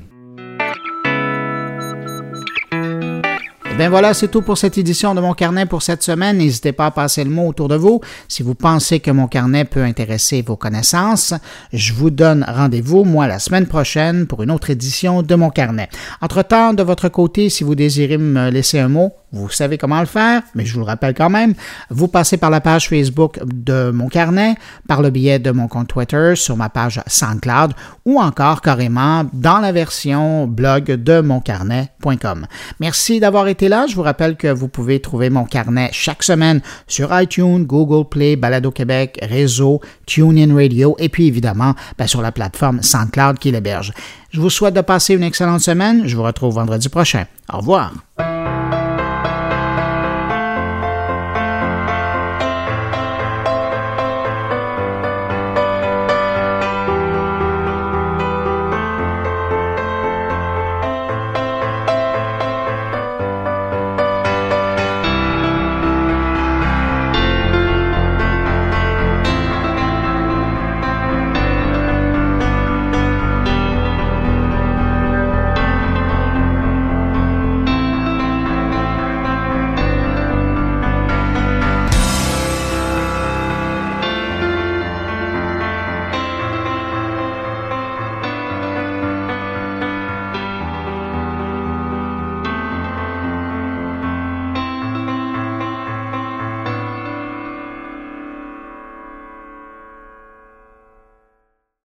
Bien 3.77 3.89
voilà, 3.89 4.13
c'est 4.13 4.29
tout 4.29 4.41
pour 4.41 4.57
cette 4.57 4.77
édition 4.77 5.13
de 5.13 5.19
mon 5.19 5.33
carnet 5.33 5.65
pour 5.65 5.83
cette 5.83 6.01
semaine. 6.01 6.37
N'hésitez 6.37 6.71
pas 6.71 6.85
à 6.85 6.91
passer 6.91 7.23
le 7.25 7.29
mot 7.29 7.47
autour 7.47 7.67
de 7.67 7.75
vous. 7.75 7.99
Si 8.29 8.43
vous 8.43 8.55
pensez 8.55 9.01
que 9.01 9.11
mon 9.11 9.27
carnet 9.27 9.65
peut 9.65 9.83
intéresser 9.83 10.41
vos 10.41 10.55
connaissances, 10.55 11.33
je 11.73 11.93
vous 11.93 12.09
donne 12.09 12.45
rendez-vous, 12.47 13.03
moi, 13.03 13.27
la 13.27 13.39
semaine 13.39 13.67
prochaine 13.67 14.25
pour 14.25 14.41
une 14.41 14.49
autre 14.49 14.69
édition 14.69 15.21
de 15.21 15.35
mon 15.35 15.49
carnet. 15.49 15.89
Entre-temps, 16.21 16.73
de 16.73 16.81
votre 16.81 17.09
côté, 17.09 17.49
si 17.49 17.65
vous 17.65 17.75
désirez 17.75 18.17
me 18.17 18.49
laisser 18.49 18.79
un 18.79 18.87
mot, 18.87 19.11
vous 19.33 19.49
savez 19.49 19.77
comment 19.77 19.99
le 19.99 20.05
faire, 20.05 20.41
mais 20.55 20.65
je 20.65 20.73
vous 20.73 20.79
le 20.79 20.85
rappelle 20.85 21.13
quand 21.13 21.29
même. 21.29 21.53
Vous 21.89 22.07
passez 22.07 22.37
par 22.37 22.49
la 22.49 22.61
page 22.61 22.87
Facebook 22.87 23.39
de 23.45 23.91
mon 23.91 24.07
carnet, 24.07 24.55
par 24.87 25.01
le 25.01 25.09
biais 25.09 25.37
de 25.39 25.51
mon 25.51 25.67
compte 25.67 25.89
Twitter, 25.89 26.33
sur 26.35 26.55
ma 26.55 26.69
page 26.69 27.01
SoundCloud 27.07 27.73
ou 28.05 28.21
encore 28.21 28.61
carrément 28.61 29.25
dans 29.33 29.59
la 29.59 29.73
version 29.73 30.47
blog 30.47 30.85
de 30.85 31.19
moncarnet.com. 31.19 32.47
Merci 32.79 33.19
d'avoir 33.19 33.49
été 33.49 33.67
là. 33.67 33.85
Je 33.87 33.95
vous 33.95 34.01
rappelle 34.01 34.37
que 34.37 34.47
vous 34.47 34.69
pouvez 34.69 35.01
trouver 35.01 35.29
mon 35.29 35.43
carnet 35.43 35.89
chaque 35.91 36.23
semaine 36.23 36.61
sur 36.87 37.09
iTunes, 37.19 37.65
Google 37.65 38.07
Play, 38.07 38.37
Balado 38.37 38.71
Québec, 38.71 39.19
Réseau, 39.21 39.81
TuneIn 40.05 40.55
Radio 40.55 40.95
et 40.99 41.09
puis 41.09 41.27
évidemment 41.27 41.73
ben, 41.97 42.07
sur 42.07 42.21
la 42.21 42.31
plateforme 42.31 42.81
SoundCloud 42.81 43.39
qui 43.39 43.51
l'héberge. 43.51 43.93
Je 44.31 44.39
vous 44.39 44.49
souhaite 44.49 44.73
de 44.73 44.81
passer 44.81 45.15
une 45.15 45.23
excellente 45.23 45.61
semaine. 45.61 46.03
Je 46.05 46.15
vous 46.15 46.23
retrouve 46.23 46.55
vendredi 46.55 46.89
prochain. 46.89 47.25
Au 47.51 47.57
revoir. 47.57 47.93